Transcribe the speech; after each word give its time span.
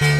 Mit 0.00 0.10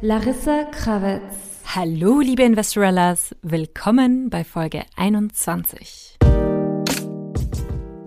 Larissa 0.00 0.64
Krawitz. 0.64 1.22
Hallo, 1.64 2.18
liebe 2.18 2.42
Investorellas, 2.42 3.36
willkommen 3.42 4.30
bei 4.30 4.42
Folge 4.42 4.82
21. 4.96 6.16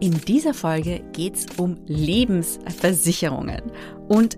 In 0.01 0.21
dieser 0.27 0.53
Folge 0.53 1.03
geht 1.13 1.35
es 1.35 1.45
um 1.57 1.77
Lebensversicherungen. 1.85 3.71
Und 4.09 4.37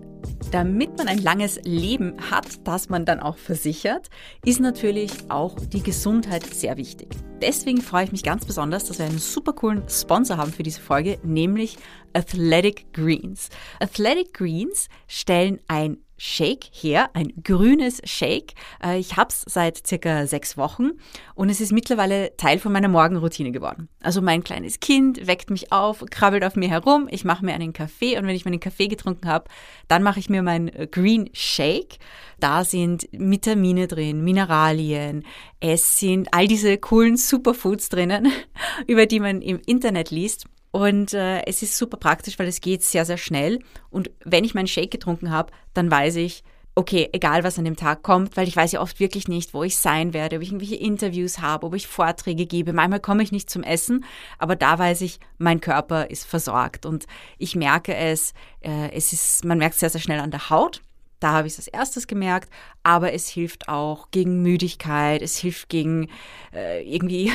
damit 0.52 0.98
man 0.98 1.07
ein 1.07 1.21
langes 1.21 1.60
Leben 1.64 2.16
hat, 2.32 2.66
das 2.66 2.89
man 2.89 3.06
dann 3.06 3.20
auch 3.20 3.38
versichert, 3.38 4.10
ist 4.46 4.60
natürlich 4.60 5.12
auch 5.30 5.56
die 5.60 5.84
Gesundheit 5.84 6.46
sehr 6.46 6.78
wichtig. 6.78 7.10
Deswegen 7.42 7.82
freue 7.82 8.06
ich 8.06 8.12
mich 8.12 8.24
ganz 8.24 8.46
besonders, 8.46 8.86
dass 8.86 9.00
wir 9.00 9.06
einen 9.06 9.20
super 9.20 9.54
coolen 9.54 9.84
Sponsor 9.89 10.38
haben 10.38 10.52
für 10.52 10.64
diese 10.64 10.82
Folge, 10.82 11.20
nämlich 11.24 11.78
Athletic 12.14 12.92
Greens. 12.94 13.50
Athletic 13.80 14.34
Greens 14.34 14.88
stellen 15.08 15.60
ein 15.68 15.98
Shake 16.18 16.66
her, 16.71 17.10
ein 17.14 17.32
grünes 17.44 18.02
Shake. 18.04 18.54
Äh, 18.84 19.00
ich 19.00 19.18
habe 19.18 19.30
es 19.30 19.42
seit 19.48 19.86
circa 19.86 20.25
sechs 20.28 20.58
Wochen 20.58 20.92
und 21.36 21.50
es 21.50 21.62
ist 21.62 21.71
mittlerweile 21.71 22.36
Teil 22.38 22.60
von 22.60 22.71
meiner 22.71 22.88
Morgenroutine 22.88 23.52
geworden. 23.52 23.88
Also 24.02 24.22
mein 24.22 24.44
kleines 24.44 24.80
Kind 24.80 25.28
weckt 25.28 25.50
mich 25.50 25.72
auf, 25.72 26.04
krabbelt 26.10 26.44
auf 26.44 26.56
mir 26.56 26.70
herum, 26.70 27.08
ich 27.11 27.24
mache 27.24 27.46
mir 27.46 27.54
einen 27.54 27.74
Kaffee 27.74 28.18
und 28.18 28.25
wenn 28.25 28.36
ich 28.36 28.46
meinen 28.46 28.60
Kaffee 28.60 28.88
getrunken 28.88 29.28
habe, 29.28 29.46
dann 29.88 30.04
mache 30.04 30.20
ich 30.20 30.30
mir 30.30 30.42
mein 30.42 30.70
äh, 30.70 30.88
Green 30.89 31.30
Shake. 31.34 32.00
Da 32.39 32.64
sind 32.64 33.08
Vitamine 33.11 33.88
drin, 33.88 34.23
Mineralien, 34.23 35.23
es 35.59 36.00
sind 36.00 36.28
all 36.34 36.47
diese 36.47 36.78
coolen 36.78 37.17
Superfoods 37.17 37.89
drinnen, 37.89 38.31
über 38.88 39.06
die 39.06 39.19
man 39.19 39.41
im 39.41 39.59
Internet 39.66 40.11
liest. 40.11 40.45
Und 40.78 41.16
äh, 41.16 41.44
es 41.47 41.64
ist 41.64 41.75
super 41.75 41.97
praktisch, 41.97 42.38
weil 42.38 42.47
es 42.47 42.61
geht 42.61 42.83
sehr, 42.83 43.03
sehr 43.03 43.17
schnell. 43.17 43.58
Und 43.89 44.11
wenn 44.23 44.44
ich 44.44 44.53
meinen 44.53 44.67
Shake 44.67 44.92
getrunken 44.92 45.31
habe, 45.31 45.52
dann 45.73 45.89
weiß 45.89 46.17
ich, 46.17 46.44
okay, 46.75 47.09
egal 47.14 47.44
was 47.44 47.58
an 47.58 47.66
dem 47.66 47.75
Tag 47.75 48.03
kommt, 48.03 48.38
weil 48.38 48.47
ich 48.47 48.56
weiß 48.56 48.73
ja 48.73 48.81
oft 48.81 49.00
wirklich 49.00 49.28
nicht, 49.28 49.56
wo 49.56 49.64
ich 49.64 49.75
sein 49.75 50.14
werde, 50.14 50.36
ob 50.36 50.44
ich 50.44 50.50
irgendwelche 50.50 50.75
Interviews 50.75 51.39
habe, 51.39 51.66
ob 51.66 51.73
ich 51.73 51.88
Vorträge 51.88 52.45
gebe. 52.45 52.73
Manchmal 52.73 53.00
komme 53.00 53.23
ich 53.23 53.31
nicht 53.31 53.50
zum 53.50 53.64
Essen, 53.64 54.06
aber 54.38 54.56
da 54.56 54.78
weiß 54.78 55.02
ich, 55.02 55.19
mein 55.39 55.61
Körper 55.61 56.11
ist 56.11 56.28
versorgt 56.28 56.86
und 56.86 57.08
ich 57.39 57.56
merke 57.56 57.95
es, 57.95 58.36
äh, 58.62 58.91
es 58.91 59.14
ist, 59.14 59.45
man 59.45 59.58
merkt 59.58 59.73
es 59.73 59.80
sehr, 59.80 59.89
sehr 59.89 60.02
schnell 60.02 60.19
an 60.19 60.30
der 60.30 60.52
Haut. 60.52 60.84
Da 61.19 61.31
habe 61.31 61.47
ich 61.47 61.53
es 61.53 61.59
als 61.59 61.69
erstes 61.69 62.06
gemerkt, 62.06 62.52
aber 62.84 63.14
es 63.14 63.28
hilft 63.28 63.67
auch 63.67 64.12
gegen 64.12 64.44
Müdigkeit, 64.44 65.23
es 65.23 65.38
hilft 65.38 65.69
gegen 65.69 66.09
äh, 66.53 66.84
irgendwie 66.84 67.31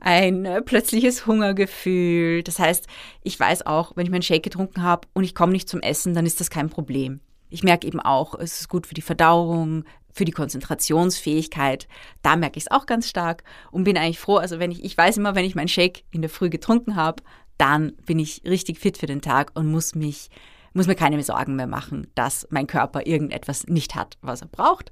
ein 0.00 0.44
äh, 0.44 0.62
plötzliches 0.62 1.26
Hungergefühl. 1.26 2.42
Das 2.42 2.58
heißt, 2.58 2.86
ich 3.22 3.38
weiß 3.38 3.66
auch, 3.66 3.92
wenn 3.96 4.06
ich 4.06 4.12
meinen 4.12 4.22
Shake 4.22 4.42
getrunken 4.42 4.82
habe 4.82 5.08
und 5.12 5.24
ich 5.24 5.34
komme 5.34 5.52
nicht 5.52 5.68
zum 5.68 5.80
Essen, 5.80 6.14
dann 6.14 6.26
ist 6.26 6.40
das 6.40 6.50
kein 6.50 6.70
Problem. 6.70 7.20
Ich 7.50 7.62
merke 7.62 7.86
eben 7.86 8.00
auch, 8.00 8.34
es 8.34 8.60
ist 8.60 8.68
gut 8.68 8.86
für 8.86 8.94
die 8.94 9.02
Verdauung, 9.02 9.84
für 10.12 10.24
die 10.24 10.32
Konzentrationsfähigkeit. 10.32 11.88
Da 12.22 12.36
merke 12.36 12.58
ich 12.58 12.64
es 12.64 12.70
auch 12.70 12.86
ganz 12.86 13.08
stark 13.08 13.44
und 13.70 13.84
bin 13.84 13.96
eigentlich 13.96 14.18
froh. 14.18 14.36
Also 14.36 14.58
wenn 14.58 14.70
ich, 14.70 14.84
ich 14.84 14.96
weiß 14.96 15.16
immer, 15.16 15.34
wenn 15.34 15.44
ich 15.44 15.54
meinen 15.54 15.68
Shake 15.68 16.04
in 16.10 16.22
der 16.22 16.30
Früh 16.30 16.50
getrunken 16.50 16.96
habe, 16.96 17.22
dann 17.58 17.92
bin 18.06 18.18
ich 18.18 18.42
richtig 18.44 18.78
fit 18.78 18.98
für 18.98 19.06
den 19.06 19.22
Tag 19.22 19.52
und 19.54 19.70
muss 19.70 19.94
mich 19.94 20.30
muss 20.74 20.86
mir 20.86 20.94
keine 20.94 21.22
Sorgen 21.22 21.56
mehr 21.56 21.66
machen, 21.66 22.06
dass 22.14 22.46
mein 22.50 22.66
Körper 22.66 23.06
irgendetwas 23.06 23.66
nicht 23.66 23.94
hat, 23.94 24.16
was 24.22 24.42
er 24.42 24.48
braucht. 24.48 24.90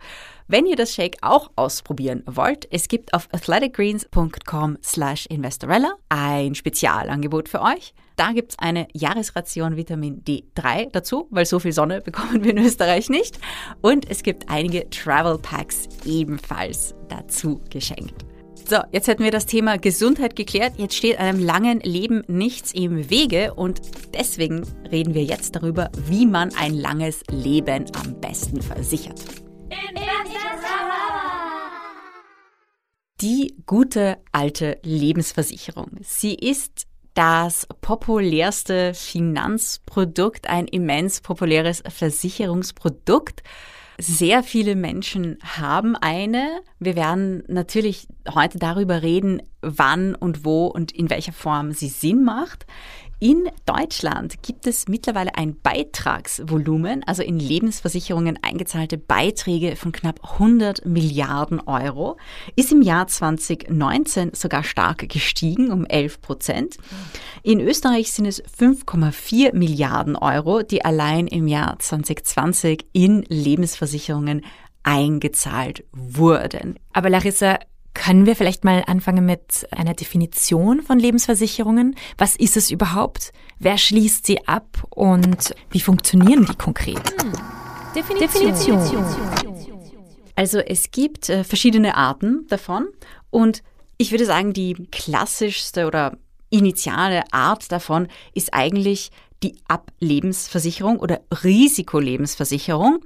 Wenn 0.49 0.67
ihr 0.67 0.77
das 0.77 0.95
Shake 0.95 1.19
auch 1.23 1.51
ausprobieren 1.57 2.23
wollt, 2.27 2.67
es 2.71 2.89
gibt 2.89 3.15
auf 3.15 3.29
athleticgreens.com 3.33 4.79
slash 4.83 5.27
investorella 5.27 5.95
ein 6.09 6.55
Spezialangebot 6.55 7.49
für 7.49 7.63
euch. 7.63 7.95
Da 8.17 8.33
gibt 8.33 8.53
es 8.53 8.59
eine 8.59 8.87
Jahresration 8.93 9.77
Vitamin 9.77 10.23
D3 10.25 10.91
dazu, 10.93 11.27
weil 11.31 11.47
so 11.47 11.59
viel 11.59 11.73
Sonne 11.73 12.01
bekommen 12.03 12.45
wir 12.45 12.51
in 12.51 12.59
Österreich 12.59 13.09
nicht. 13.09 13.39
Und 13.81 14.11
es 14.11 14.23
gibt 14.23 14.51
einige 14.51 14.91
Travel 14.91 15.39
Packs 15.39 15.89
ebenfalls 16.05 16.95
dazu 17.09 17.63
geschenkt. 17.71 18.30
So, 18.71 18.79
jetzt 18.93 19.09
hätten 19.09 19.25
wir 19.25 19.33
das 19.33 19.47
Thema 19.47 19.79
Gesundheit 19.79 20.37
geklärt. 20.37 20.75
Jetzt 20.77 20.95
steht 20.95 21.19
einem 21.19 21.45
langen 21.45 21.81
Leben 21.81 22.23
nichts 22.29 22.71
im 22.71 23.11
Wege 23.11 23.53
und 23.55 23.81
deswegen 24.15 24.63
reden 24.93 25.13
wir 25.13 25.25
jetzt 25.25 25.57
darüber, 25.57 25.91
wie 26.07 26.25
man 26.25 26.55
ein 26.55 26.75
langes 26.75 27.25
Leben 27.29 27.87
am 27.97 28.21
besten 28.21 28.63
versichert. 28.63 29.21
Die 33.21 33.57
gute 33.67 34.19
alte 34.31 34.79
Lebensversicherung. 34.85 35.97
Sie 36.03 36.37
ist 36.37 36.87
das 37.15 37.67
populärste 37.81 38.95
Finanzprodukt, 38.95 40.49
ein 40.49 40.69
immens 40.69 41.23
populäres 41.23 41.83
Versicherungsprodukt. 41.89 43.43
Sehr 44.01 44.43
viele 44.43 44.77
Menschen 44.77 45.39
haben 45.43 45.95
eine. 45.95 46.63
Wir 46.79 46.97
werden 46.97 47.43
natürlich 47.49 48.09
heute 48.35 48.59
darüber 48.59 49.03
reden, 49.03 49.43
wann 49.61 50.15
und 50.15 50.45
wo 50.45 50.67
und 50.69 50.91
in 50.91 51.11
welcher 51.11 51.33
Form 51.33 51.73
sie 51.73 51.89
Sinn 51.89 52.25
macht. 52.25 52.65
In 53.23 53.51
Deutschland 53.67 54.43
gibt 54.43 54.67
es 54.67 54.89
mittlerweile 54.89 55.35
ein 55.35 55.61
Beitragsvolumen, 55.61 57.05
also 57.07 57.23
in 57.23 57.39
Lebensversicherungen 57.39 58.39
eingezahlte 58.41 58.97
Beiträge 58.97 59.77
von 59.77 59.93
knapp 59.93 60.21
100 60.33 60.87
Milliarden 60.87 61.61
Euro, 61.61 62.17
ist 62.57 62.73
im 62.73 62.81
Jahr 62.81 63.09
2019 63.09 64.31
sogar 64.33 64.65
stark 64.65 65.07
gestiegen 65.11 65.71
um 65.71 65.85
11 65.85 66.23
Prozent. 66.23 66.77
In 67.43 67.61
Österreich 67.61 68.11
sind 68.11 68.25
es 68.25 68.43
5,4 68.43 69.55
Milliarden 69.55 70.17
Euro, 70.17 70.63
die 70.63 70.83
allein 70.83 71.27
im 71.27 71.47
Jahr 71.47 71.79
2020 71.79 72.87
in 72.95 73.21
Lebensversicherungen 73.29 74.47
eingezahlt 74.83 75.85
wurden. 75.93 76.79
Aber 76.95 77.11
Larissa, 77.11 77.59
können 78.01 78.25
wir 78.25 78.35
vielleicht 78.35 78.65
mal 78.65 78.83
anfangen 78.87 79.27
mit 79.27 79.69
einer 79.73 79.93
Definition 79.93 80.81
von 80.81 80.99
Lebensversicherungen? 80.99 81.97
Was 82.17 82.35
ist 82.35 82.57
es 82.57 82.71
überhaupt? 82.71 83.31
Wer 83.59 83.77
schließt 83.77 84.25
sie 84.25 84.49
ab 84.49 84.83
und 84.89 85.55
wie 85.71 85.81
funktionieren 85.81 86.47
die 86.47 86.55
konkret? 86.55 87.03
Definition. 87.95 88.55
Definition. 88.55 89.05
Also 90.35 90.61
es 90.61 90.91
gibt 90.91 91.29
äh, 91.29 91.45
verschiedene 91.45 91.95
Arten 91.95 92.47
davon 92.49 92.89
und 93.29 93.63
ich 93.99 94.13
würde 94.13 94.25
sagen, 94.25 94.55
die 94.55 94.89
klassischste 94.91 95.87
oder 95.87 96.17
initiale 96.49 97.31
Art 97.33 97.71
davon 97.71 98.09
ist 98.33 98.55
eigentlich 98.55 99.11
die 99.43 99.57
Ablebensversicherung 99.69 100.99
oder 100.99 101.21
Risikolebensversicherung. 101.43 103.01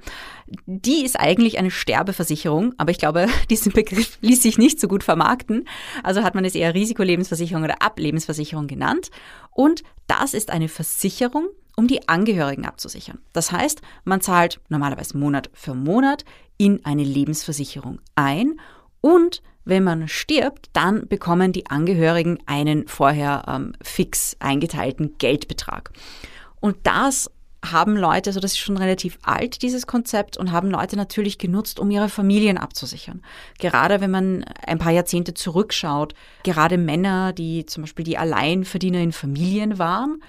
Die 0.65 1.03
ist 1.05 1.19
eigentlich 1.19 1.57
eine 1.57 1.71
Sterbeversicherung, 1.71 2.73
aber 2.77 2.91
ich 2.91 2.99
glaube, 2.99 3.27
diesen 3.49 3.71
Begriff 3.71 4.17
ließ 4.21 4.43
sich 4.43 4.57
nicht 4.57 4.79
so 4.79 4.87
gut 4.87 5.03
vermarkten. 5.03 5.67
Also 6.03 6.23
hat 6.23 6.35
man 6.35 6.45
es 6.45 6.55
eher 6.55 6.73
Risikolebensversicherung 6.73 7.63
oder 7.63 7.81
Ablebensversicherung 7.81 8.67
genannt. 8.67 9.09
Und 9.51 9.83
das 10.07 10.33
ist 10.33 10.51
eine 10.51 10.67
Versicherung, 10.67 11.47
um 11.75 11.87
die 11.87 12.07
Angehörigen 12.07 12.65
abzusichern. 12.65 13.19
Das 13.33 13.51
heißt, 13.51 13.81
man 14.03 14.21
zahlt 14.21 14.59
normalerweise 14.69 15.17
Monat 15.17 15.49
für 15.53 15.73
Monat 15.73 16.25
in 16.57 16.85
eine 16.85 17.03
Lebensversicherung 17.03 17.99
ein 18.15 18.59
und 19.01 19.41
wenn 19.65 19.83
man 19.83 20.07
stirbt, 20.07 20.69
dann 20.73 21.07
bekommen 21.07 21.51
die 21.51 21.67
Angehörigen 21.67 22.39
einen 22.45 22.87
vorher 22.87 23.43
ähm, 23.47 23.73
fix 23.81 24.37
eingeteilten 24.39 25.17
Geldbetrag. 25.17 25.91
Und 26.59 26.77
das 26.83 27.29
haben 27.71 27.97
Leute, 27.97 28.29
also 28.29 28.39
das 28.39 28.51
ist 28.51 28.59
schon 28.59 28.77
relativ 28.77 29.17
alt, 29.23 29.61
dieses 29.61 29.87
Konzept, 29.87 30.37
und 30.37 30.51
haben 30.51 30.69
Leute 30.69 30.95
natürlich 30.95 31.37
genutzt, 31.37 31.79
um 31.79 31.89
ihre 31.89 32.09
Familien 32.09 32.57
abzusichern. 32.57 33.21
Gerade 33.59 34.01
wenn 34.01 34.11
man 34.11 34.43
ein 34.65 34.77
paar 34.77 34.91
Jahrzehnte 34.91 35.33
zurückschaut, 35.33 36.13
gerade 36.43 36.77
Männer, 36.77 37.33
die 37.33 37.65
zum 37.65 37.83
Beispiel 37.83 38.05
die 38.05 38.17
Alleinverdiener 38.17 38.99
in 38.99 39.11
Familien 39.11 39.79
waren, 39.79 40.21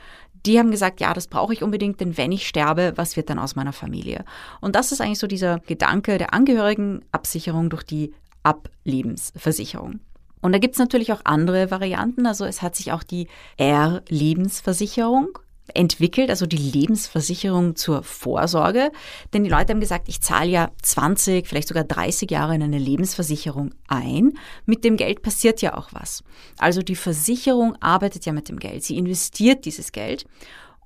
die 0.47 0.59
haben 0.59 0.71
gesagt, 0.71 1.01
ja, 1.01 1.13
das 1.13 1.27
brauche 1.27 1.53
ich 1.53 1.63
unbedingt, 1.63 2.01
denn 2.01 2.17
wenn 2.17 2.31
ich 2.31 2.47
sterbe, 2.47 2.93
was 2.97 3.17
wird 3.17 3.31
dann 3.31 3.39
aus 3.39 3.57
meiner 3.57 3.73
Familie? 3.73 4.25
Und 4.61 4.77
das 4.77 4.93
ist 4.93 5.01
eigentlich 5.01 5.19
so 5.19 5.27
dieser 5.27 5.59
Gedanke 5.59 6.19
der 6.19 6.33
Angehörigenabsicherung 6.33 7.69
durch 7.69 7.83
die 7.83 8.15
Ablebensversicherung. 8.47 10.01
Und 10.41 10.53
da 10.53 10.59
gibt 10.59 10.75
es 10.75 10.79
natürlich 10.79 11.13
auch 11.13 11.23
andere 11.25 11.71
Varianten. 11.71 12.27
Also 12.27 12.45
es 12.45 12.63
hat 12.63 12.77
sich 12.77 12.93
auch 12.93 13.03
die 13.03 13.27
R-Lebensversicherung 13.57 15.39
entwickelt, 15.75 16.31
also 16.31 16.47
die 16.47 16.57
Lebensversicherung 16.57 17.75
zur 17.75 18.05
Vorsorge. 18.05 18.93
Denn 19.33 19.43
die 19.43 19.51
Leute 19.51 19.73
haben 19.73 19.81
gesagt, 19.81 20.09
ich 20.09 20.21
zahle 20.21 20.51
ja 20.51 20.71
20, 20.83 21.49
vielleicht 21.49 21.67
sogar 21.67 21.83
30 21.83 22.31
Jahre 22.31 22.55
in 22.55 22.63
eine 22.63 22.79
Lebensversicherung 22.79 23.75
ein. 23.89 24.35
Mit 24.65 24.85
dem 24.85 24.97
Geld 24.97 25.23
passiert 25.23 25.63
ja 25.63 25.77
auch 25.77 25.89
was. 25.93 26.23
Also 26.59 26.83
die 26.83 26.95
Versicherung 26.95 27.75
arbeitet 27.81 28.27
ja 28.27 28.33
mit 28.33 28.49
dem 28.49 28.61
Geld. 28.61 28.85
Sie 28.85 28.97
investiert 28.97 29.65
dieses 29.65 29.91
Geld. 29.91 30.27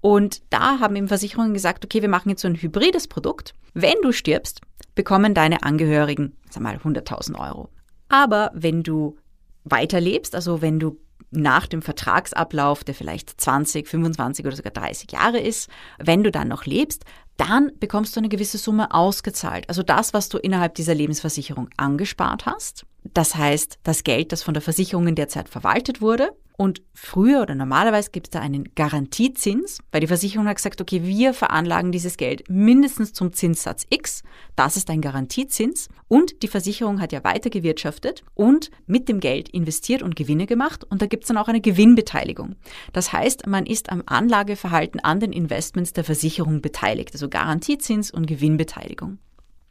Und 0.01 0.43
da 0.51 0.81
haben 0.81 0.97
eben 0.97 1.09
Versicherungen 1.09 1.55
gesagt, 1.55 1.85
okay, 1.85 2.03
wir 2.03 2.09
machen 2.09 2.31
jetzt 2.31 2.43
so 2.43 2.49
ein 2.49 2.57
hybrides 2.57 3.09
Produkt. 3.09 3.55
Wenn 3.75 3.97
du 4.03 4.13
stirbst, 4.13 4.61
bekommen 4.95 5.35
deine 5.35 5.63
Angehörigen, 5.63 6.37
sag 6.49 6.63
mal, 6.63 6.77
100.000 6.77 7.39
Euro. 7.39 7.69
Aber 8.09 8.51
wenn 8.55 8.83
du 8.83 9.17
weiterlebst, 9.65 10.35
also 10.35 10.63
wenn 10.63 10.81
du 10.81 10.99
nach 11.31 11.67
dem 11.67 11.81
Vertragsablauf, 11.81 12.83
der 12.83 12.95
vielleicht 12.95 13.41
20, 13.41 13.87
25 13.87 14.45
oder 14.45 14.57
sogar 14.57 14.73
30 14.73 15.13
Jahre 15.13 15.39
ist, 15.39 15.71
wenn 15.99 16.25
du 16.25 16.31
dann 16.31 16.49
noch 16.49 16.67
lebst, 16.67 17.05
dann 17.37 17.73
bekommst 17.81 18.15
du 18.15 18.21
eine 18.21 18.29
gewisse 18.29 18.59
Summe 18.59 18.93
ausgezahlt. 18.93 19.69
Also 19.69 19.83
das, 19.83 20.13
was 20.13 20.29
du 20.29 20.39
innerhalb 20.39 20.75
dieser 20.75 20.95
Lebensversicherung 20.95 21.71
angespart 21.77 22.47
hast. 22.47 22.85
Das 23.15 23.35
heißt, 23.35 23.79
das 23.83 24.05
Geld, 24.05 24.33
das 24.33 24.43
von 24.43 24.55
der 24.55 24.63
Versicherung 24.63 25.07
in 25.09 25.15
der 25.15 25.29
Zeit 25.29 25.49
verwaltet 25.49 26.01
wurde. 26.01 26.33
Und 26.61 26.83
früher 26.93 27.41
oder 27.41 27.55
normalerweise 27.55 28.11
gibt 28.11 28.27
es 28.27 28.33
da 28.33 28.41
einen 28.41 28.75
Garantiezins, 28.75 29.79
weil 29.93 30.03
die 30.03 30.07
Versicherung 30.07 30.47
hat 30.47 30.57
gesagt, 30.57 30.83
okay, 30.83 31.03
wir 31.05 31.33
veranlagen 31.33 31.91
dieses 31.91 32.19
Geld 32.19 32.51
mindestens 32.51 33.15
zum 33.15 33.33
Zinssatz 33.33 33.87
X. 33.89 34.23
Das 34.57 34.77
ist 34.77 34.91
ein 34.91 35.01
Garantiezins. 35.01 35.89
Und 36.07 36.43
die 36.43 36.49
Versicherung 36.49 37.01
hat 37.01 37.13
ja 37.13 37.25
weiter 37.25 37.49
gewirtschaftet 37.49 38.25
und 38.35 38.71
mit 38.87 39.09
dem 39.09 39.21
Geld 39.21 39.49
investiert 39.49 40.03
und 40.03 40.17
Gewinne 40.17 40.45
gemacht. 40.45 40.85
Und 40.85 41.01
da 41.01 41.07
gibt 41.07 41.25
es 41.25 41.29
dann 41.29 41.39
auch 41.39 41.49
eine 41.49 41.63
Gewinnbeteiligung. 41.63 42.57
Das 42.93 43.11
heißt, 43.11 43.47
man 43.47 43.65
ist 43.65 43.89
am 43.89 44.03
Anlageverhalten 44.05 45.01
an 45.01 45.19
den 45.19 45.33
Investments 45.33 45.95
der 45.95 46.05
Versicherung 46.05 46.61
beteiligt. 46.61 47.15
Also 47.15 47.30
Garantiezins 47.31 48.11
und 48.11 48.27
Gewinnbeteiligung. 48.27 49.19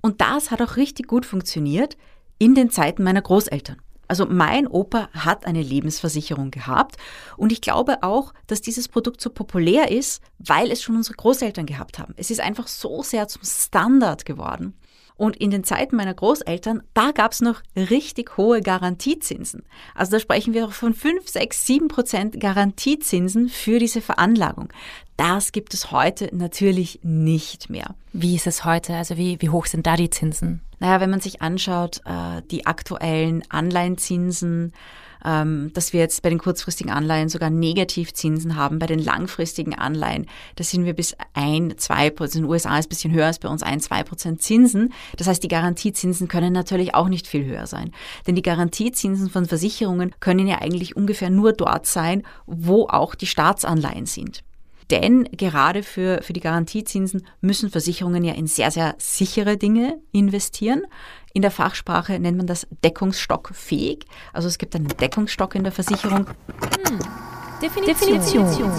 Und 0.01 0.21
das 0.21 0.51
hat 0.51 0.61
auch 0.61 0.77
richtig 0.77 1.07
gut 1.07 1.25
funktioniert 1.25 1.97
in 2.37 2.55
den 2.55 2.71
Zeiten 2.71 3.03
meiner 3.03 3.21
Großeltern. 3.21 3.77
Also 4.07 4.25
mein 4.25 4.65
Opa 4.65 5.07
hat 5.11 5.45
eine 5.45 5.61
Lebensversicherung 5.61 6.49
gehabt 6.49 6.97
und 7.37 7.51
ich 7.51 7.61
glaube 7.61 8.01
auch, 8.01 8.33
dass 8.47 8.59
dieses 8.59 8.87
Produkt 8.87 9.21
so 9.21 9.29
populär 9.29 9.91
ist, 9.91 10.23
weil 10.39 10.71
es 10.71 10.81
schon 10.81 10.95
unsere 10.95 11.15
Großeltern 11.15 11.67
gehabt 11.67 11.99
haben. 11.99 12.15
Es 12.17 12.31
ist 12.31 12.39
einfach 12.39 12.67
so 12.67 13.03
sehr 13.03 13.27
zum 13.27 13.43
Standard 13.43 14.25
geworden. 14.25 14.73
Und 15.15 15.35
in 15.35 15.51
den 15.51 15.65
Zeiten 15.65 15.97
meiner 15.97 16.13
Großeltern, 16.13 16.81
da 16.93 17.11
gab 17.11 17.33
es 17.33 17.41
noch 17.41 17.61
richtig 17.75 18.37
hohe 18.37 18.61
Garantiezinsen. 18.61 19.63
Also 19.93 20.13
da 20.13 20.19
sprechen 20.19 20.53
wir 20.53 20.69
von 20.69 20.93
5, 20.93 21.27
6, 21.27 21.67
7 21.67 21.87
Prozent 21.89 22.39
Garantiezinsen 22.39 23.49
für 23.49 23.79
diese 23.79 23.99
Veranlagung. 23.99 24.69
Das 25.19 25.51
gibt 25.51 25.73
es 25.73 25.91
heute 25.91 26.29
natürlich 26.31 27.01
nicht 27.03 27.69
mehr. 27.69 27.93
Wie 28.13 28.37
ist 28.37 28.47
es 28.47 28.63
heute? 28.63 28.95
Also 28.95 29.17
wie, 29.17 29.35
wie 29.41 29.49
hoch 29.49 29.65
sind 29.65 29.85
da 29.85 29.97
die 29.97 30.09
Zinsen? 30.09 30.61
Naja, 30.79 31.01
wenn 31.01 31.09
man 31.09 31.19
sich 31.19 31.41
anschaut, 31.41 31.99
äh, 32.05 32.41
die 32.49 32.65
aktuellen 32.65 33.43
Anleihenzinsen, 33.49 34.71
ähm, 35.25 35.71
dass 35.73 35.91
wir 35.91 35.99
jetzt 35.99 36.21
bei 36.21 36.29
den 36.29 36.37
kurzfristigen 36.37 36.89
Anleihen 36.89 37.27
sogar 37.27 37.49
Negativzinsen 37.49 38.55
haben, 38.55 38.79
bei 38.79 38.85
den 38.85 38.99
langfristigen 38.99 39.75
Anleihen, 39.75 40.25
da 40.55 40.63
sind 40.63 40.85
wir 40.85 40.93
bis 40.93 41.17
ein, 41.33 41.73
zwei 41.77 42.11
Prozent, 42.11 42.35
in 42.35 42.41
den 42.43 42.51
USA 42.51 42.79
ist 42.79 42.85
ein 42.85 42.89
bisschen 42.89 43.11
höher 43.11 43.25
als 43.25 43.39
bei 43.39 43.49
uns 43.49 43.61
ein, 43.61 43.81
zwei 43.81 44.03
Prozent 44.03 44.41
Zinsen. 44.41 44.93
Das 45.17 45.27
heißt, 45.27 45.43
die 45.43 45.49
Garantiezinsen 45.49 46.29
können 46.29 46.53
natürlich 46.53 46.95
auch 46.95 47.09
nicht 47.09 47.27
viel 47.27 47.43
höher 47.43 47.67
sein. 47.67 47.91
Denn 48.25 48.35
die 48.35 48.41
Garantiezinsen 48.41 49.29
von 49.29 49.47
Versicherungen 49.47 50.15
können 50.21 50.47
ja 50.47 50.61
eigentlich 50.61 50.95
ungefähr 50.95 51.29
nur 51.29 51.51
dort 51.51 51.87
sein, 51.87 52.23
wo 52.45 52.87
auch 52.87 53.15
die 53.15 53.27
Staatsanleihen 53.27 54.05
sind. 54.05 54.43
Denn 54.91 55.25
gerade 55.31 55.83
für, 55.83 56.21
für 56.23 56.33
die 56.33 56.39
Garantiezinsen 56.39 57.25
müssen 57.41 57.69
Versicherungen 57.69 58.23
ja 58.23 58.33
in 58.33 58.47
sehr, 58.47 58.71
sehr 58.71 58.95
sichere 58.97 59.57
Dinge 59.57 59.99
investieren. 60.11 60.83
In 61.33 61.43
der 61.43 61.51
Fachsprache 61.51 62.19
nennt 62.19 62.37
man 62.37 62.47
das 62.47 62.67
deckungsstockfähig. 62.83 64.05
Also 64.33 64.47
es 64.47 64.57
gibt 64.57 64.75
einen 64.75 64.87
Deckungsstock 64.87 65.53
in 65.55 65.63
der 65.63 65.71
Versicherung. 65.71 66.25
Hm. 66.27 66.99
Definition. 67.61 68.19
Definition. 68.19 68.71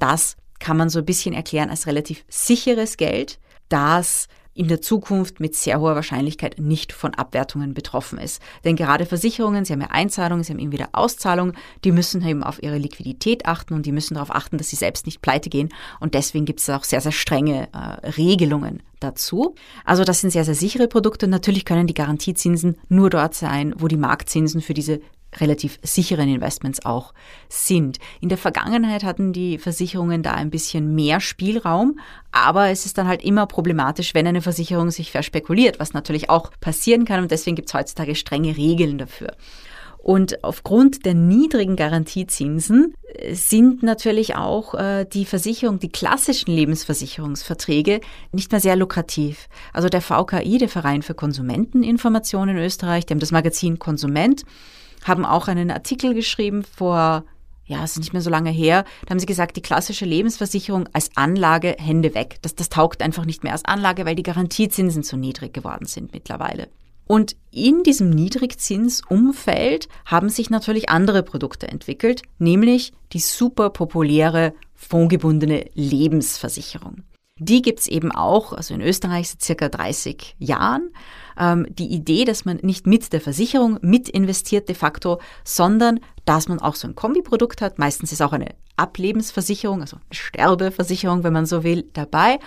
Das 0.00 0.36
kann 0.58 0.76
man 0.76 0.88
so 0.88 1.00
ein 1.00 1.04
bisschen 1.04 1.34
erklären 1.34 1.70
als 1.70 1.86
relativ 1.86 2.24
sicheres 2.28 2.96
Geld, 2.96 3.38
das 3.68 4.28
in 4.54 4.68
der 4.68 4.80
Zukunft 4.80 5.40
mit 5.40 5.54
sehr 5.54 5.80
hoher 5.80 5.94
Wahrscheinlichkeit 5.94 6.58
nicht 6.58 6.92
von 6.92 7.14
Abwertungen 7.14 7.74
betroffen 7.74 8.18
ist. 8.18 8.40
Denn 8.64 8.76
gerade 8.76 9.04
Versicherungen, 9.04 9.64
sie 9.64 9.72
haben 9.72 9.80
ja 9.80 9.90
Einzahlungen, 9.90 10.44
sie 10.44 10.52
haben 10.52 10.60
eben 10.60 10.72
wieder 10.72 10.90
Auszahlungen, 10.92 11.56
die 11.82 11.92
müssen 11.92 12.26
eben 12.26 12.44
auf 12.44 12.62
ihre 12.62 12.78
Liquidität 12.78 13.46
achten 13.46 13.74
und 13.74 13.84
die 13.84 13.92
müssen 13.92 14.14
darauf 14.14 14.34
achten, 14.34 14.58
dass 14.58 14.70
sie 14.70 14.76
selbst 14.76 15.06
nicht 15.06 15.22
pleite 15.22 15.50
gehen. 15.50 15.70
Und 16.00 16.14
deswegen 16.14 16.44
gibt 16.44 16.60
es 16.60 16.70
auch 16.70 16.84
sehr, 16.84 17.00
sehr 17.00 17.12
strenge 17.12 17.68
äh, 17.72 18.08
Regelungen 18.10 18.82
dazu. 19.00 19.54
Also 19.84 20.04
das 20.04 20.20
sind 20.20 20.30
sehr, 20.30 20.44
sehr 20.44 20.54
sichere 20.54 20.88
Produkte. 20.88 21.26
Natürlich 21.26 21.64
können 21.64 21.86
die 21.86 21.94
Garantiezinsen 21.94 22.76
nur 22.88 23.10
dort 23.10 23.34
sein, 23.34 23.74
wo 23.76 23.88
die 23.88 23.96
Marktzinsen 23.96 24.60
für 24.60 24.74
diese 24.74 25.00
relativ 25.40 25.78
sicheren 25.82 26.28
Investments 26.28 26.84
auch 26.84 27.12
sind. 27.48 27.98
In 28.20 28.28
der 28.28 28.38
Vergangenheit 28.38 29.04
hatten 29.04 29.32
die 29.32 29.58
Versicherungen 29.58 30.22
da 30.22 30.32
ein 30.32 30.50
bisschen 30.50 30.94
mehr 30.94 31.20
Spielraum, 31.20 31.98
aber 32.32 32.68
es 32.68 32.86
ist 32.86 32.98
dann 32.98 33.08
halt 33.08 33.22
immer 33.22 33.46
problematisch, 33.46 34.14
wenn 34.14 34.26
eine 34.26 34.42
Versicherung 34.42 34.90
sich 34.90 35.10
verspekuliert, 35.10 35.80
was 35.80 35.92
natürlich 35.92 36.30
auch 36.30 36.50
passieren 36.60 37.04
kann 37.04 37.22
und 37.22 37.30
deswegen 37.30 37.56
gibt 37.56 37.68
es 37.68 37.74
heutzutage 37.74 38.14
strenge 38.14 38.56
Regeln 38.56 38.98
dafür. 38.98 39.32
Und 40.04 40.44
aufgrund 40.44 41.06
der 41.06 41.14
niedrigen 41.14 41.76
Garantiezinsen 41.76 42.92
äh, 43.14 43.34
sind 43.34 43.82
natürlich 43.82 44.36
auch 44.36 44.74
äh, 44.74 45.06
die 45.10 45.24
Versicherung, 45.24 45.78
die 45.78 45.88
klassischen 45.88 46.52
Lebensversicherungsverträge 46.52 48.02
nicht 48.30 48.52
mehr 48.52 48.60
sehr 48.60 48.76
lukrativ. 48.76 49.48
Also 49.72 49.88
der 49.88 50.02
VKI, 50.02 50.58
der 50.58 50.68
Verein 50.68 51.00
für 51.00 51.14
Konsumenteninformation 51.14 52.50
in 52.50 52.58
Österreich, 52.58 53.06
die 53.06 53.14
haben 53.14 53.18
das 53.18 53.32
Magazin 53.32 53.78
Konsument, 53.78 54.42
haben 55.04 55.24
auch 55.24 55.46
einen 55.46 55.70
Artikel 55.70 56.14
geschrieben 56.14 56.64
vor, 56.64 57.24
ja, 57.66 57.82
es 57.84 57.92
ist 57.92 57.98
nicht 57.98 58.12
mehr 58.12 58.22
so 58.22 58.30
lange 58.30 58.50
her. 58.50 58.84
Da 59.06 59.10
haben 59.10 59.20
sie 59.20 59.26
gesagt, 59.26 59.56
die 59.56 59.62
klassische 59.62 60.04
Lebensversicherung 60.04 60.88
als 60.92 61.10
Anlage 61.14 61.76
Hände 61.78 62.14
weg. 62.14 62.38
Das, 62.42 62.54
das 62.54 62.68
taugt 62.68 63.02
einfach 63.02 63.24
nicht 63.24 63.42
mehr 63.42 63.52
als 63.52 63.64
Anlage, 63.64 64.04
weil 64.04 64.16
die 64.16 64.22
Garantiezinsen 64.22 65.02
zu 65.02 65.16
niedrig 65.16 65.54
geworden 65.54 65.86
sind 65.86 66.12
mittlerweile. 66.12 66.68
Und 67.06 67.36
in 67.50 67.82
diesem 67.82 68.10
Niedrigzinsumfeld 68.10 69.88
haben 70.06 70.30
sich 70.30 70.50
natürlich 70.50 70.88
andere 70.88 71.22
Produkte 71.22 71.68
entwickelt, 71.68 72.22
nämlich 72.38 72.92
die 73.12 73.18
super 73.18 73.70
populäre 73.70 74.54
fondgebundene 74.74 75.66
Lebensversicherung. 75.74 77.02
Die 77.38 77.62
gibt's 77.62 77.88
eben 77.88 78.12
auch, 78.12 78.52
also 78.52 78.74
in 78.74 78.80
Österreich 78.80 79.28
seit 79.28 79.42
circa 79.42 79.68
30 79.68 80.36
Jahren. 80.38 80.90
Ähm, 81.38 81.66
die 81.68 81.88
Idee, 81.88 82.24
dass 82.24 82.44
man 82.44 82.58
nicht 82.62 82.86
mit 82.86 83.12
der 83.12 83.20
Versicherung 83.20 83.78
mit 83.82 84.08
investiert 84.08 84.68
de 84.68 84.74
facto, 84.74 85.20
sondern 85.44 86.00
dass 86.24 86.48
man 86.48 86.60
auch 86.60 86.74
so 86.74 86.88
ein 86.88 86.94
Kombiprodukt 86.94 87.60
hat. 87.60 87.78
Meistens 87.78 88.12
ist 88.12 88.22
auch 88.22 88.32
eine 88.32 88.54
Ablebensversicherung, 88.76 89.80
also 89.80 89.96
eine 89.96 90.04
Sterbeversicherung, 90.14 91.24
wenn 91.24 91.32
man 91.32 91.46
so 91.46 91.62
will, 91.62 91.88
dabei. 91.92 92.38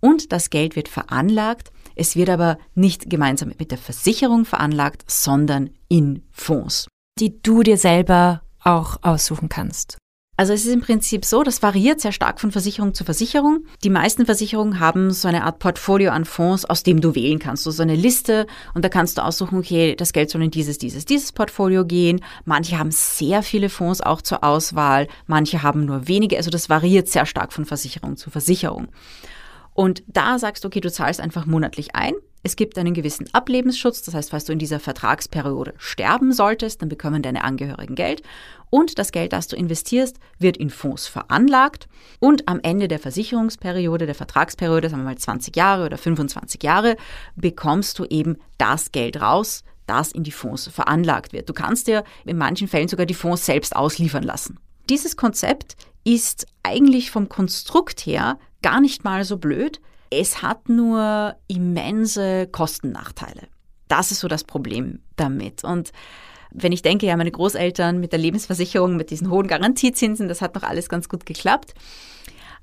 Und 0.00 0.32
das 0.32 0.50
Geld 0.50 0.76
wird 0.76 0.88
veranlagt. 0.88 1.70
Es 1.94 2.16
wird 2.16 2.30
aber 2.30 2.58
nicht 2.74 3.10
gemeinsam 3.10 3.52
mit 3.58 3.70
der 3.70 3.78
Versicherung 3.78 4.44
veranlagt, 4.44 5.04
sondern 5.06 5.70
in 5.88 6.22
Fonds. 6.30 6.88
Die 7.18 7.40
du 7.42 7.62
dir 7.62 7.76
selber 7.76 8.42
auch 8.64 8.98
aussuchen 9.02 9.48
kannst. 9.48 9.98
Also 10.42 10.54
es 10.54 10.66
ist 10.66 10.72
im 10.72 10.80
Prinzip 10.80 11.24
so, 11.24 11.44
das 11.44 11.62
variiert 11.62 12.00
sehr 12.00 12.10
stark 12.10 12.40
von 12.40 12.50
Versicherung 12.50 12.94
zu 12.94 13.04
Versicherung. 13.04 13.64
Die 13.84 13.90
meisten 13.90 14.26
Versicherungen 14.26 14.80
haben 14.80 15.12
so 15.12 15.28
eine 15.28 15.44
Art 15.44 15.60
Portfolio 15.60 16.10
an 16.10 16.24
Fonds, 16.24 16.64
aus 16.64 16.82
dem 16.82 17.00
du 17.00 17.14
wählen 17.14 17.38
kannst. 17.38 17.62
So, 17.62 17.70
so 17.70 17.84
eine 17.84 17.94
Liste 17.94 18.48
und 18.74 18.84
da 18.84 18.88
kannst 18.88 19.18
du 19.18 19.24
aussuchen, 19.24 19.56
okay, 19.56 19.94
das 19.94 20.12
Geld 20.12 20.30
soll 20.30 20.42
in 20.42 20.50
dieses, 20.50 20.78
dieses, 20.78 21.04
dieses 21.04 21.30
Portfolio 21.30 21.84
gehen. 21.84 22.24
Manche 22.44 22.76
haben 22.76 22.90
sehr 22.90 23.44
viele 23.44 23.68
Fonds 23.68 24.00
auch 24.00 24.20
zur 24.20 24.42
Auswahl, 24.42 25.06
manche 25.28 25.62
haben 25.62 25.84
nur 25.84 26.08
wenige. 26.08 26.38
Also 26.38 26.50
das 26.50 26.68
variiert 26.68 27.06
sehr 27.06 27.24
stark 27.24 27.52
von 27.52 27.64
Versicherung 27.64 28.16
zu 28.16 28.28
Versicherung. 28.28 28.88
Und 29.74 30.02
da 30.08 30.40
sagst 30.40 30.64
du, 30.64 30.66
okay, 30.66 30.80
du 30.80 30.90
zahlst 30.90 31.20
einfach 31.20 31.46
monatlich 31.46 31.94
ein 31.94 32.14
es 32.42 32.56
gibt 32.56 32.76
einen 32.76 32.94
gewissen 32.94 33.32
Ablebensschutz, 33.32 34.02
das 34.02 34.14
heißt, 34.14 34.30
falls 34.30 34.44
du 34.44 34.52
in 34.52 34.58
dieser 34.58 34.80
Vertragsperiode 34.80 35.74
sterben 35.78 36.32
solltest, 36.32 36.82
dann 36.82 36.88
bekommen 36.88 37.22
deine 37.22 37.44
Angehörigen 37.44 37.94
Geld 37.94 38.22
und 38.68 38.98
das 38.98 39.12
Geld, 39.12 39.32
das 39.32 39.48
du 39.48 39.56
investierst, 39.56 40.18
wird 40.38 40.56
in 40.56 40.70
Fonds 40.70 41.06
veranlagt 41.06 41.88
und 42.18 42.48
am 42.48 42.58
Ende 42.62 42.88
der 42.88 42.98
Versicherungsperiode, 42.98 44.06
der 44.06 44.14
Vertragsperiode, 44.14 44.88
sagen 44.88 45.02
wir 45.02 45.10
mal 45.10 45.18
20 45.18 45.54
Jahre 45.54 45.86
oder 45.86 45.98
25 45.98 46.62
Jahre, 46.62 46.96
bekommst 47.36 47.98
du 47.98 48.04
eben 48.06 48.38
das 48.58 48.90
Geld 48.90 49.20
raus, 49.20 49.62
das 49.86 50.10
in 50.10 50.24
die 50.24 50.32
Fonds 50.32 50.68
veranlagt 50.68 51.32
wird. 51.32 51.48
Du 51.48 51.52
kannst 51.52 51.86
dir 51.86 52.02
in 52.24 52.38
manchen 52.38 52.66
Fällen 52.66 52.88
sogar 52.88 53.06
die 53.06 53.14
Fonds 53.14 53.46
selbst 53.46 53.76
ausliefern 53.76 54.22
lassen. 54.22 54.58
Dieses 54.88 55.16
Konzept 55.16 55.76
ist 56.04 56.46
eigentlich 56.62 57.10
vom 57.10 57.28
Konstrukt 57.28 58.00
her 58.06 58.38
gar 58.62 58.80
nicht 58.80 59.04
mal 59.04 59.24
so 59.24 59.36
blöd, 59.36 59.80
es 60.20 60.42
hat 60.42 60.68
nur 60.68 61.36
immense 61.48 62.46
Kostennachteile. 62.46 63.48
Das 63.88 64.10
ist 64.10 64.20
so 64.20 64.28
das 64.28 64.44
Problem 64.44 65.00
damit. 65.16 65.64
Und 65.64 65.92
wenn 66.50 66.72
ich 66.72 66.82
denke, 66.82 67.06
ja, 67.06 67.16
meine 67.16 67.30
Großeltern 67.30 67.98
mit 67.98 68.12
der 68.12 68.18
Lebensversicherung, 68.18 68.96
mit 68.96 69.10
diesen 69.10 69.30
hohen 69.30 69.46
Garantiezinsen, 69.46 70.28
das 70.28 70.42
hat 70.42 70.54
noch 70.54 70.62
alles 70.62 70.88
ganz 70.88 71.08
gut 71.08 71.26
geklappt. 71.26 71.74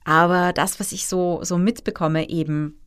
Aber 0.05 0.53
das, 0.53 0.79
was 0.79 0.91
ich 0.91 1.07
so, 1.07 1.39
so 1.43 1.57
mitbekomme, 1.57 2.29
eben 2.29 2.79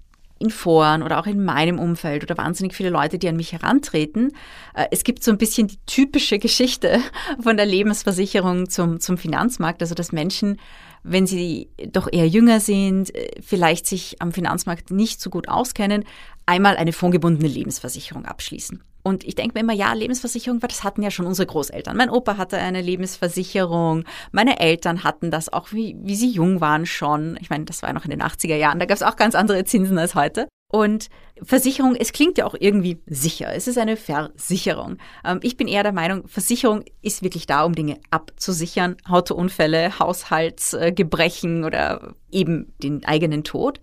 in 0.42 0.50
Foren 0.50 1.02
oder 1.02 1.21
auch 1.21 1.26
in 1.26 1.45
meinem 1.45 1.78
Umfeld 1.78 2.25
oder 2.25 2.37
wahnsinnig 2.37 2.75
viele 2.75 2.90
Leute, 2.90 3.19
die 3.19 3.28
an 3.28 3.37
mich 3.37 3.52
herantreten. 3.52 4.33
Äh, 4.75 4.87
es 4.90 5.04
gibt 5.04 5.23
so 5.23 5.31
ein 5.31 5.38
bisschen 5.38 5.69
die 5.69 5.78
typische 5.87 6.40
Geschichte 6.40 7.00
von 7.40 7.57
der 7.57 7.66
Lebensversicherung 7.66 8.69
zum, 8.69 8.99
zum 8.99 9.19
Finanzmarkt, 9.19 9.83
also 9.83 9.95
dass 9.95 10.11
Menschen 10.11 10.59
wenn 11.03 11.27
sie 11.27 11.71
doch 11.91 12.09
eher 12.11 12.29
jünger 12.29 12.61
sind, 12.61 13.15
äh, 13.15 13.31
vielleicht 13.41 13.87
sich 13.87 14.17
am 14.21 14.33
Finanzmarkt 14.33 14.91
nicht 14.91 15.21
so 15.21 15.31
gut 15.31 15.49
auskennen, 15.49 16.05
einmal 16.47 16.77
eine 16.77 16.93
fondgebundene 16.93 17.49
Lebensversicherung 17.49 18.25
abschließen. 18.25 18.83
Und 19.05 19.25
ich 19.25 19.35
denke 19.35 19.55
mir 19.55 19.61
immer, 19.61 19.73
ja, 19.73 19.93
Lebensversicherung, 19.93 20.63
weil 20.63 20.69
das 20.69 20.85
hatten 20.85 21.03
ja 21.03 21.11
schon 21.11 21.27
unsere 21.27 21.47
Großeltern. 21.47 21.97
Mein 21.97 22.11
Opa 22.11 22.37
hatte 22.37 22.59
eine 22.59 22.81
Lebensversicherung, 22.81 24.05
meine 24.31 24.61
Eltern 24.61 25.03
hatten 25.03 25.33
das 25.33 25.53
auch, 25.53 25.73
wie, 25.73 25.97
wie 26.01 26.15
sie 26.15 26.31
jung 26.31 26.61
waren 26.61 26.87
schon. 26.87 27.37
Ich 27.41 27.51
meine, 27.51 27.65
das 27.65 27.83
war 27.83 27.89
ja 27.89 27.95
noch 27.95 28.05
in 28.05 28.13
den 28.13 28.23
80er 28.23 28.57
Jahren, 28.57 28.79
da 28.79 28.87
gab 28.87 28.95
es 28.95 29.03
auch 29.03 29.17
ganz 29.17 29.35
andere 29.35 29.65
Zinsen 29.65 29.99
als 29.99 30.15
heute. 30.15 30.47
Und 30.73 31.11
Versicherung, 31.43 31.95
es 31.97 32.12
klingt 32.14 32.38
ja 32.38 32.47
auch 32.47 32.55
irgendwie 32.59 32.99
sicher. 33.07 33.55
Es 33.55 33.69
ist 33.69 33.76
eine 33.76 33.99
Versicherung. 33.99 34.97
Ähm, 35.23 35.38
ich 35.43 35.59
bin 35.59 35.69
eher 35.69 35.83
der 35.83 35.93
Meinung, 35.93 36.26
Versicherung 36.26 36.83
ist 37.02 37.23
wirklich 37.23 37.47
da, 37.47 37.64
um 37.64 37.75
Dinge 37.75 38.00
abzusichern. 38.11 38.97
Autounfälle, 39.07 39.99
Haushaltsgebrechen 39.99 41.64
oder 41.64 42.14
eben 42.31 42.73
den 42.83 43.05
eigenen 43.05 43.45
Tod. 43.45 43.83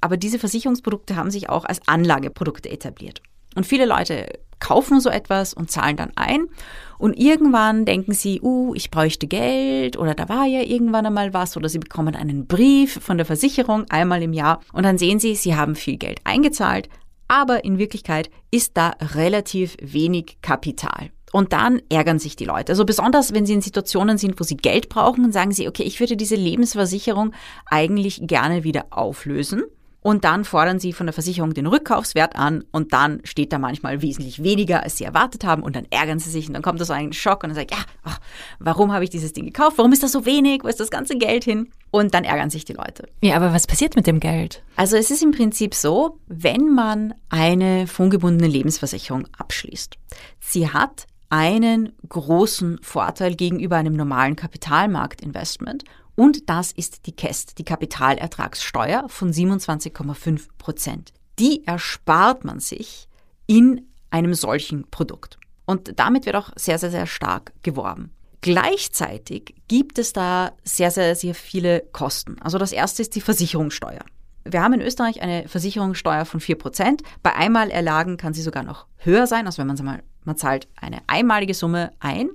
Aber 0.00 0.16
diese 0.16 0.38
Versicherungsprodukte 0.38 1.14
haben 1.14 1.30
sich 1.30 1.50
auch 1.50 1.66
als 1.66 1.86
Anlageprodukte 1.86 2.70
etabliert. 2.70 3.20
Und 3.54 3.66
viele 3.66 3.86
Leute 3.86 4.26
kaufen 4.60 5.00
so 5.00 5.08
etwas 5.08 5.54
und 5.54 5.70
zahlen 5.70 5.96
dann 5.96 6.12
ein. 6.14 6.46
Und 6.98 7.18
irgendwann 7.18 7.86
denken 7.86 8.12
sie, 8.12 8.40
uh, 8.42 8.74
ich 8.74 8.90
bräuchte 8.90 9.26
Geld 9.26 9.96
oder 9.96 10.14
da 10.14 10.28
war 10.28 10.44
ja 10.44 10.60
irgendwann 10.60 11.06
einmal 11.06 11.32
was 11.32 11.56
oder 11.56 11.68
sie 11.68 11.78
bekommen 11.78 12.14
einen 12.14 12.46
Brief 12.46 13.00
von 13.02 13.16
der 13.16 13.26
Versicherung 13.26 13.86
einmal 13.88 14.22
im 14.22 14.34
Jahr 14.34 14.60
und 14.72 14.84
dann 14.84 14.98
sehen 14.98 15.18
sie, 15.18 15.34
sie 15.34 15.56
haben 15.56 15.74
viel 15.74 15.96
Geld 15.96 16.20
eingezahlt, 16.24 16.90
aber 17.26 17.64
in 17.64 17.78
Wirklichkeit 17.78 18.30
ist 18.50 18.76
da 18.76 18.92
relativ 19.14 19.76
wenig 19.80 20.38
Kapital. 20.42 21.10
Und 21.32 21.52
dann 21.52 21.80
ärgern 21.88 22.18
sich 22.18 22.34
die 22.34 22.44
Leute. 22.44 22.72
Also 22.72 22.84
besonders, 22.84 23.32
wenn 23.32 23.46
sie 23.46 23.52
in 23.52 23.60
Situationen 23.60 24.18
sind, 24.18 24.38
wo 24.40 24.44
sie 24.44 24.56
Geld 24.56 24.88
brauchen, 24.88 25.30
sagen 25.30 25.52
sie, 25.52 25.68
okay, 25.68 25.84
ich 25.84 26.00
würde 26.00 26.16
diese 26.16 26.34
Lebensversicherung 26.34 27.32
eigentlich 27.66 28.20
gerne 28.26 28.64
wieder 28.64 28.86
auflösen 28.90 29.62
und 30.02 30.24
dann 30.24 30.44
fordern 30.44 30.78
sie 30.78 30.92
von 30.92 31.06
der 31.06 31.12
Versicherung 31.12 31.54
den 31.54 31.66
Rückkaufswert 31.66 32.36
an 32.36 32.64
und 32.72 32.92
dann 32.92 33.20
steht 33.24 33.52
da 33.52 33.58
manchmal 33.58 34.02
wesentlich 34.02 34.42
weniger, 34.42 34.82
als 34.82 34.96
sie 34.96 35.04
erwartet 35.04 35.44
haben 35.44 35.62
und 35.62 35.76
dann 35.76 35.86
ärgern 35.90 36.18
sie 36.18 36.30
sich 36.30 36.48
und 36.48 36.54
dann 36.54 36.62
kommt 36.62 36.80
da 36.80 36.84
so 36.84 36.92
ein 36.92 37.12
Schock 37.12 37.42
und 37.42 37.50
dann 37.50 37.56
sagt, 37.56 37.72
ja, 37.72 37.78
ach, 38.04 38.18
warum 38.58 38.92
habe 38.92 39.04
ich 39.04 39.10
dieses 39.10 39.32
Ding 39.32 39.44
gekauft? 39.44 39.78
Warum 39.78 39.92
ist 39.92 40.02
das 40.02 40.12
so 40.12 40.24
wenig? 40.24 40.64
Wo 40.64 40.68
ist 40.68 40.80
das 40.80 40.90
ganze 40.90 41.16
Geld 41.16 41.44
hin? 41.44 41.70
Und 41.90 42.14
dann 42.14 42.24
ärgern 42.24 42.50
sich 42.50 42.64
die 42.64 42.72
Leute. 42.72 43.08
Ja, 43.20 43.36
aber 43.36 43.52
was 43.52 43.66
passiert 43.66 43.96
mit 43.96 44.06
dem 44.06 44.20
Geld? 44.20 44.62
Also 44.76 44.96
es 44.96 45.10
ist 45.10 45.22
im 45.22 45.32
Prinzip 45.32 45.74
so, 45.74 46.18
wenn 46.28 46.72
man 46.72 47.14
eine 47.28 47.86
fondgebundene 47.86 48.50
Lebensversicherung 48.50 49.26
abschließt, 49.36 49.98
sie 50.38 50.68
hat 50.68 51.06
einen 51.30 51.92
großen 52.08 52.78
Vorteil 52.82 53.36
gegenüber 53.36 53.76
einem 53.76 53.94
normalen 53.94 54.36
Kapitalmarktinvestment 54.36 55.84
und 56.20 56.50
das 56.50 56.70
ist 56.70 57.06
die 57.06 57.12
KEST, 57.12 57.56
die 57.56 57.64
Kapitalertragssteuer 57.64 59.08
von 59.08 59.32
27,5 59.32 60.48
Prozent. 60.58 61.14
Die 61.38 61.66
erspart 61.66 62.44
man 62.44 62.60
sich 62.60 63.08
in 63.46 63.86
einem 64.10 64.34
solchen 64.34 64.84
Produkt. 64.90 65.38
Und 65.64 65.98
damit 65.98 66.26
wird 66.26 66.36
auch 66.36 66.50
sehr, 66.56 66.78
sehr, 66.78 66.90
sehr 66.90 67.06
stark 67.06 67.54
geworben. 67.62 68.10
Gleichzeitig 68.42 69.54
gibt 69.66 69.98
es 69.98 70.12
da 70.12 70.52
sehr, 70.62 70.90
sehr, 70.90 71.16
sehr 71.16 71.34
viele 71.34 71.84
Kosten. 71.90 72.36
Also 72.42 72.58
das 72.58 72.72
erste 72.72 73.00
ist 73.00 73.14
die 73.14 73.22
Versicherungssteuer. 73.22 74.04
Wir 74.44 74.62
haben 74.62 74.74
in 74.74 74.82
Österreich 74.82 75.22
eine 75.22 75.48
Versicherungssteuer 75.48 76.26
von 76.26 76.40
4%. 76.40 77.02
Bei 77.22 77.34
Einmalerlagen 77.34 78.18
kann 78.18 78.34
sie 78.34 78.42
sogar 78.42 78.62
noch 78.62 78.84
höher 78.98 79.26
sein. 79.26 79.46
Also 79.46 79.60
wenn 79.60 79.68
man, 79.68 79.82
mal, 79.82 80.02
man 80.24 80.36
zahlt 80.36 80.68
eine 80.76 80.98
einmalige 81.06 81.54
Summe 81.54 81.92
ein 81.98 82.28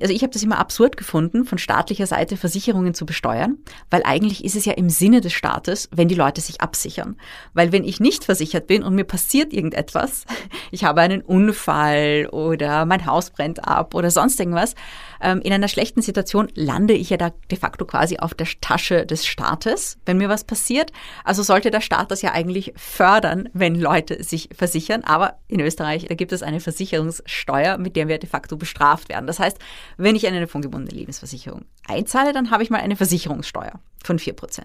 also 0.00 0.14
ich 0.14 0.22
habe 0.22 0.32
das 0.32 0.42
immer 0.42 0.58
absurd 0.58 0.96
gefunden, 0.96 1.44
von 1.44 1.58
staatlicher 1.58 2.06
Seite 2.06 2.36
Versicherungen 2.36 2.94
zu 2.94 3.06
besteuern, 3.06 3.58
weil 3.90 4.02
eigentlich 4.04 4.44
ist 4.44 4.56
es 4.56 4.64
ja 4.64 4.74
im 4.74 4.90
Sinne 4.90 5.20
des 5.20 5.32
Staates, 5.32 5.88
wenn 5.92 6.08
die 6.08 6.14
Leute 6.14 6.40
sich 6.40 6.60
absichern. 6.60 7.16
Weil 7.54 7.72
wenn 7.72 7.84
ich 7.84 8.00
nicht 8.00 8.24
versichert 8.24 8.66
bin 8.66 8.82
und 8.82 8.94
mir 8.94 9.04
passiert 9.04 9.52
irgendetwas, 9.52 10.24
ich 10.70 10.84
habe 10.84 11.00
einen 11.00 11.22
Unfall 11.22 12.28
oder 12.30 12.84
mein 12.84 13.06
Haus 13.06 13.30
brennt 13.30 13.66
ab 13.66 13.94
oder 13.94 14.10
sonst 14.10 14.38
irgendwas, 14.38 14.74
ähm, 15.20 15.40
in 15.40 15.52
einer 15.52 15.68
schlechten 15.68 16.02
Situation 16.02 16.48
lande 16.54 16.94
ich 16.94 17.10
ja 17.10 17.16
da 17.16 17.30
de 17.50 17.58
facto 17.58 17.84
quasi 17.84 18.18
auf 18.18 18.34
der 18.34 18.46
Tasche 18.60 19.06
des 19.06 19.26
Staates, 19.26 19.98
wenn 20.06 20.18
mir 20.18 20.28
was 20.28 20.44
passiert. 20.44 20.92
Also 21.24 21.42
sollte 21.42 21.70
der 21.70 21.80
Staat 21.80 22.10
das 22.10 22.22
ja 22.22 22.32
eigentlich 22.32 22.72
fördern, 22.76 23.48
wenn 23.52 23.74
Leute 23.74 24.22
sich 24.22 24.50
versichern. 24.54 25.04
Aber 25.04 25.38
in 25.48 25.60
Österreich, 25.60 26.06
da 26.08 26.14
gibt 26.14 26.32
es 26.32 26.42
eine 26.42 26.60
Versicherungssteuer, 26.60 27.78
mit 27.78 27.96
der 27.96 28.08
wir 28.08 28.18
de 28.18 28.28
facto 28.28 28.56
bestraft 28.56 29.08
werden. 29.08 29.26
Das 29.26 29.40
heißt, 29.40 29.58
wenn 29.96 30.16
ich 30.16 30.26
eine 30.26 30.46
fondgebundene 30.46 30.96
Lebensversicherung 30.96 31.64
einzahle, 31.86 32.32
dann 32.32 32.50
habe 32.50 32.62
ich 32.62 32.70
mal 32.70 32.80
eine 32.80 32.96
Versicherungssteuer 32.96 33.80
von 34.04 34.18
4%. 34.18 34.62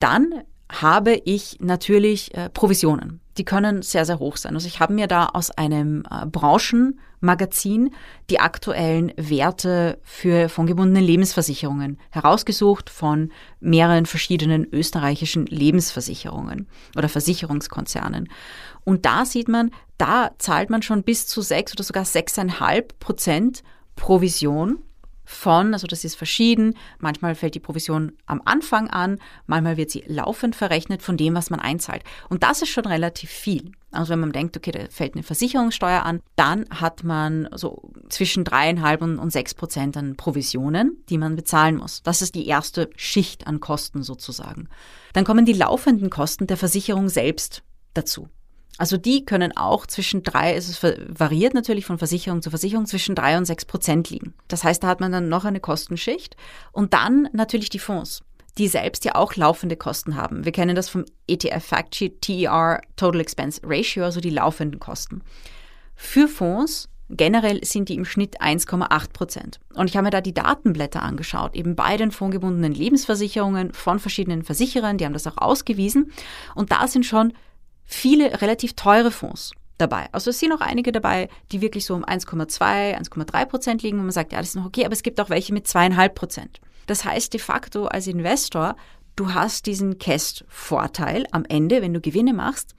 Dann 0.00 0.44
habe 0.70 1.20
ich 1.24 1.58
natürlich 1.60 2.34
äh, 2.34 2.50
Provisionen. 2.50 3.20
Die 3.38 3.44
können 3.44 3.82
sehr, 3.82 4.04
sehr 4.04 4.18
hoch 4.18 4.36
sein. 4.36 4.54
Also 4.54 4.66
ich 4.66 4.80
habe 4.80 4.94
mir 4.94 5.06
da 5.06 5.26
aus 5.26 5.50
einem 5.50 6.04
äh, 6.10 6.26
Branchenmagazin 6.26 7.94
die 8.30 8.40
aktuellen 8.40 9.12
Werte 9.16 9.98
für 10.02 10.48
fondgebundene 10.48 11.04
Lebensversicherungen 11.04 11.98
herausgesucht 12.10 12.90
von 12.90 13.30
mehreren 13.60 14.06
verschiedenen 14.06 14.66
österreichischen 14.72 15.46
Lebensversicherungen 15.46 16.66
oder 16.96 17.08
Versicherungskonzernen. 17.08 18.28
Und 18.84 19.04
da 19.04 19.24
sieht 19.24 19.48
man, 19.48 19.70
da 19.98 20.30
zahlt 20.38 20.70
man 20.70 20.82
schon 20.82 21.02
bis 21.02 21.26
zu 21.26 21.42
sechs 21.42 21.72
oder 21.72 21.84
sogar 21.84 22.04
sechseinhalb 22.04 22.98
Prozent 22.98 23.62
Provision 23.96 24.78
von, 25.26 25.74
also 25.74 25.86
das 25.86 26.04
ist 26.04 26.14
verschieden. 26.14 26.74
Manchmal 26.98 27.34
fällt 27.34 27.54
die 27.54 27.60
Provision 27.60 28.12
am 28.24 28.40
Anfang 28.44 28.88
an, 28.88 29.18
manchmal 29.46 29.76
wird 29.76 29.90
sie 29.90 30.04
laufend 30.06 30.56
verrechnet 30.56 31.02
von 31.02 31.16
dem, 31.16 31.34
was 31.34 31.50
man 31.50 31.60
einzahlt. 31.60 32.02
Und 32.30 32.44
das 32.44 32.62
ist 32.62 32.70
schon 32.70 32.86
relativ 32.86 33.28
viel. 33.28 33.72
Also 33.90 34.10
wenn 34.12 34.20
man 34.20 34.32
denkt, 34.32 34.56
okay, 34.56 34.70
da 34.70 34.80
fällt 34.88 35.14
eine 35.14 35.22
Versicherungssteuer 35.22 36.02
an, 36.02 36.20
dann 36.36 36.66
hat 36.70 37.02
man 37.02 37.48
so 37.54 37.90
zwischen 38.08 38.44
dreieinhalb 38.44 39.02
und 39.02 39.30
sechs 39.30 39.54
Prozent 39.54 39.96
an 39.96 40.16
Provisionen, 40.16 41.02
die 41.08 41.18
man 41.18 41.34
bezahlen 41.34 41.76
muss. 41.76 42.02
Das 42.02 42.22
ist 42.22 42.34
die 42.34 42.46
erste 42.46 42.90
Schicht 42.96 43.46
an 43.46 43.60
Kosten 43.60 44.02
sozusagen. 44.02 44.68
Dann 45.12 45.24
kommen 45.24 45.44
die 45.44 45.52
laufenden 45.52 46.10
Kosten 46.10 46.46
der 46.46 46.56
Versicherung 46.56 47.08
selbst 47.08 47.62
dazu. 47.94 48.28
Also 48.78 48.96
die 48.96 49.24
können 49.24 49.56
auch 49.56 49.86
zwischen 49.86 50.22
drei, 50.22 50.54
es 50.54 50.82
variiert 50.82 51.54
natürlich 51.54 51.86
von 51.86 51.98
Versicherung 51.98 52.42
zu 52.42 52.50
Versicherung, 52.50 52.86
zwischen 52.86 53.14
drei 53.14 53.38
und 53.38 53.46
sechs 53.46 53.64
Prozent 53.64 54.10
liegen. 54.10 54.34
Das 54.48 54.64
heißt, 54.64 54.82
da 54.82 54.88
hat 54.88 55.00
man 55.00 55.12
dann 55.12 55.28
noch 55.28 55.44
eine 55.44 55.60
Kostenschicht 55.60 56.36
und 56.72 56.92
dann 56.92 57.28
natürlich 57.32 57.70
die 57.70 57.78
Fonds, 57.78 58.22
die 58.58 58.68
selbst 58.68 59.04
ja 59.04 59.14
auch 59.14 59.34
laufende 59.34 59.76
Kosten 59.76 60.16
haben. 60.16 60.44
Wir 60.44 60.52
kennen 60.52 60.76
das 60.76 60.88
vom 60.88 61.04
ETF 61.26 61.64
Factsheet 61.64 62.20
TER 62.20 62.80
Total 62.96 63.20
Expense 63.20 63.60
Ratio, 63.64 64.04
also 64.04 64.20
die 64.20 64.30
laufenden 64.30 64.78
Kosten. 64.78 65.22
Für 65.94 66.28
Fonds 66.28 66.88
Generell 67.08 67.64
sind 67.64 67.88
die 67.88 67.94
im 67.94 68.04
Schnitt 68.04 68.40
1,8 68.40 69.12
Prozent. 69.12 69.60
Und 69.74 69.88
ich 69.88 69.96
habe 69.96 70.06
mir 70.06 70.10
da 70.10 70.20
die 70.20 70.34
Datenblätter 70.34 71.02
angeschaut, 71.02 71.54
eben 71.54 71.76
bei 71.76 71.96
den 71.96 72.10
fondgebundenen 72.10 72.72
Lebensversicherungen 72.72 73.72
von 73.72 74.00
verschiedenen 74.00 74.42
Versicherern, 74.42 74.98
die 74.98 75.04
haben 75.04 75.12
das 75.12 75.28
auch 75.28 75.38
ausgewiesen. 75.38 76.10
Und 76.56 76.72
da 76.72 76.88
sind 76.88 77.06
schon 77.06 77.32
viele 77.86 78.40
relativ 78.42 78.74
teure 78.74 79.10
Fonds 79.10 79.52
dabei. 79.78 80.08
Also 80.12 80.30
es 80.30 80.38
sind 80.38 80.52
auch 80.52 80.60
einige 80.60 80.92
dabei, 80.92 81.28
die 81.52 81.60
wirklich 81.60 81.84
so 81.84 81.94
um 81.94 82.04
1,2, 82.04 82.96
1,3 82.96 83.44
Prozent 83.46 83.82
liegen, 83.82 83.98
wo 83.98 84.02
man 84.02 84.10
sagt, 84.10 84.32
ja, 84.32 84.38
das 84.38 84.48
ist 84.48 84.54
noch 84.56 84.66
okay, 84.66 84.84
aber 84.84 84.94
es 84.94 85.02
gibt 85.02 85.20
auch 85.20 85.30
welche 85.30 85.52
mit 85.52 85.66
zweieinhalb 85.66 86.14
Prozent. 86.14 86.60
Das 86.86 87.04
heißt 87.04 87.32
de 87.32 87.40
facto 87.40 87.86
als 87.86 88.06
Investor, 88.06 88.76
du 89.16 89.34
hast 89.34 89.66
diesen 89.66 89.98
Cast-Vorteil 89.98 91.26
am 91.30 91.44
Ende, 91.48 91.82
wenn 91.82 91.94
du 91.94 92.00
Gewinne 92.00 92.32
machst, 92.32 92.74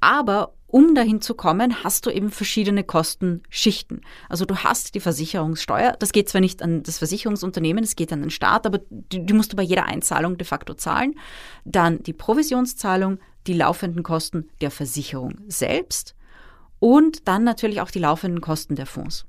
aber 0.00 0.54
um 0.70 0.94
dahin 0.94 1.22
zu 1.22 1.34
kommen, 1.34 1.82
hast 1.82 2.04
du 2.04 2.10
eben 2.10 2.30
verschiedene 2.30 2.84
Kostenschichten. 2.84 4.02
Also 4.28 4.44
du 4.44 4.54
hast 4.58 4.94
die 4.94 5.00
Versicherungssteuer, 5.00 5.96
das 5.98 6.12
geht 6.12 6.28
zwar 6.28 6.42
nicht 6.42 6.62
an 6.62 6.82
das 6.82 6.98
Versicherungsunternehmen, 6.98 7.82
das 7.82 7.96
geht 7.96 8.12
an 8.12 8.20
den 8.20 8.30
Staat, 8.30 8.66
aber 8.66 8.80
die, 8.90 9.24
die 9.24 9.32
musst 9.32 9.52
du 9.52 9.56
bei 9.56 9.62
jeder 9.62 9.86
Einzahlung 9.86 10.36
de 10.36 10.46
facto 10.46 10.74
zahlen. 10.74 11.14
Dann 11.64 12.02
die 12.02 12.12
Provisionszahlung, 12.12 13.18
die 13.48 13.54
laufenden 13.54 14.02
Kosten 14.02 14.48
der 14.60 14.70
Versicherung 14.70 15.34
selbst 15.48 16.14
und 16.78 17.26
dann 17.26 17.42
natürlich 17.42 17.80
auch 17.80 17.90
die 17.90 17.98
laufenden 17.98 18.40
Kosten 18.40 18.76
der 18.76 18.86
Fonds. 18.86 19.26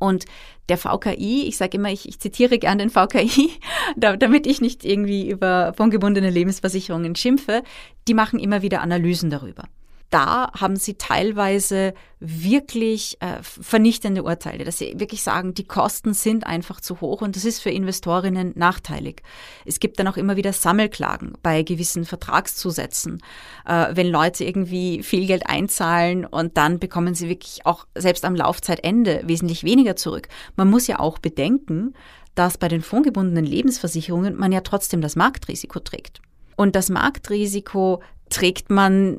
Und 0.00 0.24
der 0.68 0.78
VKI, 0.78 1.46
ich 1.48 1.56
sage 1.56 1.76
immer, 1.76 1.90
ich, 1.90 2.08
ich 2.08 2.20
zitiere 2.20 2.58
gern 2.58 2.78
den 2.78 2.90
VKI, 2.90 3.50
damit 3.96 4.46
ich 4.46 4.60
nicht 4.60 4.84
irgendwie 4.84 5.28
über 5.28 5.72
fondgebundene 5.76 6.30
Lebensversicherungen 6.30 7.14
schimpfe, 7.14 7.62
die 8.06 8.14
machen 8.14 8.38
immer 8.38 8.62
wieder 8.62 8.80
Analysen 8.80 9.30
darüber 9.30 9.64
da 10.10 10.50
haben 10.58 10.76
sie 10.76 10.94
teilweise 10.94 11.92
wirklich 12.18 13.18
äh, 13.20 13.42
vernichtende 13.42 14.22
Urteile, 14.22 14.64
dass 14.64 14.78
sie 14.78 14.94
wirklich 14.98 15.22
sagen, 15.22 15.54
die 15.54 15.66
Kosten 15.66 16.14
sind 16.14 16.46
einfach 16.46 16.80
zu 16.80 17.00
hoch 17.00 17.20
und 17.20 17.36
das 17.36 17.44
ist 17.44 17.60
für 17.60 17.70
Investorinnen 17.70 18.52
nachteilig. 18.56 19.22
Es 19.66 19.80
gibt 19.80 19.98
dann 19.98 20.08
auch 20.08 20.16
immer 20.16 20.36
wieder 20.36 20.52
Sammelklagen 20.52 21.34
bei 21.42 21.62
gewissen 21.62 22.04
Vertragszusätzen, 22.04 23.22
äh, 23.66 23.88
wenn 23.92 24.08
Leute 24.08 24.44
irgendwie 24.44 25.02
viel 25.02 25.26
Geld 25.26 25.48
einzahlen 25.48 26.24
und 26.24 26.56
dann 26.56 26.78
bekommen 26.78 27.14
sie 27.14 27.28
wirklich 27.28 27.66
auch 27.66 27.86
selbst 27.94 28.24
am 28.24 28.34
Laufzeitende 28.34 29.22
wesentlich 29.24 29.62
weniger 29.62 29.94
zurück. 29.94 30.28
Man 30.56 30.70
muss 30.70 30.86
ja 30.86 30.98
auch 30.98 31.18
bedenken, 31.18 31.94
dass 32.34 32.56
bei 32.56 32.68
den 32.68 32.82
fondgebundenen 32.82 33.44
Lebensversicherungen 33.44 34.36
man 34.36 34.52
ja 34.52 34.62
trotzdem 34.62 35.00
das 35.00 35.16
Marktrisiko 35.16 35.80
trägt. 35.80 36.20
Und 36.56 36.76
das 36.76 36.88
Marktrisiko 36.88 38.02
trägt 38.30 38.70
man 38.70 39.18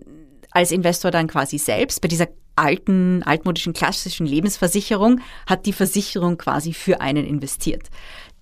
als 0.51 0.71
Investor 0.71 1.11
dann 1.11 1.27
quasi 1.27 1.57
selbst. 1.57 2.01
Bei 2.01 2.07
dieser 2.07 2.27
alten, 2.55 3.23
altmodischen, 3.23 3.73
klassischen 3.73 4.25
Lebensversicherung 4.25 5.21
hat 5.47 5.65
die 5.65 5.73
Versicherung 5.73 6.37
quasi 6.37 6.73
für 6.73 7.01
einen 7.01 7.25
investiert. 7.25 7.89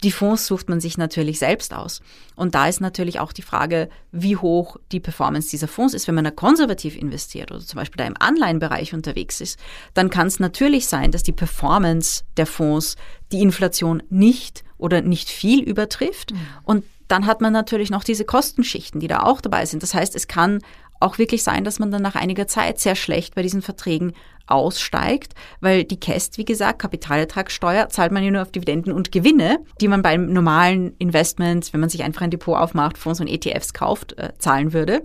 Die 0.04 0.12
Fonds 0.12 0.46
sucht 0.46 0.70
man 0.70 0.80
sich 0.80 0.98
natürlich 0.98 1.40
selbst 1.40 1.74
aus. 1.74 2.02
Und 2.36 2.54
da 2.54 2.68
ist 2.68 2.82
natürlich 2.82 3.20
auch 3.20 3.34
die 3.34 3.42
Frage, 3.42 3.90
wie 4.12 4.38
hoch 4.38 4.78
die 4.92 5.00
Performance 5.00 5.50
dieser 5.50 5.68
Fonds 5.68 5.96
ist. 5.96 6.08
Wenn 6.08 6.16
man 6.16 6.24
da 6.24 6.32
konservativ 6.32 6.96
investiert 6.96 7.52
oder 7.52 7.62
zum 7.62 7.78
Beispiel 7.78 7.98
da 7.98 8.06
im 8.06 8.18
Anleihenbereich 8.20 8.94
unterwegs 8.94 9.42
ist, 9.42 9.60
dann 9.96 10.12
kann 10.12 10.28
es 10.28 10.40
natürlich 10.40 10.86
sein, 10.86 11.12
dass 11.12 11.24
die 11.24 11.32
Performance 11.32 12.24
der 12.38 12.46
Fonds 12.46 12.96
die 13.32 13.42
Inflation 13.42 14.04
nicht 14.10 14.64
oder 14.78 15.02
nicht 15.02 15.30
viel 15.30 15.64
übertrifft. 15.64 16.32
Mhm. 16.32 16.40
Und 16.64 16.84
dann 17.08 17.26
hat 17.26 17.42
man 17.42 17.54
natürlich 17.54 17.90
noch 17.90 18.04
diese 18.04 18.26
Kostenschichten, 18.26 19.00
die 19.00 19.08
da 19.08 19.24
auch 19.24 19.42
dabei 19.42 19.66
sind. 19.66 19.82
Das 19.82 19.94
heißt, 19.94 20.16
es 20.16 20.28
kann 20.28 20.60
auch 21.00 21.18
wirklich 21.18 21.44
sein, 21.44 21.64
dass 21.64 21.80
man 21.80 21.92
dann 21.92 22.02
nach 22.02 22.16
einiger 22.16 22.48
Zeit 22.48 22.80
sehr 22.80 22.96
schlecht 22.96 23.36
bei 23.36 23.42
diesen 23.42 23.62
Verträgen 23.62 24.14
aussteigt, 24.48 25.34
weil 25.60 25.84
die 25.84 26.00
KEST, 26.00 26.38
wie 26.38 26.46
gesagt, 26.46 26.80
Kapitalertragssteuer, 26.80 27.90
zahlt 27.90 28.12
man 28.12 28.24
ja 28.24 28.32
nur 28.32 28.42
auf 28.42 28.52
Dividenden 28.52 28.94
und 28.94 29.12
Gewinne, 29.12 29.60
die 29.82 29.88
man 29.88 30.02
beim 30.02 30.32
normalen 30.32 30.96
Investment, 30.98 31.74
wenn 31.74 31.82
man 31.82 31.90
sich 31.90 32.04
einfach 32.04 32.22
ein 32.22 32.32
Depot 32.32 32.58
aufmacht, 32.58 32.98
Fonds 32.98 33.20
und 33.20 33.28
ETFs 33.28 33.74
kauft, 33.74 34.18
äh, 34.18 34.34
zahlen 34.40 34.74
würde. 34.74 35.02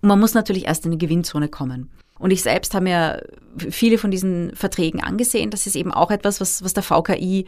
Und 0.00 0.08
man 0.08 0.18
muss 0.20 0.34
natürlich 0.34 0.66
erst 0.66 0.84
in 0.84 0.90
die 0.90 0.98
Gewinnzone 0.98 1.48
kommen. 1.48 1.90
Und 2.18 2.30
ich 2.30 2.42
selbst 2.42 2.74
habe 2.74 2.84
mir 2.84 3.26
viele 3.70 3.98
von 3.98 4.10
diesen 4.10 4.54
Verträgen 4.54 5.02
angesehen. 5.02 5.50
Das 5.50 5.66
ist 5.66 5.74
eben 5.76 5.92
auch 5.92 6.10
etwas, 6.10 6.40
was, 6.40 6.62
was 6.62 6.72
der 6.72 6.82
VKI 6.82 7.46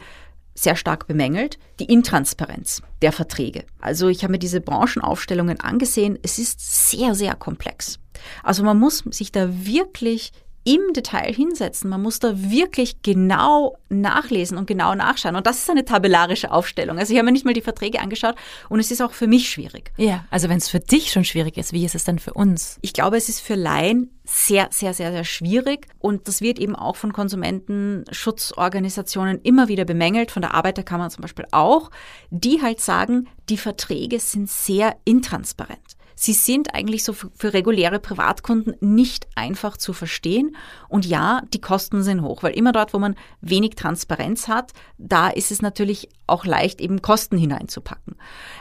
sehr 0.55 0.75
stark 0.75 1.07
bemängelt, 1.07 1.59
die 1.79 1.85
Intransparenz 1.85 2.81
der 3.01 3.11
Verträge. 3.11 3.65
Also 3.79 4.07
ich 4.07 4.23
habe 4.23 4.31
mir 4.31 4.39
diese 4.39 4.61
Branchenaufstellungen 4.61 5.59
angesehen. 5.59 6.17
Es 6.23 6.39
ist 6.39 6.89
sehr, 6.89 7.13
sehr 7.13 7.35
komplex. 7.35 7.99
Also 8.41 8.63
man 8.63 8.79
muss 8.79 9.03
sich 9.11 9.31
da 9.31 9.49
wirklich 9.65 10.31
im 10.63 10.93
Detail 10.93 11.31
hinsetzen. 11.31 11.89
Man 11.89 12.01
muss 12.01 12.19
da 12.19 12.33
wirklich 12.49 13.03
genau 13.03 13.77
nachlesen 13.89 14.57
und 14.57 14.65
genau 14.65 14.95
nachschauen. 14.95 15.35
Und 15.35 15.45
das 15.45 15.59
ist 15.59 15.69
eine 15.69 15.85
tabellarische 15.85 16.51
Aufstellung. 16.51 16.97
Also 16.97 17.13
ich 17.13 17.19
habe 17.19 17.25
mir 17.27 17.31
nicht 17.31 17.45
mal 17.45 17.53
die 17.53 17.61
Verträge 17.61 18.01
angeschaut 18.01 18.35
und 18.67 18.79
es 18.79 18.89
ist 18.89 19.01
auch 19.01 19.11
für 19.11 19.27
mich 19.27 19.47
schwierig. 19.49 19.91
Ja, 19.97 20.25
also 20.31 20.49
wenn 20.49 20.57
es 20.57 20.67
für 20.67 20.79
dich 20.79 21.11
schon 21.11 21.23
schwierig 21.23 21.57
ist, 21.57 21.71
wie 21.71 21.85
ist 21.85 21.93
es 21.93 22.03
dann 22.03 22.17
für 22.17 22.33
uns? 22.33 22.79
Ich 22.81 22.93
glaube, 22.93 23.15
es 23.15 23.29
ist 23.29 23.41
für 23.41 23.55
Laien 23.55 24.09
sehr, 24.25 24.67
sehr, 24.71 24.93
sehr, 24.93 25.11
sehr 25.11 25.23
schwierig 25.23 25.87
und 25.99 26.27
das 26.27 26.41
wird 26.41 26.59
eben 26.59 26.75
auch 26.75 26.95
von 26.95 27.13
Konsumentenschutzorganisationen 27.13 29.41
immer 29.41 29.67
wieder 29.67 29.85
bemängelt, 29.85 30.31
von 30.31 30.41
der 30.41 30.53
Arbeiterkammer 30.53 31.09
zum 31.09 31.21
Beispiel 31.21 31.45
auch, 31.51 31.91
die 32.29 32.61
halt 32.61 32.81
sagen, 32.81 33.27
die 33.49 33.57
Verträge 33.57 34.19
sind 34.19 34.49
sehr 34.49 34.95
intransparent. 35.05 35.95
Sie 36.15 36.33
sind 36.33 36.73
eigentlich 36.73 37.03
so 37.03 37.13
für 37.13 37.53
reguläre 37.53 37.99
Privatkunden 37.99 38.75
nicht 38.79 39.27
einfach 39.35 39.75
zu 39.75 39.91
verstehen. 39.91 40.55
Und 40.87 41.05
ja, 41.05 41.41
die 41.53 41.59
Kosten 41.59 42.03
sind 42.03 42.21
hoch, 42.21 42.41
weil 42.41 42.55
immer 42.55 42.71
dort, 42.71 42.93
wo 42.93 42.99
man 42.99 43.15
wenig 43.41 43.75
Transparenz 43.75 44.47
hat, 44.47 44.71
da 44.97 45.27
ist 45.27 45.51
es 45.51 45.61
natürlich 45.61 46.09
auch 46.27 46.45
leicht, 46.45 46.81
eben 46.81 47.01
Kosten 47.01 47.37
hineinzupacken. 47.37 48.15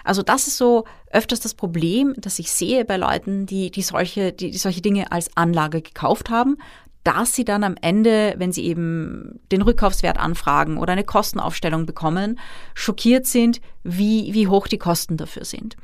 Also 0.05 0.23
das 0.23 0.47
ist 0.47 0.57
so 0.57 0.85
öfters 1.11 1.41
das 1.41 1.55
Problem, 1.55 2.15
das 2.17 2.39
ich 2.39 2.51
sehe 2.51 2.85
bei 2.85 2.97
Leuten, 2.97 3.47
die, 3.47 3.71
die, 3.71 3.83
solche, 3.83 4.33
die, 4.33 4.51
die 4.51 4.59
solche 4.59 4.83
Dinge 4.83 5.13
als 5.13 5.37
Anlage 5.37 5.81
gekauft 5.81 6.31
haben, 6.31 6.57
dass 7.05 7.35
sie 7.35 7.45
dann 7.45 7.65
am 7.65 7.77
Ende, 7.81 8.35
wenn 8.39 8.53
sie 8.53 8.65
eben 8.65 9.39
den 9.53 9.63
Rückkaufswert 9.63 10.19
anfragen 10.19 10.79
oder 10.79 10.93
eine 10.95 11.05
Kostenaufstellung 11.05 11.85
bekommen, 11.85 12.41
schockiert 12.75 13.27
sind, 13.27 13.61
wie, 13.83 14.33
wie 14.33 14.49
hoch 14.49 14.67
die 14.67 14.79
Kosten 14.79 15.19
dafür 15.19 15.45
sind. 15.45 15.77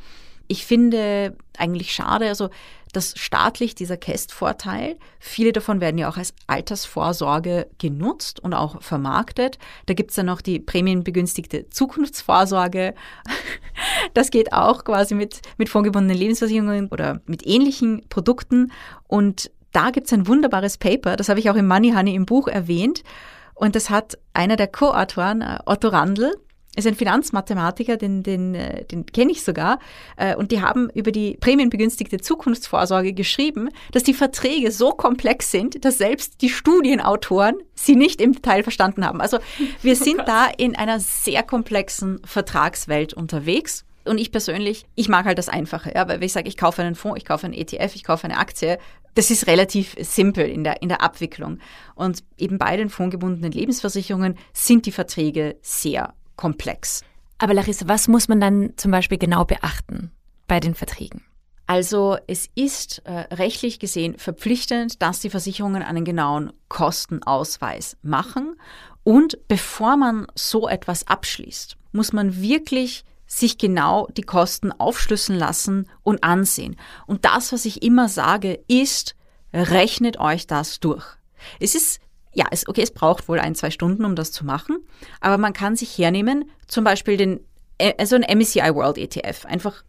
Ich 0.48 0.64
finde 0.64 1.36
eigentlich 1.58 1.92
schade, 1.92 2.26
also 2.26 2.48
dass 2.92 3.14
staatlich 3.16 3.74
dieser 3.74 3.96
Kästvorteil, 3.96 4.96
viele 5.18 5.52
davon 5.52 5.80
werden 5.80 5.98
ja 5.98 6.08
auch 6.08 6.16
als 6.16 6.34
Altersvorsorge 6.46 7.68
genutzt 7.78 8.40
und 8.40 8.54
auch 8.54 8.82
vermarktet. 8.82 9.58
Da 9.86 9.94
gibt's 9.94 10.14
dann 10.14 10.26
noch 10.26 10.40
die 10.40 10.58
prämienbegünstigte 10.60 11.68
Zukunftsvorsorge. 11.70 12.94
Das 14.12 14.30
geht 14.30 14.52
auch 14.52 14.84
quasi 14.84 15.14
mit, 15.14 15.40
mit 15.56 15.70
vorgebundenen 15.70 16.18
Lebensversicherungen 16.18 16.88
oder 16.88 17.20
mit 17.26 17.46
ähnlichen 17.46 18.02
Produkten. 18.10 18.72
Und 19.06 19.50
da 19.72 19.90
gibt's 19.90 20.12
ein 20.12 20.26
wunderbares 20.26 20.76
Paper, 20.76 21.16
das 21.16 21.28
habe 21.28 21.40
ich 21.40 21.48
auch 21.48 21.54
im 21.54 21.66
Money 21.66 21.92
Honey 21.92 22.14
im 22.14 22.26
Buch 22.26 22.48
erwähnt. 22.48 23.02
Und 23.54 23.76
das 23.76 23.88
hat 23.88 24.18
einer 24.34 24.56
der 24.56 24.68
Co-Autoren, 24.68 25.42
äh, 25.42 25.58
Otto 25.66 25.88
Randl, 25.88 26.32
ist 26.80 26.86
ein 26.86 26.96
Finanzmathematiker, 26.96 27.96
den, 27.96 28.22
den, 28.22 28.54
äh, 28.54 28.84
den 28.84 29.06
kenne 29.06 29.32
ich 29.32 29.42
sogar. 29.42 29.78
Äh, 30.16 30.36
und 30.36 30.52
die 30.52 30.60
haben 30.60 30.90
über 30.90 31.12
die 31.12 31.36
prämienbegünstigte 31.38 32.18
Zukunftsvorsorge 32.18 33.12
geschrieben, 33.12 33.68
dass 33.92 34.02
die 34.02 34.14
Verträge 34.14 34.72
so 34.72 34.90
komplex 34.90 35.50
sind, 35.50 35.84
dass 35.84 35.98
selbst 35.98 36.42
die 36.42 36.48
Studienautoren 36.48 37.56
sie 37.74 37.96
nicht 37.96 38.20
im 38.20 38.32
Detail 38.32 38.62
verstanden 38.62 39.04
haben. 39.04 39.20
Also 39.20 39.38
wir 39.82 39.92
oh 40.00 40.04
sind 40.04 40.20
oh 40.20 40.24
da 40.26 40.46
in 40.46 40.76
einer 40.76 41.00
sehr 41.00 41.42
komplexen 41.42 42.20
Vertragswelt 42.24 43.14
unterwegs. 43.14 43.84
Und 44.04 44.18
ich 44.18 44.32
persönlich, 44.32 44.86
ich 44.94 45.08
mag 45.08 45.26
halt 45.26 45.38
das 45.38 45.48
Einfache, 45.48 45.92
ja, 45.94 46.08
weil 46.08 46.22
ich 46.24 46.32
sage, 46.32 46.48
ich 46.48 46.56
kaufe 46.56 46.82
einen 46.82 46.94
Fonds, 46.94 47.18
ich 47.18 47.26
kaufe 47.26 47.44
einen 47.44 47.54
ETF, 47.54 47.94
ich 47.94 48.04
kaufe 48.04 48.24
eine 48.24 48.38
Aktie. 48.38 48.78
Das 49.14 49.30
ist 49.30 49.46
relativ 49.46 49.94
simpel 50.00 50.46
in 50.46 50.64
der, 50.64 50.82
in 50.82 50.88
der 50.88 51.02
Abwicklung. 51.02 51.58
Und 51.94 52.22
eben 52.38 52.58
bei 52.58 52.76
den 52.76 52.88
fondgebundenen 52.88 53.52
Lebensversicherungen 53.52 54.38
sind 54.52 54.86
die 54.86 54.92
Verträge 54.92 55.56
sehr 55.60 56.14
komplex. 56.40 57.04
Aber 57.36 57.52
Larissa, 57.52 57.86
was 57.86 58.08
muss 58.08 58.28
man 58.28 58.40
dann 58.40 58.72
zum 58.76 58.90
Beispiel 58.90 59.18
genau 59.18 59.44
beachten 59.44 60.10
bei 60.48 60.58
den 60.58 60.74
Verträgen? 60.74 61.22
Also 61.66 62.16
es 62.26 62.48
ist 62.54 63.02
äh, 63.04 63.32
rechtlich 63.34 63.78
gesehen 63.78 64.18
verpflichtend, 64.18 65.02
dass 65.02 65.20
die 65.20 65.30
Versicherungen 65.30 65.82
einen 65.82 66.04
genauen 66.04 66.52
Kostenausweis 66.68 67.98
machen. 68.02 68.56
Und 69.04 69.38
bevor 69.48 69.96
man 69.96 70.26
so 70.34 70.66
etwas 70.66 71.06
abschließt, 71.06 71.76
muss 71.92 72.12
man 72.12 72.40
wirklich 72.40 73.04
sich 73.26 73.58
genau 73.58 74.08
die 74.16 74.22
Kosten 74.22 74.72
aufschlüsseln 74.72 75.38
lassen 75.38 75.88
und 76.02 76.24
ansehen. 76.24 76.76
Und 77.06 77.24
das, 77.26 77.52
was 77.52 77.66
ich 77.66 77.82
immer 77.82 78.08
sage, 78.08 78.60
ist, 78.66 79.14
rechnet 79.52 80.18
euch 80.18 80.46
das 80.46 80.80
durch. 80.80 81.04
Es 81.60 81.74
ist 81.74 82.00
ja, 82.32 82.46
es, 82.50 82.68
okay, 82.68 82.82
es 82.82 82.92
braucht 82.92 83.28
wohl 83.28 83.40
ein, 83.40 83.54
zwei 83.54 83.70
Stunden, 83.70 84.04
um 84.04 84.14
das 84.14 84.32
zu 84.32 84.44
machen, 84.44 84.78
aber 85.20 85.38
man 85.38 85.52
kann 85.52 85.76
sich 85.76 85.96
hernehmen, 85.96 86.50
zum 86.66 86.84
Beispiel 86.84 87.16
den, 87.16 87.40
also 87.98 88.16
ein 88.16 88.38
MSCI 88.38 88.74
World 88.74 88.98
ETF, 88.98 89.46
einfach 89.46 89.82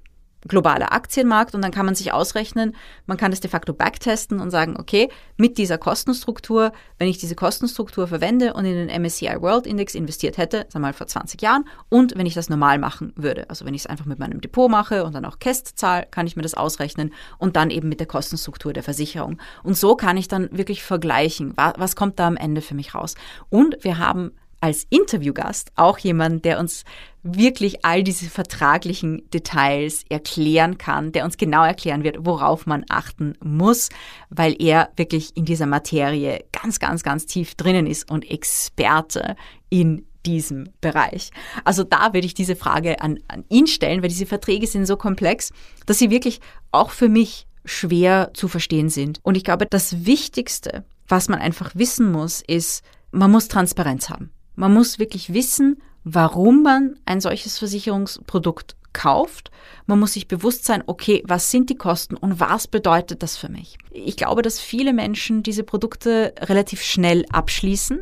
globaler 0.47 0.93
Aktienmarkt 0.93 1.53
und 1.55 1.61
dann 1.61 1.71
kann 1.71 1.85
man 1.85 1.95
sich 1.95 2.13
ausrechnen, 2.13 2.75
man 3.05 3.17
kann 3.17 3.31
das 3.31 3.39
de 3.39 3.49
facto 3.49 3.73
backtesten 3.73 4.39
und 4.39 4.51
sagen, 4.51 4.75
okay, 4.79 5.09
mit 5.37 5.57
dieser 5.57 5.77
Kostenstruktur, 5.77 6.71
wenn 6.97 7.07
ich 7.07 7.17
diese 7.17 7.35
Kostenstruktur 7.35 8.07
verwende 8.07 8.53
und 8.53 8.65
in 8.65 8.87
den 8.87 9.01
MSCI 9.01 9.41
World 9.41 9.67
Index 9.67 9.95
investiert 9.95 10.37
hätte, 10.37 10.65
sagen 10.69 10.73
wir 10.73 10.79
mal 10.79 10.93
vor 10.93 11.07
20 11.07 11.41
Jahren, 11.41 11.65
und 11.89 12.17
wenn 12.17 12.25
ich 12.25 12.33
das 12.33 12.49
normal 12.49 12.79
machen 12.79 13.13
würde, 13.15 13.49
also 13.49 13.65
wenn 13.65 13.73
ich 13.73 13.81
es 13.81 13.87
einfach 13.87 14.05
mit 14.05 14.19
meinem 14.19 14.41
Depot 14.41 14.69
mache 14.69 15.03
und 15.03 15.13
dann 15.13 15.25
auch 15.25 15.39
Käst 15.39 15.77
zahle, 15.77 16.07
kann 16.09 16.27
ich 16.27 16.35
mir 16.35 16.43
das 16.43 16.55
ausrechnen 16.55 17.13
und 17.37 17.55
dann 17.55 17.69
eben 17.69 17.89
mit 17.89 17.99
der 17.99 18.07
Kostenstruktur 18.07 18.73
der 18.73 18.83
Versicherung. 18.83 19.37
Und 19.63 19.77
so 19.77 19.95
kann 19.95 20.17
ich 20.17 20.27
dann 20.27 20.49
wirklich 20.51 20.83
vergleichen, 20.83 21.53
was, 21.55 21.73
was 21.77 21.95
kommt 21.95 22.19
da 22.19 22.27
am 22.27 22.37
Ende 22.37 22.61
für 22.61 22.75
mich 22.75 22.95
raus. 22.95 23.15
Und 23.49 23.77
wir 23.83 23.97
haben 23.97 24.31
als 24.61 24.85
Interviewgast 24.89 25.71
auch 25.75 25.97
jemand, 25.97 26.45
der 26.45 26.59
uns 26.59 26.85
wirklich 27.23 27.85
all 27.85 28.03
diese 28.03 28.29
vertraglichen 28.29 29.29
Details 29.31 30.03
erklären 30.09 30.77
kann, 30.77 31.11
der 31.11 31.25
uns 31.25 31.37
genau 31.37 31.63
erklären 31.63 32.03
wird, 32.03 32.25
worauf 32.25 32.65
man 32.65 32.83
achten 32.89 33.33
muss, 33.43 33.89
weil 34.29 34.55
er 34.59 34.89
wirklich 34.95 35.35
in 35.37 35.45
dieser 35.45 35.67
Materie 35.67 36.43
ganz, 36.51 36.79
ganz, 36.79 37.03
ganz 37.03 37.25
tief 37.25 37.55
drinnen 37.55 37.85
ist 37.85 38.09
und 38.09 38.29
Experte 38.29 39.35
in 39.69 40.05
diesem 40.25 40.69
Bereich. 40.81 41.31
Also 41.63 41.83
da 41.83 42.13
würde 42.13 42.25
ich 42.25 42.33
diese 42.33 42.55
Frage 42.55 43.01
an, 43.01 43.19
an 43.27 43.43
ihn 43.49 43.67
stellen, 43.67 44.01
weil 44.01 44.09
diese 44.09 44.25
Verträge 44.25 44.67
sind 44.67 44.85
so 44.85 44.97
komplex, 44.97 45.51
dass 45.85 45.99
sie 45.99 46.09
wirklich 46.09 46.39
auch 46.71 46.91
für 46.91 47.09
mich 47.09 47.47
schwer 47.65 48.31
zu 48.33 48.47
verstehen 48.47 48.89
sind. 48.89 49.19
Und 49.23 49.35
ich 49.37 49.43
glaube, 49.43 49.65
das 49.67 50.05
Wichtigste, 50.05 50.85
was 51.07 51.29
man 51.29 51.39
einfach 51.39 51.71
wissen 51.75 52.11
muss, 52.11 52.41
ist, 52.41 52.83
man 53.11 53.31
muss 53.31 53.47
Transparenz 53.47 54.09
haben. 54.09 54.31
Man 54.55 54.73
muss 54.73 54.99
wirklich 54.99 55.33
wissen, 55.33 55.81
warum 56.03 56.63
man 56.63 56.99
ein 57.05 57.21
solches 57.21 57.57
Versicherungsprodukt 57.59 58.75
kauft. 58.93 59.51
Man 59.85 59.99
muss 59.99 60.13
sich 60.13 60.27
bewusst 60.27 60.65
sein, 60.65 60.83
okay, 60.85 61.23
was 61.25 61.51
sind 61.51 61.69
die 61.69 61.77
Kosten 61.77 62.17
und 62.17 62.39
was 62.39 62.67
bedeutet 62.67 63.23
das 63.23 63.37
für 63.37 63.49
mich? 63.49 63.77
Ich 63.91 64.17
glaube, 64.17 64.41
dass 64.41 64.59
viele 64.59 64.93
Menschen 64.93 65.43
diese 65.43 65.63
Produkte 65.63 66.33
relativ 66.39 66.81
schnell 66.81 67.25
abschließen. 67.31 68.01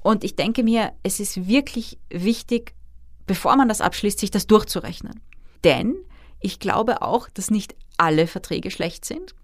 Und 0.00 0.24
ich 0.24 0.36
denke 0.36 0.62
mir, 0.62 0.92
es 1.02 1.20
ist 1.20 1.48
wirklich 1.48 1.98
wichtig, 2.10 2.74
bevor 3.26 3.56
man 3.56 3.68
das 3.68 3.80
abschließt, 3.80 4.18
sich 4.18 4.30
das 4.30 4.46
durchzurechnen. 4.46 5.20
Denn 5.64 5.96
ich 6.40 6.60
glaube 6.60 7.02
auch, 7.02 7.28
dass 7.28 7.50
nicht 7.50 7.74
alle 7.96 8.26
Verträge 8.26 8.70
schlecht 8.70 9.04
sind. 9.04 9.34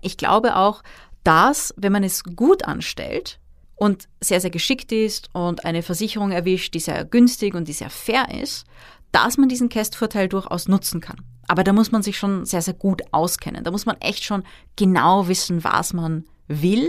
Ich 0.00 0.16
glaube 0.16 0.56
auch, 0.56 0.82
dass, 1.24 1.74
wenn 1.76 1.92
man 1.92 2.04
es 2.04 2.22
gut 2.22 2.64
anstellt, 2.64 3.40
und 3.76 4.08
sehr, 4.20 4.40
sehr 4.40 4.50
geschickt 4.50 4.92
ist 4.92 5.30
und 5.32 5.64
eine 5.64 5.82
Versicherung 5.82 6.30
erwischt, 6.30 6.74
die 6.74 6.80
sehr 6.80 7.04
günstig 7.04 7.54
und 7.54 7.68
die 7.68 7.72
sehr 7.72 7.90
fair 7.90 8.28
ist, 8.30 8.64
dass 9.12 9.36
man 9.38 9.48
diesen 9.48 9.68
Kästvorteil 9.68 10.28
durchaus 10.28 10.68
nutzen 10.68 11.00
kann. 11.00 11.20
Aber 11.46 11.64
da 11.64 11.72
muss 11.72 11.92
man 11.92 12.02
sich 12.02 12.16
schon 12.16 12.44
sehr, 12.44 12.62
sehr 12.62 12.74
gut 12.74 13.02
auskennen. 13.12 13.64
Da 13.64 13.70
muss 13.70 13.86
man 13.86 14.00
echt 14.00 14.24
schon 14.24 14.44
genau 14.76 15.28
wissen, 15.28 15.62
was 15.62 15.92
man 15.92 16.24
will. 16.48 16.88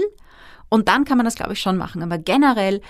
Und 0.69 0.88
dann 0.88 1.06
kann 1.06 1.17
man 1.17 1.26
das, 1.26 1.36
glaube 1.36 1.54
ich, 1.54 1.60
schon 1.60 1.78
machen. 1.78 2.02
Aber 2.02 2.17
generell 2.17 2.82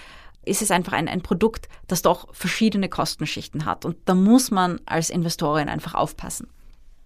ist 0.45 0.61
es 0.61 0.71
einfach 0.71 0.93
ein, 0.93 1.07
ein 1.07 1.21
Produkt, 1.21 1.67
das 1.87 2.01
doch 2.01 2.33
verschiedene 2.33 2.87
Kostenschichten 2.87 3.65
hat. 3.65 3.83
Und 3.83 3.97
da 4.05 4.13
muss 4.13 4.51
man 4.51 4.79
als 4.85 5.09
Investorin 5.09 5.69
einfach 5.69 5.95
aufpassen. 5.95 6.47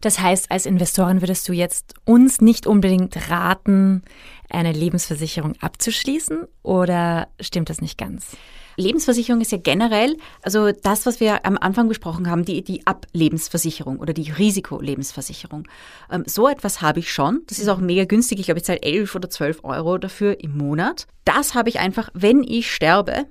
Das 0.01 0.19
heißt, 0.19 0.49
als 0.49 0.65
Investorin 0.65 1.21
würdest 1.21 1.47
du 1.49 1.53
jetzt 1.53 1.93
uns 2.05 2.39
nicht 2.39 2.67
unbedingt 2.67 3.29
raten, 3.29 4.03
eine 4.49 4.71
Lebensversicherung 4.71 5.55
abzuschließen 5.59 6.45
oder 6.63 7.27
stimmt 7.39 7.69
das 7.69 7.81
nicht 7.81 7.97
ganz? 7.97 8.37
Lebensversicherung 8.77 9.41
ist 9.41 9.51
ja 9.51 9.57
generell, 9.57 10.15
also 10.41 10.71
das, 10.71 11.05
was 11.05 11.19
wir 11.19 11.45
am 11.45 11.57
Anfang 11.57 11.89
besprochen 11.89 12.29
haben, 12.29 12.45
die, 12.45 12.63
die 12.63 12.87
Ablebensversicherung 12.87 13.99
oder 13.99 14.13
die 14.13 14.31
Risikolebensversicherung. 14.31 15.67
Ähm, 16.09 16.23
so 16.25 16.47
etwas 16.47 16.81
habe 16.81 16.99
ich 16.99 17.11
schon. 17.11 17.41
Das 17.47 17.59
ist 17.59 17.67
auch 17.67 17.79
mega 17.79 18.05
günstig. 18.05 18.39
Ich 18.39 18.45
glaube, 18.45 18.59
ich 18.59 18.65
zahle 18.65 18.81
11 18.81 19.15
oder 19.15 19.29
12 19.29 19.63
Euro 19.63 19.97
dafür 19.97 20.39
im 20.41 20.57
Monat. 20.57 21.07
Das 21.25 21.55
habe 21.55 21.67
ich 21.67 21.79
einfach, 21.79 22.09
wenn 22.13 22.41
ich 22.41 22.73
sterbe, 22.73 23.25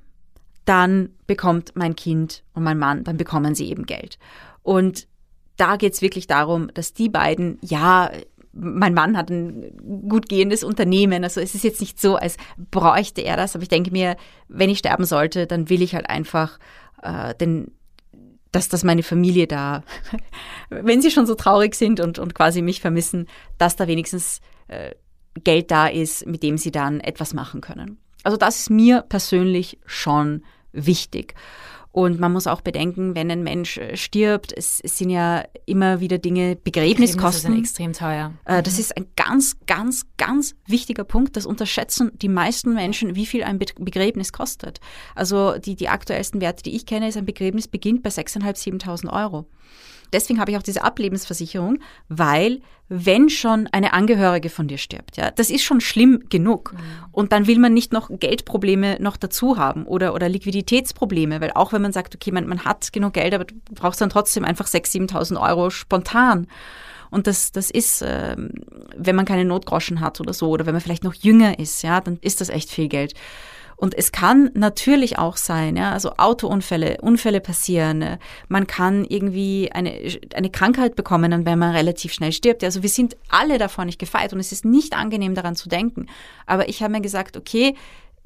dann 0.67 1.15
bekommt 1.27 1.73
mein 1.75 1.97
Kind 1.97 2.45
und 2.53 2.63
mein 2.63 2.79
Mann, 2.79 3.05
dann 3.05 3.17
bekommen 3.17 3.55
sie 3.55 3.71
eben 3.71 3.87
Geld. 3.87 4.19
Und 4.63 5.09
da 5.59 5.77
geht 5.77 5.93
es 5.93 6.03
wirklich 6.03 6.27
darum, 6.27 6.73
dass 6.73 6.95
die 6.95 7.11
beiden, 7.11 7.59
ja, 7.61 8.11
mein 8.53 8.95
Mann 8.95 9.17
hat 9.17 9.31
ein 9.31 9.77
gut 10.09 10.29
gehendes 10.29 10.65
Unternehmen. 10.65 11.23
Also 11.23 11.41
es 11.41 11.55
ist 11.55 11.65
jetzt 11.65 11.81
nicht 11.81 12.01
so, 12.01 12.17
als 12.17 12.37
bräuchte 12.71 13.21
er 13.21 13.37
das, 13.37 13.55
aber 13.55 13.63
ich 13.63 13.69
denke 13.69 13.91
mir, 13.91 14.17
wenn 14.49 14.71
ich 14.71 14.79
sterben 14.79 15.05
sollte, 15.05 15.47
dann 15.47 15.69
will 15.69 15.83
ich 15.83 15.95
halt 15.95 16.09
einfach 16.09 16.59
äh, 17.03 17.35
den, 17.35 17.73
dass, 18.53 18.69
dass 18.69 18.85
meine 18.85 19.03
Familie 19.03 19.47
da, 19.47 19.83
wenn 20.71 21.03
sie 21.03 21.11
schon 21.11 21.27
so 21.27 21.35
traurig 21.35 21.75
sind 21.75 22.01
und, 22.01 22.19
und 22.19 22.35
quasi 22.35 22.63
mich 22.63 22.81
vermissen, 22.81 23.29
dass 23.59 23.77
da 23.77 23.87
wenigstens 23.87 24.41
äh, 24.69 24.95
Geld 25.45 25.71
da 25.71 25.87
ist, 25.87 26.27
mit 26.27 26.43
dem 26.43 26.57
sie 26.57 26.73
dann 26.73 27.01
etwas 27.01 27.35
machen 27.35 27.61
können. 27.61 27.99
Also 28.25 28.37
das 28.37 28.59
ist 28.61 28.71
mir 28.71 29.03
persönlich 29.03 29.79
schon 29.87 30.43
wichtig. 30.73 31.35
Und 31.99 32.21
man 32.21 32.33
muss 32.33 32.47
auch 32.47 32.61
bedenken, 32.61 33.17
wenn 33.17 33.29
ein 33.29 33.43
Mensch 33.43 33.77
äh, 33.77 33.97
stirbt, 33.97 34.57
es, 34.57 34.79
es 34.85 34.99
sind 34.99 35.11
ja 35.11 35.43
immer 35.67 35.99
wieder 35.99 36.19
Dinge, 36.19 36.55
Begräbniskosten. 36.55 37.51
Begräbnis 37.51 37.71
ist 37.71 37.81
extrem 37.81 37.93
teuer. 37.93 38.35
Äh, 38.45 38.63
das 38.63 38.79
ist 38.79 38.97
ein 38.97 39.07
ganz, 39.17 39.57
ganz, 39.67 40.07
ganz 40.17 40.55
wichtiger 40.65 41.03
Punkt. 41.03 41.37
Das 41.37 41.45
unterschätzen 41.45 42.13
die 42.15 42.29
meisten 42.29 42.73
Menschen, 42.73 43.17
wie 43.17 43.27
viel 43.27 43.43
ein 43.43 43.59
Begräbnis 43.59 44.33
kostet. 44.33 44.79
Also 45.17 45.59
die, 45.59 45.75
die 45.75 45.89
aktuellsten 45.89 46.41
Werte, 46.41 46.63
die 46.63 46.77
ich 46.77 46.87
kenne, 46.87 47.09
ist 47.09 47.17
ein 47.17 47.27
Begräbnis 47.27 47.67
beginnt 47.67 48.05
bei 48.05 48.11
6.500, 48.11 48.81
7.000 48.81 49.13
Euro 49.13 49.49
deswegen 50.13 50.41
habe 50.41 50.51
ich 50.51 50.57
auch 50.57 50.63
diese 50.63 50.83
Ablebensversicherung, 50.83 51.79
weil 52.09 52.61
wenn 52.89 53.29
schon 53.29 53.67
eine 53.67 53.93
Angehörige 53.93 54.49
von 54.49 54.67
dir 54.67 54.79
stirbt, 54.79 55.19
ja, 55.19 55.31
das 55.31 55.51
ist 55.51 55.63
schon 55.63 55.81
schlimm 55.81 56.25
genug. 56.31 56.73
Mhm. 56.73 56.79
Und 57.13 57.33
dann 57.33 57.47
will 57.47 57.59
man 57.59 57.75
nicht 57.75 57.93
noch 57.93 58.11
Geldprobleme 58.11 58.97
noch 59.01 59.17
dazu 59.17 59.59
haben 59.59 59.85
oder, 59.85 60.15
oder 60.15 60.29
Liquiditätsprobleme, 60.29 61.41
weil 61.41 61.53
auch 61.53 61.73
wenn 61.73 61.83
man 61.83 61.93
sagt, 61.93 62.15
okay, 62.15 62.33
man, 62.33 62.47
man 62.47 62.65
hat 62.65 62.93
genug 62.93 63.13
Geld, 63.13 63.35
aber 63.35 63.45
du 63.45 63.55
brauchst 63.75 64.01
dann 64.01 64.11
trotzdem 64.11 64.45
einfach 64.45 64.67
6.000, 64.67 65.11
7.000 65.11 65.41
Euro 65.41 65.71
spontan. 65.71 66.47
Und 67.11 67.27
das, 67.27 67.53
das 67.53 67.71
ist, 67.71 68.03
äh, 68.03 68.37
wenn 68.97 69.17
man 69.17 69.25
keine 69.25 69.45
Notgroschen 69.45 70.01
hat 70.01 70.21
oder 70.21 70.33
so, 70.33 70.49
oder 70.49 70.67
wenn 70.67 70.75
man 70.75 70.81
vielleicht 70.81 71.05
noch 71.05 71.15
jünger 71.15 71.59
ist, 71.59 71.83
ja, 71.83 72.01
dann 72.01 72.19
ist 72.21 72.41
das 72.41 72.49
echt 72.49 72.71
viel 72.71 72.89
Geld. 72.89 73.15
Und 73.79 73.95
es 73.97 74.11
kann 74.11 74.51
natürlich 74.55 75.19
auch 75.19 75.37
sein, 75.37 75.77
ja, 75.77 75.93
also 75.93 76.11
Autounfälle, 76.17 77.01
Unfälle 77.01 77.41
passieren, 77.41 78.03
äh, 78.03 78.19
man 78.49 78.67
kann 78.67 79.05
irgendwie 79.05 79.71
eine, 79.71 79.93
eine 80.35 80.51
Krankheit 80.51 80.97
bekommen, 80.97 81.47
wenn 81.47 81.59
man 81.61 81.77
relativ 81.77 82.13
schnell 82.13 82.33
stirbt. 82.33 82.65
Also 82.65 82.83
wir 82.83 82.89
sind 82.89 83.17
alle 83.29 83.57
davor 83.57 83.85
nicht 83.85 84.01
gefeit 84.01 84.33
und 84.33 84.41
es 84.41 84.51
ist 84.51 84.65
nicht 84.65 84.97
angenehm 84.97 85.37
daran 85.37 85.55
zu 85.55 85.69
denken. 85.69 86.07
Aber 86.45 86.69
ich 86.69 86.83
habe 86.83 86.93
mir 86.93 87.01
gesagt, 87.01 87.37
okay, 87.37 87.77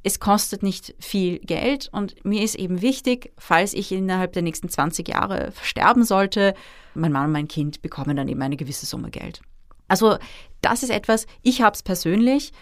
es 0.02 0.20
kostet 0.20 0.62
nicht 0.62 0.94
viel 0.98 1.38
Geld 1.40 1.90
und 1.92 2.24
mir 2.24 2.42
ist 2.42 2.54
eben 2.54 2.80
wichtig, 2.80 3.30
falls 3.36 3.74
ich 3.74 3.92
innerhalb 3.92 4.32
der 4.32 4.42
nächsten 4.42 4.70
20 4.70 5.06
Jahre 5.06 5.52
versterben 5.52 6.04
sollte, 6.04 6.54
mein 6.94 7.12
Mann 7.12 7.26
und 7.26 7.32
mein 7.32 7.48
Kind 7.48 7.82
bekommen 7.82 8.16
dann 8.16 8.28
eben 8.28 8.40
eine 8.40 8.56
gewisse 8.56 8.86
Summe 8.86 9.10
Geld. 9.10 9.42
Also 9.86 10.16
das 10.62 10.82
ist 10.82 10.90
etwas, 10.90 11.26
ich 11.42 11.60
habe 11.60 11.74
es 11.74 11.82
persönlich 11.82 12.52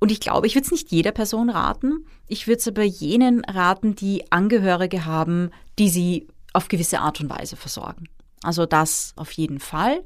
und 0.00 0.12
ich 0.12 0.20
glaube, 0.20 0.46
ich 0.46 0.54
würde 0.54 0.66
es 0.66 0.70
nicht 0.70 0.90
jeder 0.90 1.12
Person 1.12 1.50
raten. 1.50 2.06
Ich 2.26 2.46
würde 2.46 2.58
es 2.58 2.68
aber 2.68 2.84
jenen 2.84 3.44
raten, 3.44 3.94
die 3.94 4.30
Angehörige 4.30 5.04
haben, 5.04 5.50
die 5.78 5.88
sie 5.88 6.28
auf 6.52 6.68
gewisse 6.68 7.00
Art 7.00 7.20
und 7.20 7.30
Weise 7.30 7.56
versorgen. 7.56 8.08
Also 8.42 8.66
das 8.66 9.12
auf 9.16 9.32
jeden 9.32 9.58
Fall. 9.58 10.04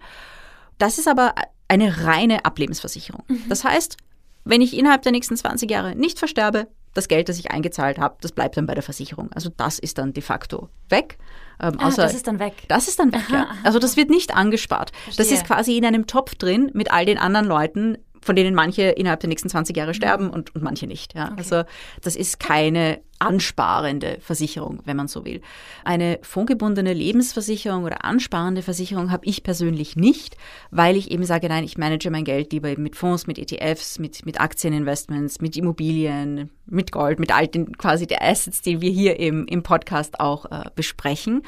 Das 0.78 0.98
ist 0.98 1.08
aber 1.08 1.34
eine 1.68 2.04
reine 2.04 2.44
Ablebensversicherung. 2.44 3.24
Mhm. 3.28 3.44
Das 3.48 3.64
heißt, 3.64 3.96
wenn 4.44 4.60
ich 4.60 4.76
innerhalb 4.76 5.02
der 5.02 5.12
nächsten 5.12 5.36
20 5.36 5.70
Jahre 5.70 5.94
nicht 5.94 6.18
versterbe, 6.18 6.68
das 6.94 7.08
Geld, 7.08 7.28
das 7.28 7.38
ich 7.38 7.50
eingezahlt 7.50 7.98
habe, 7.98 8.16
das 8.20 8.32
bleibt 8.32 8.56
dann 8.56 8.66
bei 8.66 8.74
der 8.74 8.82
Versicherung. 8.82 9.30
Also 9.32 9.50
das 9.56 9.78
ist 9.78 9.98
dann 9.98 10.12
de 10.12 10.22
facto 10.22 10.68
weg. 10.88 11.18
Ähm, 11.60 11.74
ah, 11.78 11.86
außer, 11.86 12.02
das 12.02 12.14
ist 12.14 12.26
dann 12.26 12.38
weg. 12.38 12.54
Das 12.68 12.88
ist 12.88 12.98
dann 12.98 13.12
weg, 13.12 13.22
aha, 13.28 13.34
ja. 13.34 13.48
Also 13.62 13.78
das 13.78 13.96
wird 13.96 14.10
nicht 14.10 14.34
angespart. 14.34 14.90
Verstehe. 15.04 15.24
Das 15.24 15.32
ist 15.32 15.46
quasi 15.46 15.76
in 15.76 15.84
einem 15.86 16.06
Topf 16.06 16.34
drin 16.34 16.70
mit 16.74 16.92
all 16.92 17.06
den 17.06 17.18
anderen 17.18 17.46
Leuten, 17.46 17.98
von 18.22 18.36
denen 18.36 18.54
manche 18.54 18.82
innerhalb 18.82 19.20
der 19.20 19.28
nächsten 19.28 19.48
20 19.48 19.76
Jahre 19.76 19.94
sterben 19.94 20.30
und, 20.30 20.54
und 20.54 20.62
manche 20.62 20.86
nicht. 20.86 21.14
Ja. 21.14 21.26
Okay. 21.26 21.34
Also 21.38 21.62
das 22.00 22.16
ist 22.16 22.40
keine 22.40 23.00
ansparende 23.18 24.18
Versicherung, 24.20 24.80
wenn 24.84 24.96
man 24.96 25.06
so 25.06 25.24
will. 25.24 25.42
Eine 25.84 26.18
fondgebundene 26.22 26.92
Lebensversicherung 26.92 27.84
oder 27.84 28.04
ansparende 28.04 28.62
Versicherung 28.62 29.12
habe 29.12 29.26
ich 29.26 29.44
persönlich 29.44 29.94
nicht, 29.94 30.36
weil 30.72 30.96
ich 30.96 31.10
eben 31.12 31.24
sage, 31.24 31.48
nein, 31.48 31.62
ich 31.62 31.78
manage 31.78 32.10
mein 32.10 32.24
Geld 32.24 32.52
lieber 32.52 32.68
eben 32.68 32.82
mit 32.82 32.96
Fonds, 32.96 33.28
mit 33.28 33.38
ETFs, 33.38 34.00
mit, 34.00 34.26
mit 34.26 34.40
Aktieninvestments, 34.40 35.40
mit 35.40 35.56
Immobilien, 35.56 36.50
mit 36.66 36.90
Gold, 36.90 37.20
mit 37.20 37.32
all 37.32 37.46
den 37.46 37.76
quasi 37.76 38.08
der 38.08 38.22
Assets, 38.22 38.60
die 38.60 38.80
wir 38.80 38.90
hier 38.90 39.20
im, 39.20 39.46
im 39.46 39.62
Podcast 39.62 40.18
auch 40.18 40.46
äh, 40.46 40.70
besprechen. 40.74 41.42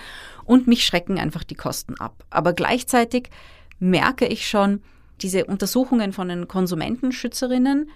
Und 0.44 0.68
mich 0.68 0.84
schrecken 0.84 1.18
einfach 1.18 1.42
die 1.42 1.56
Kosten 1.56 1.94
ab. 1.98 2.24
Aber 2.30 2.52
gleichzeitig 2.52 3.30
merke 3.80 4.26
ich 4.26 4.46
schon, 4.46 4.80
diese 5.20 5.44
Untersuchungen 5.44 6.12
von 6.12 6.28
den 6.28 6.48
Konsumentenschützerinnen, 6.48 7.90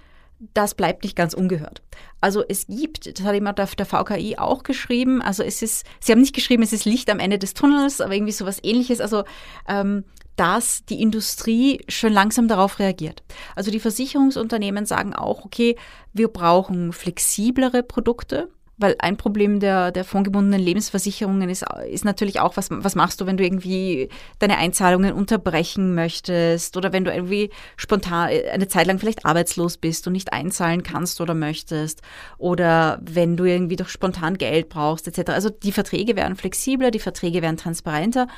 das 0.54 0.74
bleibt 0.74 1.02
nicht 1.02 1.16
ganz 1.16 1.34
ungehört. 1.34 1.82
Also 2.20 2.44
es 2.48 2.66
gibt, 2.68 3.18
das 3.18 3.26
hat 3.26 3.34
jemand 3.34 3.60
auf 3.60 3.74
der 3.74 3.86
VKI 3.86 4.38
auch 4.38 4.62
geschrieben, 4.62 5.20
also 5.20 5.42
es 5.42 5.62
ist, 5.62 5.84
sie 6.00 6.12
haben 6.12 6.20
nicht 6.20 6.34
geschrieben, 6.34 6.62
es 6.62 6.72
ist 6.72 6.84
Licht 6.84 7.10
am 7.10 7.18
Ende 7.18 7.38
des 7.38 7.54
Tunnels, 7.54 8.00
aber 8.00 8.14
irgendwie 8.14 8.32
sowas 8.32 8.60
ähnliches, 8.62 9.00
also 9.00 9.24
ähm, 9.68 10.04
dass 10.36 10.84
die 10.84 11.02
Industrie 11.02 11.80
schon 11.88 12.12
langsam 12.12 12.46
darauf 12.46 12.78
reagiert. 12.78 13.24
Also 13.56 13.72
die 13.72 13.80
Versicherungsunternehmen 13.80 14.86
sagen 14.86 15.12
auch, 15.12 15.44
okay, 15.44 15.76
wir 16.12 16.28
brauchen 16.28 16.92
flexiblere 16.92 17.82
Produkte, 17.82 18.48
weil 18.78 18.94
ein 19.00 19.16
Problem 19.16 19.60
der, 19.60 19.90
der 19.90 20.04
fondgebundenen 20.04 20.60
Lebensversicherungen 20.60 21.50
ist, 21.50 21.64
ist 21.90 22.04
natürlich 22.04 22.40
auch, 22.40 22.56
was, 22.56 22.68
was 22.70 22.94
machst 22.94 23.20
du, 23.20 23.26
wenn 23.26 23.36
du 23.36 23.44
irgendwie 23.44 24.08
deine 24.38 24.56
Einzahlungen 24.56 25.12
unterbrechen 25.12 25.94
möchtest 25.94 26.76
oder 26.76 26.92
wenn 26.92 27.04
du 27.04 27.12
irgendwie 27.12 27.50
spontan 27.76 28.30
eine 28.52 28.68
Zeit 28.68 28.86
lang 28.86 28.98
vielleicht 28.98 29.26
arbeitslos 29.26 29.76
bist 29.76 30.06
und 30.06 30.12
nicht 30.12 30.32
einzahlen 30.32 30.84
kannst 30.84 31.20
oder 31.20 31.34
möchtest 31.34 32.02
oder 32.38 33.00
wenn 33.02 33.36
du 33.36 33.44
irgendwie 33.44 33.76
doch 33.76 33.88
spontan 33.88 34.38
Geld 34.38 34.68
brauchst 34.68 35.08
etc. 35.08 35.32
Also 35.32 35.50
die 35.50 35.72
Verträge 35.72 36.14
werden 36.14 36.36
flexibler, 36.36 36.90
die 36.90 37.00
Verträge 37.00 37.42
werden 37.42 37.56
transparenter 37.56 38.28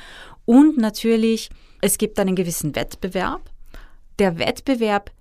und 0.45 0.77
natürlich, 0.77 1.49
es 1.81 1.97
gibt 1.97 2.19
einen 2.19 2.35
gewissen 2.35 2.75
Wettbewerb. 2.75 3.49
Der 4.17 4.39
Wettbewerb 4.39 5.11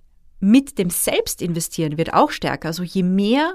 mit 0.41 0.79
dem 0.79 0.89
Selbstinvestieren 0.89 1.99
wird 1.99 2.15
auch 2.15 2.31
stärker. 2.31 2.69
Also 2.69 2.83
je 2.83 3.03
mehr 3.03 3.55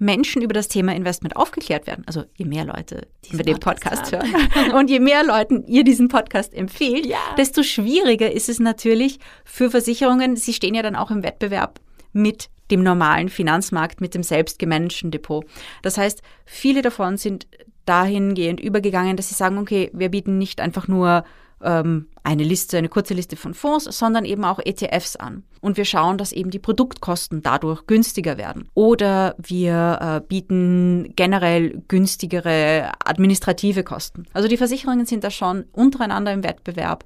Menschen 0.00 0.40
über 0.40 0.54
das 0.54 0.66
Thema 0.66 0.94
Investment 0.94 1.36
aufgeklärt 1.36 1.86
werden, 1.86 2.04
also 2.06 2.24
je 2.34 2.46
mehr 2.46 2.64
Leute 2.64 3.06
diesen 3.22 3.34
über 3.34 3.44
den 3.44 3.60
Podcast, 3.60 4.10
Podcast 4.10 4.32
hören 4.56 4.72
und 4.74 4.88
je 4.88 4.98
mehr 4.98 5.22
Leuten 5.22 5.62
ihr 5.66 5.84
diesen 5.84 6.08
Podcast 6.08 6.54
empfehlt, 6.54 7.04
ja. 7.06 7.18
desto 7.36 7.62
schwieriger 7.62 8.32
ist 8.32 8.48
es 8.48 8.58
natürlich 8.58 9.18
für 9.44 9.70
Versicherungen. 9.70 10.36
Sie 10.36 10.54
stehen 10.54 10.74
ja 10.74 10.82
dann 10.82 10.96
auch 10.96 11.10
im 11.10 11.22
Wettbewerb 11.22 11.80
mit 12.12 12.48
dem 12.70 12.82
normalen 12.82 13.28
Finanzmarkt, 13.28 14.00
mit 14.00 14.14
dem 14.14 14.22
selbstgemanagten 14.22 15.10
Depot. 15.10 15.44
Das 15.82 15.98
heißt, 15.98 16.22
viele 16.46 16.80
davon 16.80 17.18
sind 17.18 17.46
dahingehend 17.84 18.60
übergegangen, 18.60 19.16
dass 19.16 19.28
sie 19.28 19.34
sagen, 19.34 19.58
okay, 19.58 19.90
wir 19.92 20.08
bieten 20.08 20.38
nicht 20.38 20.60
einfach 20.60 20.88
nur 20.88 21.24
ähm, 21.62 22.08
eine 22.22 22.44
Liste, 22.44 22.78
eine 22.78 22.88
kurze 22.88 23.14
Liste 23.14 23.36
von 23.36 23.54
Fonds, 23.54 23.84
sondern 23.84 24.24
eben 24.24 24.44
auch 24.44 24.58
ETFs 24.58 25.16
an. 25.16 25.44
Und 25.60 25.76
wir 25.76 25.84
schauen, 25.84 26.18
dass 26.18 26.32
eben 26.32 26.50
die 26.50 26.58
Produktkosten 26.58 27.42
dadurch 27.42 27.86
günstiger 27.86 28.38
werden. 28.38 28.68
Oder 28.74 29.34
wir 29.38 29.98
äh, 30.00 30.20
bieten 30.26 31.12
generell 31.16 31.82
günstigere 31.88 32.92
administrative 33.04 33.84
Kosten. 33.84 34.24
Also 34.32 34.48
die 34.48 34.56
Versicherungen 34.56 35.06
sind 35.06 35.24
da 35.24 35.30
schon 35.30 35.64
untereinander 35.72 36.32
im 36.32 36.44
Wettbewerb. 36.44 37.04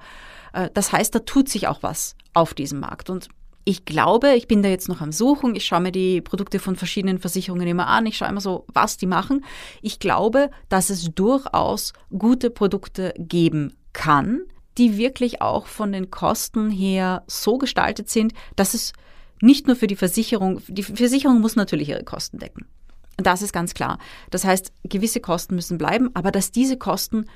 Äh, 0.53 0.71
das 0.75 0.93
heißt, 0.93 1.15
da 1.15 1.21
tut 1.21 1.49
sich 1.49 1.69
auch 1.69 1.83
was 1.83 2.17
auf 2.33 2.55
diesem 2.55 2.81
Markt. 2.81 3.11
Und 3.11 3.29
Ich 3.65 3.85
glaube, 3.85 4.35
ich 4.35 4.47
bin 4.47 4.63
da 4.63 4.69
jetzt 4.69 4.89
noch 4.89 5.01
am 5.01 5.11
Suchen. 5.13 5.57
Ich 5.57 5.65
schaue 5.65 5.81
mir 5.81 5.93
die 5.93 6.21
Produkte 6.21 6.59
von 6.59 6.77
verschiedenen 6.77 7.19
Versicherungen 7.19 7.67
immer 7.67 7.87
an. 7.87 8.07
Ich 8.07 8.17
schaue 8.17 8.29
immer 8.29 8.41
so, 8.41 8.67
was 8.73 8.99
die 8.99 9.07
machen. 9.07 9.45
Ich 9.81 9.99
glaube, 9.99 10.51
dass 10.69 10.91
es 10.91 11.15
durchaus 11.15 11.93
gute 12.11 12.51
Produkte 12.51 13.15
geben 13.17 13.73
kann, 13.95 14.43
die 14.77 14.99
wirklich 14.99 15.41
auch 15.41 15.67
von 15.67 15.93
den 15.93 16.11
Kosten 16.11 16.71
her 16.71 17.23
so 17.27 17.57
gestaltet 17.57 18.11
sind, 18.11 18.35
dass 18.57 18.75
es 18.75 18.93
nicht 19.41 19.67
nur 19.67 19.77
für 19.77 19.87
die 19.87 19.97
Versicherung, 19.97 20.61
die 20.69 20.83
Versicherung 20.83 21.41
muss 21.41 21.57
natürlich 21.57 21.89
ihre 21.89 22.05
Kosten 22.05 22.39
decken. 22.39 22.67
Das 23.17 23.43
ist 23.43 23.53
ganz 23.53 23.75
klar. 23.75 23.99
Das 24.31 24.45
heißt, 24.45 24.73
gewisse 24.85 25.21
Kosten 25.21 25.55
müssen 25.55 25.79
bleiben, 25.79 26.11
aber 26.15 26.31
dass 26.31 26.51
diese 26.51 26.77
Kosten 26.77 27.27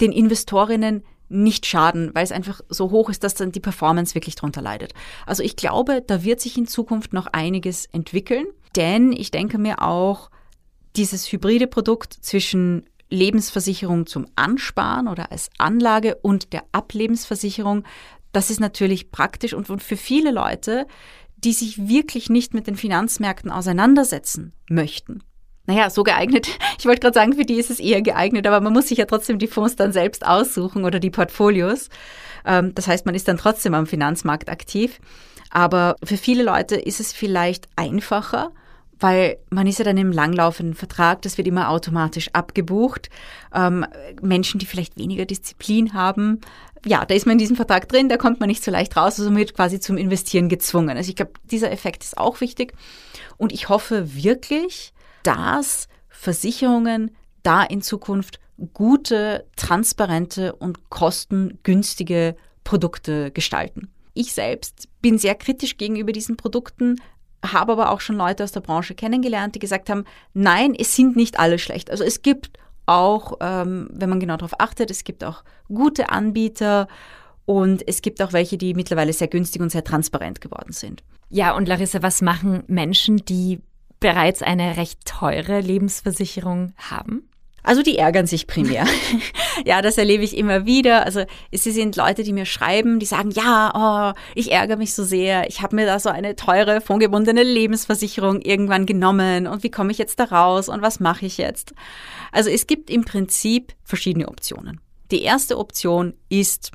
den 0.00 0.12
Investorinnen 0.12 1.02
nicht 1.28 1.66
schaden, 1.66 2.10
weil 2.14 2.24
es 2.24 2.32
einfach 2.32 2.60
so 2.68 2.90
hoch 2.90 3.08
ist, 3.08 3.24
dass 3.24 3.34
dann 3.34 3.52
die 3.52 3.60
Performance 3.60 4.14
wirklich 4.14 4.34
drunter 4.34 4.60
leidet. 4.60 4.92
Also 5.26 5.42
ich 5.42 5.56
glaube, 5.56 6.02
da 6.06 6.22
wird 6.22 6.40
sich 6.40 6.58
in 6.58 6.66
Zukunft 6.66 7.12
noch 7.12 7.26
einiges 7.28 7.86
entwickeln, 7.86 8.46
denn 8.76 9.12
ich 9.12 9.30
denke 9.30 9.58
mir 9.58 9.80
auch, 9.80 10.30
dieses 10.96 11.30
hybride 11.32 11.66
Produkt 11.66 12.12
zwischen 12.12 12.88
Lebensversicherung 13.10 14.06
zum 14.06 14.26
Ansparen 14.36 15.08
oder 15.08 15.30
als 15.30 15.50
Anlage 15.58 16.16
und 16.16 16.52
der 16.52 16.64
Ablebensversicherung, 16.72 17.84
das 18.32 18.50
ist 18.50 18.60
natürlich 18.60 19.10
praktisch 19.10 19.54
und 19.54 19.66
für 19.82 19.96
viele 19.96 20.30
Leute, 20.30 20.86
die 21.36 21.52
sich 21.52 21.88
wirklich 21.88 22.30
nicht 22.30 22.54
mit 22.54 22.66
den 22.66 22.76
Finanzmärkten 22.76 23.50
auseinandersetzen 23.50 24.52
möchten. 24.68 25.22
Naja, 25.66 25.90
so 25.90 26.02
geeignet. 26.02 26.48
Ich 26.78 26.86
wollte 26.86 27.00
gerade 27.00 27.14
sagen, 27.14 27.32
für 27.32 27.46
die 27.46 27.54
ist 27.54 27.70
es 27.70 27.80
eher 27.80 28.02
geeignet, 28.02 28.46
aber 28.46 28.60
man 28.60 28.74
muss 28.74 28.88
sich 28.88 28.98
ja 28.98 29.06
trotzdem 29.06 29.38
die 29.38 29.46
Fonds 29.46 29.76
dann 29.76 29.92
selbst 29.92 30.26
aussuchen 30.26 30.84
oder 30.84 31.00
die 31.00 31.10
Portfolios. 31.10 31.88
Ähm, 32.44 32.74
das 32.74 32.88
heißt, 32.88 33.06
man 33.06 33.14
ist 33.14 33.26
dann 33.26 33.38
trotzdem 33.38 33.72
am 33.72 33.86
Finanzmarkt 33.86 34.50
aktiv. 34.50 35.00
Aber 35.48 35.96
für 36.04 36.18
viele 36.18 36.42
Leute 36.42 36.76
ist 36.76 37.00
es 37.00 37.14
vielleicht 37.14 37.68
einfacher, 37.76 38.50
weil 39.04 39.36
man 39.50 39.66
ist 39.66 39.78
ja 39.78 39.84
dann 39.84 39.98
im 39.98 40.12
langlaufenden 40.12 40.74
Vertrag, 40.74 41.20
das 41.20 41.36
wird 41.36 41.46
immer 41.46 41.68
automatisch 41.68 42.30
abgebucht. 42.32 43.10
Ähm, 43.54 43.84
Menschen, 44.22 44.58
die 44.58 44.64
vielleicht 44.64 44.96
weniger 44.96 45.26
Disziplin 45.26 45.92
haben, 45.92 46.40
ja, 46.86 47.04
da 47.04 47.14
ist 47.14 47.26
man 47.26 47.32
in 47.32 47.38
diesem 47.38 47.56
Vertrag 47.56 47.86
drin, 47.86 48.08
da 48.08 48.16
kommt 48.16 48.40
man 48.40 48.48
nicht 48.48 48.64
so 48.64 48.70
leicht 48.70 48.96
raus, 48.96 49.18
also 49.18 49.24
man 49.24 49.40
wird 49.40 49.52
quasi 49.52 49.78
zum 49.78 49.98
Investieren 49.98 50.48
gezwungen. 50.48 50.96
Also 50.96 51.10
ich 51.10 51.16
glaube, 51.16 51.32
dieser 51.50 51.70
Effekt 51.70 52.02
ist 52.02 52.16
auch 52.16 52.40
wichtig. 52.40 52.72
Und 53.36 53.52
ich 53.52 53.68
hoffe 53.68 54.14
wirklich, 54.14 54.94
dass 55.22 55.86
Versicherungen 56.08 57.10
da 57.42 57.62
in 57.62 57.82
Zukunft 57.82 58.40
gute, 58.72 59.44
transparente 59.56 60.54
und 60.54 60.88
kostengünstige 60.88 62.36
Produkte 62.64 63.32
gestalten. 63.32 63.90
Ich 64.14 64.32
selbst 64.32 64.88
bin 65.02 65.18
sehr 65.18 65.34
kritisch 65.34 65.76
gegenüber 65.76 66.12
diesen 66.12 66.38
Produkten, 66.38 66.96
habe 67.52 67.72
aber 67.72 67.90
auch 67.90 68.00
schon 68.00 68.16
Leute 68.16 68.44
aus 68.44 68.52
der 68.52 68.60
Branche 68.60 68.94
kennengelernt, 68.94 69.54
die 69.54 69.58
gesagt 69.58 69.90
haben, 69.90 70.04
nein, 70.32 70.74
es 70.78 70.96
sind 70.96 71.16
nicht 71.16 71.38
alle 71.38 71.58
schlecht. 71.58 71.90
Also 71.90 72.04
es 72.04 72.22
gibt 72.22 72.50
auch, 72.86 73.38
ähm, 73.40 73.88
wenn 73.90 74.08
man 74.08 74.20
genau 74.20 74.36
darauf 74.36 74.60
achtet, 74.60 74.90
es 74.90 75.04
gibt 75.04 75.24
auch 75.24 75.42
gute 75.68 76.10
Anbieter 76.10 76.88
und 77.46 77.86
es 77.86 78.02
gibt 78.02 78.22
auch 78.22 78.32
welche, 78.32 78.58
die 78.58 78.74
mittlerweile 78.74 79.12
sehr 79.12 79.28
günstig 79.28 79.60
und 79.62 79.70
sehr 79.70 79.84
transparent 79.84 80.40
geworden 80.40 80.72
sind. 80.72 81.02
Ja, 81.30 81.54
und 81.56 81.68
Larissa, 81.68 82.02
was 82.02 82.22
machen 82.22 82.64
Menschen, 82.66 83.24
die 83.24 83.60
bereits 84.00 84.42
eine 84.42 84.76
recht 84.76 85.04
teure 85.04 85.60
Lebensversicherung 85.60 86.72
haben? 86.76 87.28
Also 87.64 87.82
die 87.82 87.96
ärgern 87.98 88.26
sich 88.26 88.46
primär. 88.46 88.86
ja, 89.64 89.80
das 89.80 89.96
erlebe 89.96 90.22
ich 90.22 90.36
immer 90.36 90.66
wieder. 90.66 91.06
Also 91.06 91.24
es 91.50 91.64
sind 91.64 91.96
Leute, 91.96 92.22
die 92.22 92.34
mir 92.34 92.44
schreiben, 92.44 92.98
die 92.98 93.06
sagen, 93.06 93.30
ja, 93.30 94.12
oh, 94.14 94.18
ich 94.34 94.52
ärgere 94.52 94.76
mich 94.76 94.94
so 94.94 95.02
sehr. 95.02 95.48
Ich 95.48 95.62
habe 95.62 95.74
mir 95.74 95.86
da 95.86 95.98
so 95.98 96.10
eine 96.10 96.36
teure, 96.36 96.82
fondgebundene 96.82 97.42
Lebensversicherung 97.42 98.42
irgendwann 98.42 98.84
genommen 98.84 99.46
und 99.46 99.62
wie 99.62 99.70
komme 99.70 99.90
ich 99.92 99.98
jetzt 99.98 100.20
da 100.20 100.24
raus 100.24 100.68
und 100.68 100.82
was 100.82 101.00
mache 101.00 101.24
ich 101.24 101.38
jetzt? 101.38 101.72
Also 102.32 102.50
es 102.50 102.66
gibt 102.66 102.90
im 102.90 103.06
Prinzip 103.06 103.72
verschiedene 103.82 104.28
Optionen. 104.28 104.80
Die 105.10 105.22
erste 105.22 105.58
Option 105.58 106.12
ist 106.28 106.72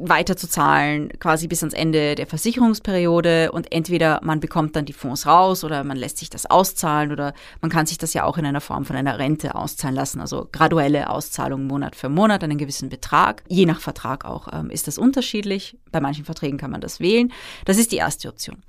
weiter 0.00 0.36
zu 0.36 0.48
zahlen, 0.48 1.10
quasi 1.18 1.48
bis 1.48 1.62
ans 1.62 1.74
Ende 1.74 2.14
der 2.14 2.26
Versicherungsperiode 2.26 3.52
und 3.52 3.72
entweder 3.72 4.20
man 4.22 4.40
bekommt 4.40 4.76
dann 4.76 4.84
die 4.84 4.92
Fonds 4.92 5.26
raus 5.26 5.64
oder 5.64 5.84
man 5.84 5.96
lässt 5.96 6.18
sich 6.18 6.30
das 6.30 6.46
auszahlen 6.46 7.12
oder 7.12 7.34
man 7.60 7.70
kann 7.70 7.86
sich 7.86 7.98
das 7.98 8.14
ja 8.14 8.24
auch 8.24 8.38
in 8.38 8.46
einer 8.46 8.60
Form 8.60 8.84
von 8.84 8.96
einer 8.96 9.18
Rente 9.18 9.54
auszahlen 9.54 9.94
lassen, 9.94 10.20
also 10.20 10.48
graduelle 10.50 11.10
Auszahlung 11.10 11.66
Monat 11.66 11.96
für 11.96 12.08
Monat 12.08 12.44
einen 12.44 12.58
gewissen 12.58 12.88
Betrag. 12.88 13.42
Je 13.48 13.66
nach 13.66 13.80
Vertrag 13.80 14.24
auch 14.24 14.48
ähm, 14.52 14.70
ist 14.70 14.86
das 14.86 14.98
unterschiedlich. 14.98 15.76
Bei 15.90 16.00
manchen 16.00 16.24
Verträgen 16.24 16.58
kann 16.58 16.70
man 16.70 16.80
das 16.80 17.00
wählen. 17.00 17.32
Das 17.64 17.78
ist 17.78 17.92
die 17.92 17.96
erste 17.96 18.28
Option. 18.28 18.62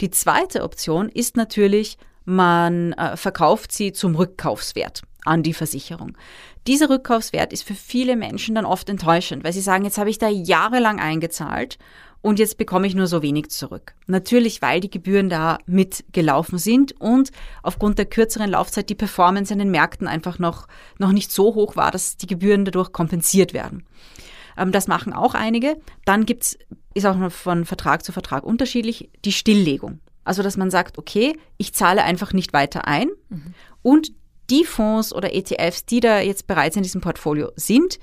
Die 0.00 0.10
zweite 0.10 0.62
Option 0.62 1.08
ist 1.08 1.36
natürlich, 1.36 1.98
man 2.24 2.92
äh, 2.94 3.16
verkauft 3.16 3.72
sie 3.72 3.92
zum 3.92 4.14
Rückkaufswert 4.14 5.02
an 5.24 5.42
die 5.42 5.54
Versicherung. 5.54 6.16
Dieser 6.66 6.88
Rückkaufswert 6.88 7.52
ist 7.52 7.62
für 7.62 7.74
viele 7.74 8.16
Menschen 8.16 8.54
dann 8.54 8.64
oft 8.64 8.88
enttäuschend, 8.88 9.44
weil 9.44 9.52
sie 9.52 9.60
sagen, 9.60 9.84
jetzt 9.84 9.98
habe 9.98 10.10
ich 10.10 10.18
da 10.18 10.28
jahrelang 10.28 10.98
eingezahlt 10.98 11.78
und 12.22 12.38
jetzt 12.38 12.56
bekomme 12.56 12.86
ich 12.86 12.94
nur 12.94 13.06
so 13.06 13.20
wenig 13.20 13.50
zurück. 13.50 13.94
Natürlich, 14.06 14.62
weil 14.62 14.80
die 14.80 14.88
Gebühren 14.88 15.28
da 15.28 15.58
mitgelaufen 15.66 16.56
sind 16.58 16.98
und 16.98 17.30
aufgrund 17.62 17.98
der 17.98 18.06
kürzeren 18.06 18.50
Laufzeit 18.50 18.88
die 18.88 18.94
Performance 18.94 19.52
in 19.52 19.58
den 19.58 19.70
Märkten 19.70 20.08
einfach 20.08 20.38
noch, 20.38 20.66
noch 20.98 21.12
nicht 21.12 21.30
so 21.30 21.54
hoch 21.54 21.76
war, 21.76 21.90
dass 21.90 22.16
die 22.16 22.26
Gebühren 22.26 22.64
dadurch 22.64 22.92
kompensiert 22.92 23.52
werden. 23.52 23.84
Ähm, 24.56 24.72
das 24.72 24.88
machen 24.88 25.12
auch 25.12 25.34
einige. 25.34 25.76
Dann 26.06 26.24
gibt's, 26.24 26.56
ist 26.94 27.04
auch 27.04 27.16
noch 27.16 27.30
von 27.30 27.66
Vertrag 27.66 28.02
zu 28.02 28.12
Vertrag 28.12 28.42
unterschiedlich, 28.44 29.10
die 29.26 29.32
Stilllegung. 29.32 30.00
Also, 30.24 30.42
dass 30.42 30.56
man 30.56 30.70
sagt, 30.70 30.96
okay, 30.96 31.36
ich 31.58 31.74
zahle 31.74 32.02
einfach 32.02 32.32
nicht 32.32 32.54
weiter 32.54 32.86
ein 32.86 33.08
mhm. 33.28 33.52
und 33.82 34.12
die 34.50 34.64
Fonds 34.64 35.14
oder 35.14 35.34
ETFs, 35.34 35.86
die 35.86 36.00
da 36.00 36.20
jetzt 36.20 36.46
bereits 36.46 36.76
in 36.76 36.82
diesem 36.82 37.00
Portfolio 37.00 37.50
sind, 37.56 37.98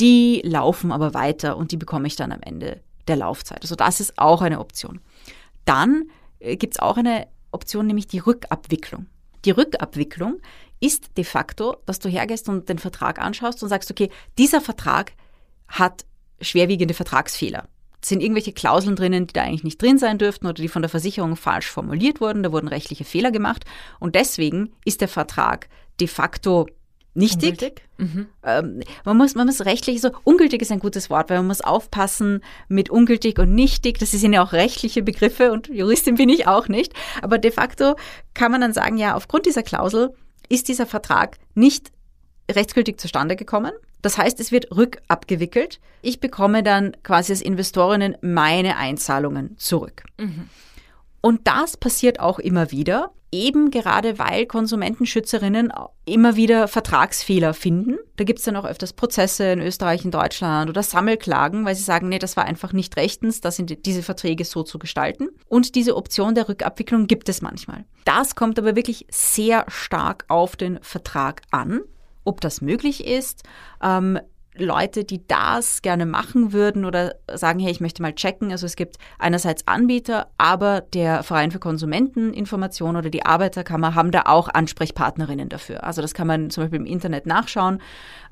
die 0.00 0.42
laufen 0.44 0.92
aber 0.92 1.14
weiter 1.14 1.56
und 1.56 1.72
die 1.72 1.76
bekomme 1.76 2.06
ich 2.06 2.16
dann 2.16 2.32
am 2.32 2.42
Ende 2.42 2.80
der 3.08 3.16
Laufzeit. 3.16 3.62
Also 3.62 3.76
das 3.76 4.00
ist 4.00 4.18
auch 4.18 4.42
eine 4.42 4.60
Option. 4.60 5.00
Dann 5.64 6.10
äh, 6.38 6.56
gibt 6.56 6.74
es 6.74 6.80
auch 6.80 6.96
eine 6.96 7.28
Option, 7.50 7.86
nämlich 7.86 8.06
die 8.06 8.18
Rückabwicklung. 8.18 9.06
Die 9.44 9.52
Rückabwicklung 9.52 10.40
ist 10.80 11.16
de 11.16 11.24
facto, 11.24 11.76
dass 11.86 11.98
du 11.98 12.08
hergehst 12.08 12.48
und 12.48 12.68
den 12.68 12.78
Vertrag 12.78 13.18
anschaust 13.18 13.62
und 13.62 13.68
sagst, 13.68 13.90
okay, 13.90 14.10
dieser 14.38 14.60
Vertrag 14.60 15.12
hat 15.68 16.04
schwerwiegende 16.40 16.94
Vertragsfehler. 16.94 17.68
Es 18.02 18.10
sind 18.10 18.20
irgendwelche 18.20 18.52
Klauseln 18.52 18.94
drinnen, 18.94 19.26
die 19.26 19.32
da 19.32 19.42
eigentlich 19.42 19.64
nicht 19.64 19.80
drin 19.80 19.98
sein 19.98 20.18
dürften 20.18 20.46
oder 20.46 20.62
die 20.62 20.68
von 20.68 20.82
der 20.82 20.88
Versicherung 20.88 21.34
falsch 21.34 21.68
formuliert 21.68 22.20
wurden. 22.20 22.42
Da 22.42 22.52
wurden 22.52 22.68
rechtliche 22.68 23.04
Fehler 23.04 23.32
gemacht. 23.32 23.64
Und 23.98 24.14
deswegen 24.14 24.72
ist 24.84 25.00
der 25.00 25.08
Vertrag 25.08 25.68
de 26.00 26.08
facto 26.08 26.66
nichtig. 27.16 27.82
Mhm. 27.98 28.26
Ähm, 28.44 28.82
man, 29.04 29.16
muss, 29.16 29.34
man 29.34 29.46
muss 29.46 29.64
rechtlich, 29.64 30.00
so 30.00 30.10
ungültig 30.24 30.60
ist 30.62 30.70
ein 30.70 30.78
gutes 30.78 31.08
Wort, 31.10 31.30
weil 31.30 31.38
man 31.38 31.46
muss 31.46 31.62
aufpassen 31.62 32.42
mit 32.68 32.90
ungültig 32.90 33.38
und 33.38 33.54
nichtig. 33.54 33.98
Das 33.98 34.10
sind 34.10 34.32
ja 34.32 34.44
auch 34.44 34.52
rechtliche 34.52 35.02
Begriffe 35.02 35.52
und 35.52 35.68
Juristin 35.68 36.16
bin 36.16 36.28
ich 36.28 36.46
auch 36.46 36.68
nicht. 36.68 36.92
Aber 37.22 37.38
de 37.38 37.50
facto 37.50 37.96
kann 38.34 38.52
man 38.52 38.60
dann 38.60 38.72
sagen, 38.72 38.98
ja, 38.98 39.14
aufgrund 39.14 39.46
dieser 39.46 39.62
Klausel 39.62 40.14
ist 40.48 40.68
dieser 40.68 40.86
Vertrag 40.86 41.38
nicht 41.54 41.90
rechtsgültig 42.50 43.00
zustande 43.00 43.34
gekommen. 43.34 43.72
Das 44.02 44.18
heißt, 44.18 44.38
es 44.38 44.52
wird 44.52 44.70
rückabgewickelt. 44.70 45.80
Ich 46.02 46.20
bekomme 46.20 46.62
dann 46.62 46.96
quasi 47.02 47.32
als 47.32 47.42
Investorinnen 47.42 48.16
meine 48.20 48.76
Einzahlungen 48.76 49.56
zurück. 49.58 50.04
Mhm. 50.18 50.48
Und 51.20 51.46
das 51.46 51.76
passiert 51.76 52.20
auch 52.20 52.38
immer 52.38 52.70
wieder, 52.70 53.10
eben 53.32 53.70
gerade 53.70 54.18
weil 54.18 54.46
Konsumentenschützerinnen 54.46 55.72
immer 56.04 56.36
wieder 56.36 56.68
Vertragsfehler 56.68 57.54
finden. 57.54 57.96
Da 58.16 58.24
gibt 58.24 58.38
es 58.38 58.44
dann 58.44 58.56
auch 58.56 58.64
öfters 58.64 58.92
Prozesse 58.92 59.44
in 59.52 59.60
Österreich, 59.60 60.04
in 60.04 60.10
Deutschland 60.10 60.70
oder 60.70 60.82
Sammelklagen, 60.82 61.64
weil 61.64 61.74
sie 61.74 61.82
sagen, 61.82 62.08
nee, 62.08 62.18
das 62.18 62.36
war 62.36 62.44
einfach 62.44 62.72
nicht 62.72 62.96
rechtens, 62.96 63.40
das 63.40 63.56
sind 63.56 63.84
diese 63.84 64.02
Verträge 64.02 64.44
so 64.44 64.62
zu 64.62 64.78
gestalten. 64.78 65.28
Und 65.48 65.74
diese 65.74 65.96
Option 65.96 66.34
der 66.34 66.48
Rückabwicklung 66.48 67.06
gibt 67.06 67.28
es 67.28 67.42
manchmal. 67.42 67.84
Das 68.04 68.36
kommt 68.36 68.58
aber 68.58 68.76
wirklich 68.76 69.06
sehr 69.10 69.64
stark 69.68 70.24
auf 70.28 70.56
den 70.56 70.78
Vertrag 70.82 71.42
an 71.50 71.80
ob 72.26 72.40
das 72.40 72.60
möglich 72.60 73.06
ist. 73.06 73.44
Ähm, 73.82 74.18
Leute, 74.58 75.04
die 75.04 75.26
das 75.26 75.82
gerne 75.82 76.06
machen 76.06 76.52
würden 76.52 76.84
oder 76.84 77.14
sagen, 77.32 77.58
hey, 77.58 77.70
ich 77.70 77.80
möchte 77.80 78.02
mal 78.02 78.14
checken. 78.14 78.50
Also 78.50 78.66
es 78.66 78.76
gibt 78.76 78.96
einerseits 79.18 79.66
Anbieter, 79.66 80.28
aber 80.38 80.80
der 80.80 81.22
Verein 81.22 81.50
für 81.50 81.58
Konsumenteninformation 81.58 82.96
oder 82.96 83.10
die 83.10 83.24
Arbeiterkammer 83.24 83.94
haben 83.94 84.10
da 84.10 84.22
auch 84.26 84.48
Ansprechpartnerinnen 84.48 85.48
dafür. 85.48 85.84
Also 85.84 86.02
das 86.02 86.14
kann 86.14 86.26
man 86.26 86.50
zum 86.50 86.64
Beispiel 86.64 86.80
im 86.80 86.86
Internet 86.86 87.26
nachschauen 87.26 87.80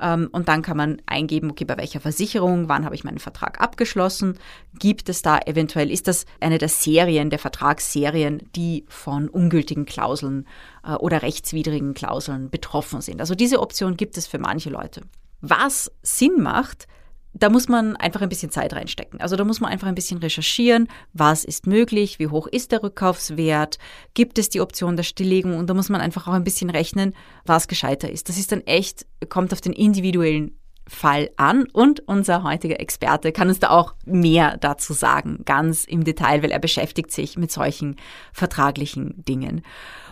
ähm, 0.01 0.29
und 0.33 0.49
dann 0.49 0.63
kann 0.63 0.77
man 0.77 1.03
eingeben, 1.07 1.51
okay, 1.51 1.65
bei 1.65 1.77
welcher 1.77 2.01
Versicherung, 2.01 2.69
wann 2.69 2.85
habe 2.85 2.95
ich 2.95 3.05
meinen 3.05 3.19
Vertrag 3.19 3.61
abgeschlossen, 3.61 4.39
gibt 4.79 5.09
es 5.09 5.23
da 5.23 5.39
eventuell, 5.39 5.91
ist 5.91 6.09
das 6.09 6.27
eine 6.41 6.59
der 6.59 6.69
Serien, 6.69 7.31
der 7.31 7.39
Vertragsserien, 7.39 8.49
die 8.57 8.85
von 8.89 9.29
ungültigen 9.29 9.87
Klauseln 9.87 10.47
äh, 10.87 10.93
oder 10.93 11.23
rechtswidrigen 11.23 11.95
Klauseln 11.95 12.51
betroffen 12.51 13.01
sind. 13.01 13.21
Also 13.21 13.35
diese 13.35 13.61
Option 13.61 13.97
gibt 13.97 14.17
es 14.17 14.27
für 14.27 14.39
manche 14.39 14.71
Leute. 14.71 15.03
Was 15.47 15.93
Sinn 16.03 16.41
macht, 16.41 16.87
da 17.35 17.51
muss 17.51 17.69
man 17.69 17.97
einfach 17.97 18.23
ein 18.23 18.29
bisschen 18.29 18.51
Zeit 18.51 18.73
reinstecken. 18.73 19.21
Also 19.21 19.37
da 19.37 19.45
muss 19.45 19.61
man 19.61 19.71
einfach 19.71 19.89
ein 19.89 19.95
bisschen 19.95 20.19
recherchieren, 20.19 20.89
was 21.13 21.45
ist 21.45 21.67
möglich, 21.67 22.19
wie 22.19 22.29
hoch 22.29 22.47
ist 22.47 22.73
der 22.73 22.83
Rückkaufswert, 22.83 23.79
gibt 24.15 24.39
es 24.39 24.49
die 24.49 24.61
Option 24.61 24.97
der 24.97 25.03
Stilllegung 25.03 25.59
und 25.59 25.69
da 25.69 25.75
muss 25.75 25.89
man 25.89 26.01
einfach 26.01 26.29
auch 26.29 26.33
ein 26.33 26.45
bisschen 26.45 26.71
rechnen, 26.71 27.15
was 27.45 27.69
gescheiter 27.69 28.11
ist. 28.11 28.29
Das 28.29 28.39
ist 28.39 28.53
dann 28.53 28.61
echt, 28.63 29.05
kommt 29.29 29.53
auf 29.53 29.61
den 29.61 29.73
individuellen 29.73 30.57
Fall 30.87 31.31
an 31.37 31.67
und 31.73 32.07
unser 32.07 32.43
heutiger 32.43 32.79
Experte 32.79 33.33
kann 33.33 33.49
uns 33.49 33.59
da 33.59 33.71
auch 33.71 33.95
mehr 34.05 34.57
dazu 34.59 34.93
sagen, 34.93 35.41
ganz 35.45 35.85
im 35.85 36.05
Detail, 36.05 36.43
weil 36.43 36.53
er 36.53 36.59
beschäftigt 36.59 37.11
sich 37.11 37.37
mit 37.37 37.51
solchen 37.51 37.97
vertraglichen 38.33 39.25
Dingen. 39.25 39.63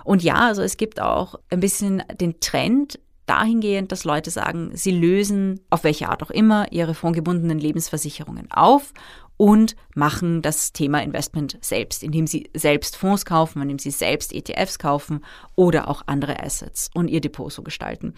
Und 0.05 0.23
ja, 0.23 0.49
also 0.49 0.63
es 0.63 0.77
gibt 0.77 1.01
auch 1.01 1.37
ein 1.51 1.61
bisschen 1.61 2.03
den 2.21 2.41
Trend, 2.41 2.99
dahingehend, 3.27 3.93
dass 3.93 4.05
Leute 4.05 4.31
sagen, 4.31 4.71
sie 4.75 4.91
lösen 4.91 5.61
auf 5.71 5.85
welche 5.85 6.09
Art 6.09 6.23
auch 6.23 6.31
immer 6.31 6.71
ihre 6.73 6.95
fondgebundenen 6.95 7.59
Lebensversicherungen 7.59 8.51
auf 8.51 8.93
und 9.37 9.77
machen 9.95 10.43
das 10.43 10.73
Thema 10.73 11.03
Investment 11.03 11.59
selbst, 11.61 12.03
indem 12.03 12.27
sie 12.27 12.51
selbst 12.55 12.97
Fonds 12.97 13.25
kaufen, 13.25 13.63
indem 13.63 13.79
sie 13.79 13.91
selbst 13.91 14.33
ETFs 14.33 14.79
kaufen 14.79 15.25
oder 15.57 15.89
auch 15.89 16.03
andere 16.07 16.43
Assets 16.43 16.91
und 16.95 17.09
ihr 17.09 17.21
Depot 17.21 17.53
so 17.53 17.63
gestalten. 17.63 18.15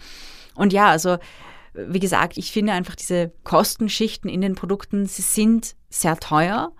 Und 0.55 0.73
ja, 0.73 0.87
also 0.87 1.17
wie 1.73 1.99
gesagt, 1.99 2.37
ich 2.37 2.51
finde 2.51 2.73
einfach 2.73 2.95
diese 2.95 3.31
Kostenschichten 3.43 4.29
in 4.29 4.41
den 4.41 4.55
Produkten, 4.55 5.05
sie 5.05 5.21
sind 5.21 5.75
sehr 5.89 6.17
teuer 6.17 6.71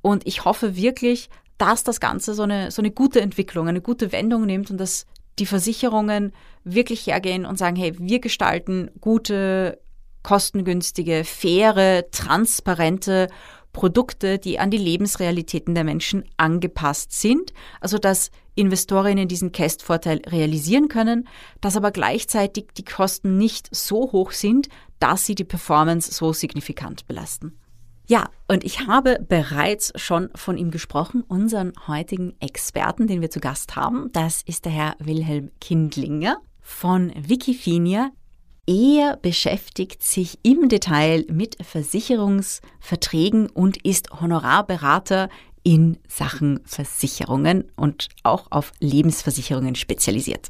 und 0.00 0.26
ich 0.26 0.44
hoffe 0.44 0.76
wirklich, 0.76 1.28
dass 1.58 1.84
das 1.84 2.00
Ganze 2.00 2.34
so 2.34 2.44
eine, 2.44 2.70
so 2.70 2.80
eine 2.80 2.90
gute 2.90 3.20
Entwicklung, 3.20 3.68
eine 3.68 3.80
gute 3.80 4.12
Wendung 4.12 4.46
nimmt 4.46 4.70
und 4.70 4.78
dass 4.78 5.06
die 5.38 5.46
Versicherungen 5.46 6.32
wirklich 6.64 7.06
hergehen 7.06 7.46
und 7.46 7.58
sagen, 7.58 7.76
hey, 7.76 7.94
wir 7.98 8.20
gestalten 8.20 8.90
gute, 9.00 9.80
kostengünstige, 10.22 11.24
faire, 11.24 12.10
transparente 12.10 13.28
Produkte, 13.72 14.38
die 14.38 14.58
an 14.58 14.70
die 14.70 14.78
Lebensrealitäten 14.78 15.74
der 15.74 15.84
Menschen 15.84 16.24
angepasst 16.36 17.12
sind, 17.12 17.52
also 17.80 17.98
dass 17.98 18.30
Investorinnen 18.54 19.28
diesen 19.28 19.52
Cast-Vorteil 19.52 20.20
realisieren 20.26 20.88
können, 20.88 21.28
dass 21.60 21.76
aber 21.76 21.92
gleichzeitig 21.92 22.68
die 22.76 22.84
Kosten 22.84 23.38
nicht 23.38 23.68
so 23.74 24.10
hoch 24.10 24.32
sind, 24.32 24.68
dass 24.98 25.26
sie 25.26 25.34
die 25.34 25.44
Performance 25.44 26.12
so 26.12 26.32
signifikant 26.32 27.06
belasten. 27.06 27.57
Ja, 28.10 28.30
und 28.48 28.64
ich 28.64 28.86
habe 28.86 29.18
bereits 29.28 29.92
schon 29.96 30.30
von 30.34 30.56
ihm 30.56 30.70
gesprochen, 30.70 31.22
unseren 31.28 31.74
heutigen 31.86 32.34
Experten, 32.40 33.06
den 33.06 33.20
wir 33.20 33.28
zu 33.28 33.38
Gast 33.38 33.76
haben. 33.76 34.10
Das 34.12 34.40
ist 34.40 34.64
der 34.64 34.72
Herr 34.72 34.96
Wilhelm 34.98 35.50
Kindlinger 35.60 36.38
von 36.62 37.12
Wikifinia. 37.14 38.10
Er 38.66 39.18
beschäftigt 39.18 40.02
sich 40.02 40.38
im 40.42 40.70
Detail 40.70 41.26
mit 41.28 41.58
Versicherungsverträgen 41.62 43.50
und 43.50 43.76
ist 43.84 44.10
Honorarberater 44.18 45.28
in 45.62 45.98
Sachen 46.08 46.60
Versicherungen 46.64 47.70
und 47.76 48.08
auch 48.22 48.46
auf 48.50 48.72
Lebensversicherungen 48.80 49.74
spezialisiert. 49.74 50.48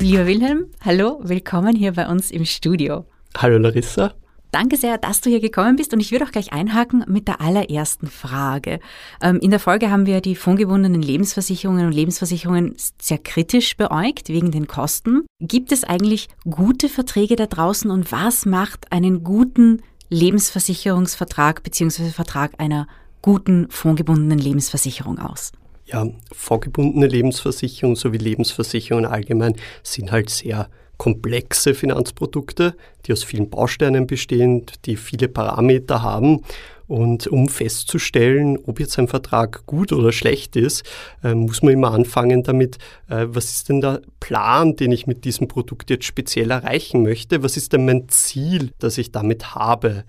Lieber 0.00 0.26
Wilhelm, 0.26 0.64
hallo, 0.82 1.20
willkommen 1.22 1.76
hier 1.76 1.92
bei 1.92 2.08
uns 2.08 2.30
im 2.30 2.46
Studio. 2.46 3.04
Hallo 3.36 3.58
Larissa. 3.58 4.14
Danke 4.50 4.78
sehr, 4.78 4.96
dass 4.96 5.20
du 5.20 5.28
hier 5.28 5.40
gekommen 5.40 5.76
bist 5.76 5.92
und 5.92 6.00
ich 6.00 6.10
würde 6.10 6.24
auch 6.24 6.32
gleich 6.32 6.54
einhaken 6.54 7.04
mit 7.06 7.28
der 7.28 7.42
allerersten 7.42 8.06
Frage. 8.06 8.80
Ähm, 9.20 9.40
in 9.42 9.50
der 9.50 9.60
Folge 9.60 9.90
haben 9.90 10.06
wir 10.06 10.22
die 10.22 10.36
fondgebundenen 10.36 11.02
Lebensversicherungen 11.02 11.84
und 11.84 11.92
Lebensversicherungen 11.92 12.76
sehr 12.98 13.18
kritisch 13.18 13.76
beäugt 13.76 14.30
wegen 14.30 14.50
den 14.50 14.66
Kosten. 14.66 15.26
Gibt 15.38 15.70
es 15.70 15.84
eigentlich 15.84 16.30
gute 16.48 16.88
Verträge 16.88 17.36
da 17.36 17.44
draußen 17.44 17.90
und 17.90 18.10
was 18.10 18.46
macht 18.46 18.90
einen 18.92 19.22
guten 19.22 19.82
Lebensversicherungsvertrag 20.08 21.62
bzw. 21.62 22.08
Vertrag 22.08 22.58
einer 22.58 22.88
guten 23.20 23.68
fondgebundenen 23.68 24.38
Lebensversicherung 24.38 25.18
aus? 25.18 25.52
Ja, 25.92 26.06
vorgebundene 26.32 27.08
Lebensversicherungen 27.08 27.96
sowie 27.96 28.18
Lebensversicherungen 28.18 29.10
allgemein 29.10 29.56
sind 29.82 30.12
halt 30.12 30.30
sehr 30.30 30.68
komplexe 30.98 31.74
Finanzprodukte, 31.74 32.76
die 33.06 33.12
aus 33.12 33.24
vielen 33.24 33.50
Bausteinen 33.50 34.06
bestehen, 34.06 34.66
die 34.84 34.96
viele 34.96 35.28
Parameter 35.28 36.02
haben. 36.02 36.42
Und 36.86 37.26
um 37.28 37.48
festzustellen, 37.48 38.58
ob 38.66 38.80
jetzt 38.80 38.98
ein 38.98 39.08
Vertrag 39.08 39.64
gut 39.64 39.92
oder 39.92 40.12
schlecht 40.12 40.56
ist, 40.56 40.84
äh, 41.24 41.34
muss 41.34 41.62
man 41.62 41.72
immer 41.72 41.92
anfangen 41.92 42.42
damit, 42.42 42.78
äh, 43.08 43.26
was 43.28 43.50
ist 43.52 43.68
denn 43.68 43.80
der 43.80 44.02
Plan, 44.18 44.76
den 44.76 44.92
ich 44.92 45.06
mit 45.06 45.24
diesem 45.24 45.48
Produkt 45.48 45.88
jetzt 45.88 46.04
speziell 46.04 46.50
erreichen 46.50 47.02
möchte? 47.02 47.42
Was 47.42 47.56
ist 47.56 47.72
denn 47.72 47.86
mein 47.86 48.08
Ziel, 48.08 48.72
das 48.78 48.98
ich 48.98 49.12
damit 49.12 49.54
habe? 49.54 50.04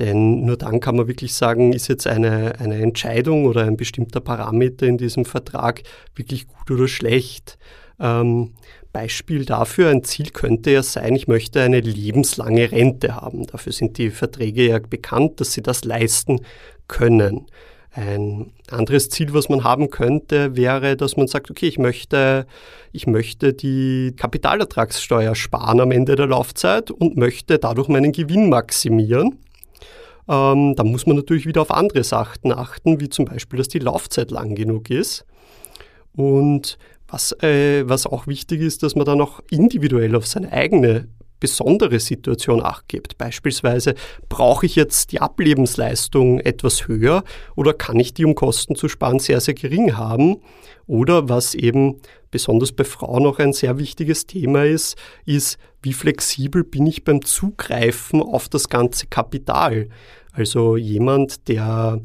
Denn 0.00 0.46
nur 0.46 0.56
dann 0.56 0.80
kann 0.80 0.96
man 0.96 1.08
wirklich 1.08 1.34
sagen, 1.34 1.74
ist 1.74 1.88
jetzt 1.88 2.06
eine, 2.06 2.58
eine 2.58 2.76
Entscheidung 2.76 3.44
oder 3.44 3.64
ein 3.64 3.76
bestimmter 3.76 4.20
Parameter 4.20 4.86
in 4.86 4.96
diesem 4.96 5.26
Vertrag 5.26 5.82
wirklich 6.16 6.48
gut 6.48 6.70
oder 6.70 6.88
schlecht. 6.88 7.58
Ähm, 8.00 8.54
Beispiel 8.92 9.44
dafür, 9.44 9.90
ein 9.90 10.02
Ziel 10.02 10.30
könnte 10.30 10.70
ja 10.70 10.82
sein, 10.82 11.14
ich 11.14 11.28
möchte 11.28 11.60
eine 11.60 11.80
lebenslange 11.80 12.72
Rente 12.72 13.14
haben. 13.14 13.46
Dafür 13.46 13.72
sind 13.72 13.98
die 13.98 14.10
Verträge 14.10 14.66
ja 14.66 14.78
bekannt, 14.78 15.38
dass 15.38 15.52
sie 15.52 15.62
das 15.62 15.84
leisten 15.84 16.40
können. 16.88 17.46
Ein 17.92 18.52
anderes 18.70 19.10
Ziel, 19.10 19.34
was 19.34 19.50
man 19.50 19.64
haben 19.64 19.90
könnte, 19.90 20.56
wäre, 20.56 20.96
dass 20.96 21.18
man 21.18 21.26
sagt, 21.26 21.50
okay, 21.50 21.66
ich 21.66 21.78
möchte, 21.78 22.46
ich 22.90 23.06
möchte 23.06 23.52
die 23.52 24.14
Kapitalertragssteuer 24.16 25.34
sparen 25.34 25.80
am 25.80 25.90
Ende 25.90 26.16
der 26.16 26.28
Laufzeit 26.28 26.90
und 26.90 27.18
möchte 27.18 27.58
dadurch 27.58 27.88
meinen 27.88 28.12
Gewinn 28.12 28.48
maximieren. 28.48 29.38
Ähm, 30.30 30.76
da 30.76 30.84
muss 30.84 31.06
man 31.06 31.16
natürlich 31.16 31.46
wieder 31.46 31.62
auf 31.62 31.72
andere 31.72 32.04
Sachen 32.04 32.52
achten, 32.52 33.00
wie 33.00 33.08
zum 33.08 33.24
Beispiel, 33.24 33.58
dass 33.58 33.68
die 33.68 33.80
Laufzeit 33.80 34.30
lang 34.30 34.54
genug 34.54 34.88
ist. 34.88 35.26
Und 36.14 36.78
was, 37.08 37.32
äh, 37.42 37.88
was 37.88 38.06
auch 38.06 38.28
wichtig 38.28 38.60
ist, 38.60 38.84
dass 38.84 38.94
man 38.94 39.04
dann 39.04 39.20
auch 39.20 39.40
individuell 39.50 40.14
auf 40.14 40.28
seine 40.28 40.52
eigene 40.52 41.08
besondere 41.40 41.98
Situation 41.98 42.62
acht 42.62 42.86
gibt. 42.86 43.18
Beispielsweise, 43.18 43.94
brauche 44.28 44.66
ich 44.66 44.76
jetzt 44.76 45.10
die 45.10 45.20
Ablebensleistung 45.20 46.38
etwas 46.38 46.86
höher 46.86 47.24
oder 47.56 47.72
kann 47.72 47.98
ich 47.98 48.14
die, 48.14 48.26
um 48.26 48.34
Kosten 48.34 48.76
zu 48.76 48.88
sparen, 48.88 49.18
sehr, 49.18 49.40
sehr 49.40 49.54
gering 49.54 49.96
haben? 49.96 50.36
Oder 50.86 51.28
was 51.28 51.54
eben 51.54 51.96
besonders 52.30 52.72
bei 52.72 52.84
Frauen 52.84 53.26
auch 53.26 53.38
ein 53.38 53.52
sehr 53.52 53.78
wichtiges 53.78 54.26
Thema 54.26 54.64
ist, 54.64 54.96
ist, 55.24 55.58
wie 55.82 55.92
flexibel 55.92 56.64
bin 56.64 56.86
ich 56.86 57.04
beim 57.04 57.24
Zugreifen 57.24 58.22
auf 58.22 58.48
das 58.48 58.68
ganze 58.68 59.06
Kapital? 59.06 59.88
Also 60.32 60.76
jemand, 60.76 61.48
der 61.48 62.00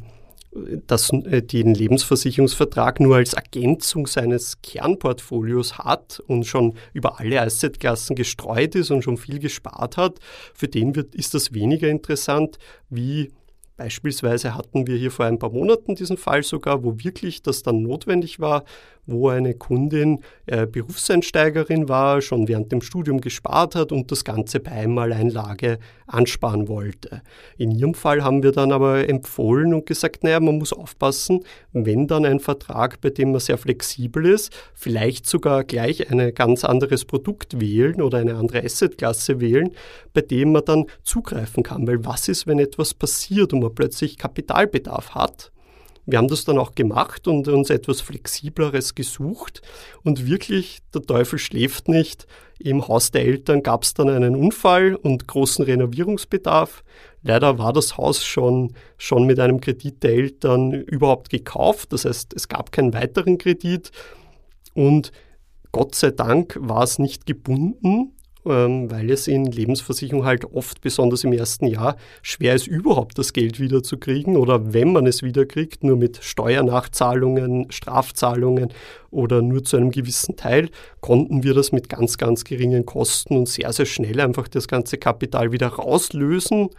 das, 0.88 1.12
äh, 1.12 1.42
den 1.42 1.74
Lebensversicherungsvertrag 1.74 3.00
nur 3.00 3.18
als 3.18 3.34
Ergänzung 3.34 4.08
seines 4.08 4.62
Kernportfolios 4.62 5.78
hat 5.78 6.22
und 6.28 6.46
schon 6.46 6.76
über 6.94 7.20
alle 7.20 7.42
Assetklassen 7.42 8.16
gestreut 8.16 8.76
ist 8.76 8.92
und 8.92 9.04
schon 9.04 9.18
viel 9.18 9.40
gespart 9.40 9.98
hat, 9.98 10.20
für 10.54 10.68
den 10.68 10.96
wird, 10.96 11.14
ist 11.14 11.34
das 11.34 11.54
weniger 11.54 11.90
interessant 11.90 12.58
wie 12.90 13.32
Beispielsweise 13.78 14.56
hatten 14.56 14.88
wir 14.88 14.96
hier 14.96 15.12
vor 15.12 15.26
ein 15.26 15.38
paar 15.38 15.50
Monaten 15.50 15.96
diesen 15.96 16.16
Fall 16.16 16.44
sogar, 16.44 16.86
wo 16.86 16.98
wirklich 16.98 17.42
das 17.42 17.62
dann 17.62 17.82
notwendig 17.82 18.40
war, 18.40 18.64
wo 19.08 19.30
eine 19.30 19.54
Kundin 19.54 20.20
äh, 20.46 20.66
Berufseinsteigerin 20.66 21.90
war, 21.90 22.22
schon 22.22 22.48
während 22.48 22.72
dem 22.72 22.82
Studium 22.82 23.22
gespart 23.22 23.76
hat 23.76 23.92
und 23.92 24.12
das 24.12 24.24
Ganze 24.24 24.60
bei 24.60 24.72
Einmaleinlage 24.72 25.80
ansparen 26.08 26.68
wollte. 26.68 27.22
In 27.58 27.72
ihrem 27.72 27.94
Fall 27.94 28.24
haben 28.24 28.44
wir 28.44 28.52
dann 28.52 28.72
aber 28.72 29.08
empfohlen 29.08 29.74
und 29.74 29.86
gesagt, 29.86 30.24
naja, 30.24 30.40
man 30.40 30.58
muss 30.58 30.74
aufpassen, 30.74 31.44
wenn 31.74 32.08
dann 32.08 32.26
ein 32.26 32.40
Vertrag, 32.40 33.02
bei 33.02 33.10
dem 33.10 33.32
man 33.32 33.40
sehr 33.40 33.58
flexibel 33.58 34.26
ist, 34.26 34.54
vielleicht 34.74 35.28
sogar 35.28 35.64
gleich 35.64 36.12
ein 36.12 36.34
ganz 36.34 36.64
anderes 36.64 37.06
Produkt 37.06 37.60
wählen 37.60 38.02
oder 38.02 38.20
eine 38.20 38.36
andere 38.36 38.64
Assetklasse 38.64 39.40
wählen, 39.40 39.72
bei 40.14 40.22
dem 40.22 40.52
man 40.52 40.66
dann 40.66 40.86
zugreifen 41.04 41.64
kann. 41.64 41.88
Weil 41.88 42.06
was 42.06 42.28
ist, 42.28 42.48
wenn 42.48 42.60
etwas 42.60 42.94
passiert 42.94 43.54
und 43.54 43.62
man 43.62 43.74
plötzlich 43.74 44.18
Kapitalbedarf 44.18 45.16
hat? 45.16 45.52
Wir 46.06 46.20
haben 46.20 46.28
das 46.28 46.46
dann 46.46 46.58
auch 46.58 46.76
gemacht 46.76 47.28
und 47.28 47.48
uns 47.48 47.70
etwas 47.70 48.02
Flexibleres 48.02 48.94
gesucht. 48.96 49.62
Und 50.04 50.28
wirklich, 50.28 50.80
der 50.94 51.02
Teufel 51.02 51.40
schläft 51.40 51.88
nicht. 51.88 52.28
Im 52.60 52.88
Haus 52.88 53.12
der 53.12 53.24
Eltern 53.26 53.64
gab 53.64 53.84
es 53.84 53.94
dann 53.94 54.10
einen 54.10 54.36
Unfall 54.36 54.96
und 54.96 55.28
großen 55.28 55.66
Renovierungsbedarf. 55.66 56.84
Leider 57.22 57.58
war 57.58 57.74
das 57.74 57.98
Haus 57.98 58.24
schon, 58.24 58.74
schon 58.98 59.26
mit 59.26 59.40
einem 59.40 59.60
Kredit 59.60 60.04
der 60.04 60.12
Eltern 60.12 60.72
überhaupt 60.72 61.30
gekauft. 61.30 61.92
Das 61.92 62.06
heißt, 62.06 62.34
es 62.36 62.48
gab 62.48 62.72
keinen 62.72 62.94
weiteren 62.94 63.38
Kredit. 63.38 63.92
Und 64.74 65.12
Gott 65.72 65.96
sei 65.96 66.12
Dank 66.12 66.58
war 66.60 66.84
es 66.84 67.00
nicht 67.00 67.26
gebunden 67.26 68.15
weil 68.46 69.10
es 69.10 69.28
in 69.28 69.46
Lebensversicherung 69.46 70.24
halt 70.24 70.46
oft, 70.46 70.82
besonders 70.82 71.24
im 71.24 71.34
ersten 71.34 71.66
Jahr, 71.66 71.98
schwer 72.22 72.54
ist, 72.54 72.68
überhaupt 72.68 73.18
das 73.18 73.34
Geld 73.34 73.60
wiederzukriegen 73.60 74.38
oder 74.38 74.74
wenn 74.74 74.94
man 74.94 75.08
es 75.08 75.24
wiederkriegt, 75.24 75.84
nur 75.84 75.98
mit 75.98 76.24
Steuernachzahlungen, 76.24 77.72
Strafzahlungen 77.72 78.72
oder 79.10 79.42
nur 79.42 79.64
zu 79.64 79.78
einem 79.78 79.92
gewissen 79.92 80.36
Teil, 80.36 80.70
konnten 81.02 81.44
wir 81.44 81.54
das 81.54 81.72
mit 81.72 81.90
ganz, 81.90 82.18
ganz 82.18 82.44
geringen 82.44 82.86
Kosten 82.86 83.36
und 83.36 83.50
sehr, 83.50 83.74
sehr 83.74 83.88
schnell 83.88 84.20
einfach 84.20 84.48
das 84.48 84.68
ganze 84.68 84.98
Kapital 84.98 85.52
wieder 85.52 85.68
rauslösen 85.68 86.70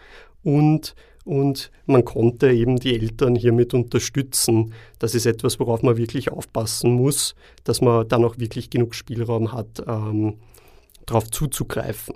und 0.42 0.94
und 1.24 1.72
man 1.86 2.04
konnte 2.04 2.52
eben 2.52 2.76
die 2.76 2.94
Eltern 2.94 3.34
hiermit 3.34 3.74
unterstützen. 3.74 4.72
Das 5.00 5.12
ist 5.16 5.26
etwas, 5.26 5.58
worauf 5.58 5.82
man 5.82 5.96
wirklich 5.96 6.30
aufpassen 6.30 6.92
muss, 6.92 7.34
dass 7.64 7.80
man 7.80 8.06
dann 8.06 8.24
auch 8.24 8.38
wirklich 8.38 8.70
genug 8.70 8.94
Spielraum 8.94 9.52
hat, 9.52 9.82
ähm, 9.88 10.36
darauf 11.06 11.30
zuzugreifen. 11.30 12.14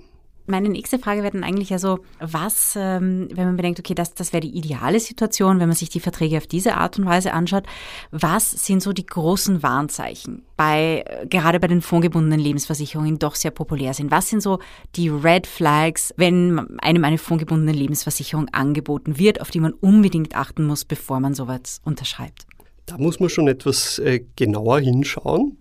Meine 0.50 0.68
nächste 0.68 0.98
Frage 0.98 1.22
wäre 1.22 1.32
dann 1.32 1.44
eigentlich 1.44 1.72
also, 1.72 2.00
was, 2.18 2.74
ähm, 2.76 3.28
wenn 3.32 3.44
man 3.46 3.56
bedenkt, 3.56 3.78
okay, 3.78 3.94
das, 3.94 4.14
das 4.14 4.32
wäre 4.32 4.40
die 4.40 4.56
ideale 4.56 4.98
Situation, 4.98 5.60
wenn 5.60 5.68
man 5.68 5.76
sich 5.76 5.90
die 5.90 6.00
Verträge 6.00 6.38
auf 6.38 6.48
diese 6.48 6.74
Art 6.74 6.98
und 6.98 7.06
Weise 7.06 7.32
anschaut, 7.32 7.64
was 8.10 8.50
sind 8.50 8.82
so 8.82 8.92
die 8.92 9.06
großen 9.06 9.62
Warnzeichen 9.62 10.42
bei, 10.56 11.04
gerade 11.28 11.60
bei 11.60 11.68
den 11.68 11.82
fondgebundenen 11.82 12.40
Lebensversicherungen, 12.40 13.14
die 13.14 13.18
doch 13.20 13.36
sehr 13.36 13.52
populär 13.52 13.94
sind? 13.94 14.10
Was 14.10 14.28
sind 14.28 14.42
so 14.42 14.58
die 14.96 15.08
Red 15.08 15.46
Flags, 15.46 16.12
wenn 16.16 16.78
einem 16.80 17.04
eine 17.04 17.18
fondgebundene 17.18 17.72
Lebensversicherung 17.72 18.48
angeboten 18.48 19.18
wird, 19.18 19.40
auf 19.40 19.50
die 19.50 19.60
man 19.60 19.72
unbedingt 19.72 20.34
achten 20.34 20.64
muss, 20.64 20.84
bevor 20.84 21.20
man 21.20 21.34
sowas 21.34 21.80
unterschreibt? 21.84 22.46
Da 22.86 22.98
muss 22.98 23.20
man 23.20 23.28
schon 23.28 23.46
etwas 23.46 24.00
äh, 24.00 24.24
genauer 24.34 24.80
hinschauen. 24.80 25.58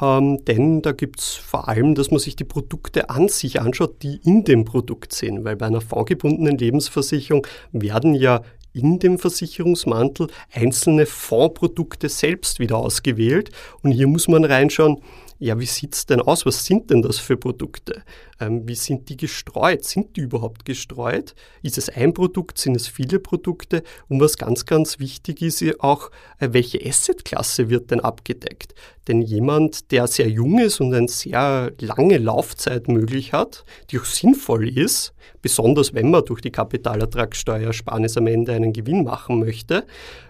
Ähm, 0.00 0.44
denn 0.44 0.82
da 0.82 0.92
gibt 0.92 1.20
es 1.20 1.34
vor 1.34 1.68
allem, 1.68 1.94
dass 1.94 2.10
man 2.10 2.20
sich 2.20 2.36
die 2.36 2.44
Produkte 2.44 3.10
an 3.10 3.28
sich 3.28 3.60
anschaut, 3.60 4.02
die 4.02 4.20
in 4.24 4.44
dem 4.44 4.64
Produkt 4.64 5.12
sind. 5.12 5.44
Weil 5.44 5.56
bei 5.56 5.66
einer 5.66 5.80
fondgebundenen 5.80 6.58
Lebensversicherung 6.58 7.46
werden 7.72 8.14
ja 8.14 8.42
in 8.72 8.98
dem 8.98 9.18
Versicherungsmantel 9.18 10.26
einzelne 10.52 11.06
Fondsprodukte 11.06 12.08
selbst 12.08 12.58
wieder 12.58 12.76
ausgewählt. 12.76 13.50
Und 13.82 13.92
hier 13.92 14.08
muss 14.08 14.26
man 14.26 14.44
reinschauen, 14.44 15.00
ja, 15.44 15.60
wie 15.60 15.66
sieht 15.66 15.94
es 15.94 16.06
denn 16.06 16.22
aus? 16.22 16.46
Was 16.46 16.64
sind 16.64 16.88
denn 16.88 17.02
das 17.02 17.18
für 17.18 17.36
Produkte? 17.36 18.02
Ähm, 18.40 18.66
wie 18.66 18.74
sind 18.74 19.10
die 19.10 19.16
gestreut? 19.18 19.84
Sind 19.84 20.16
die 20.16 20.22
überhaupt 20.22 20.64
gestreut? 20.64 21.34
Ist 21.60 21.76
es 21.76 21.90
ein 21.90 22.14
Produkt? 22.14 22.56
Sind 22.56 22.74
es 22.74 22.88
viele 22.88 23.18
Produkte? 23.18 23.82
Und 24.08 24.22
was 24.22 24.38
ganz, 24.38 24.64
ganz 24.64 24.98
wichtig 25.00 25.42
ist 25.42 25.62
auch, 25.80 26.10
äh, 26.38 26.48
welche 26.52 26.80
Assetklasse 26.82 27.68
wird 27.68 27.90
denn 27.90 28.00
abgedeckt? 28.00 28.74
Denn 29.06 29.20
jemand, 29.20 29.90
der 29.90 30.06
sehr 30.06 30.30
jung 30.30 30.60
ist 30.60 30.80
und 30.80 30.94
eine 30.94 31.08
sehr 31.08 31.72
lange 31.78 32.16
Laufzeit 32.16 32.88
möglich 32.88 33.34
hat, 33.34 33.66
die 33.90 33.98
auch 33.98 34.06
sinnvoll 34.06 34.66
ist, 34.66 35.12
besonders 35.42 35.92
wenn 35.92 36.10
man 36.10 36.24
durch 36.24 36.40
die 36.40 36.52
Kapitalertragssteuersparnis 36.52 38.16
am 38.16 38.28
Ende 38.28 38.54
einen 38.54 38.72
Gewinn 38.72 39.04
machen 39.04 39.40
möchte, 39.40 39.84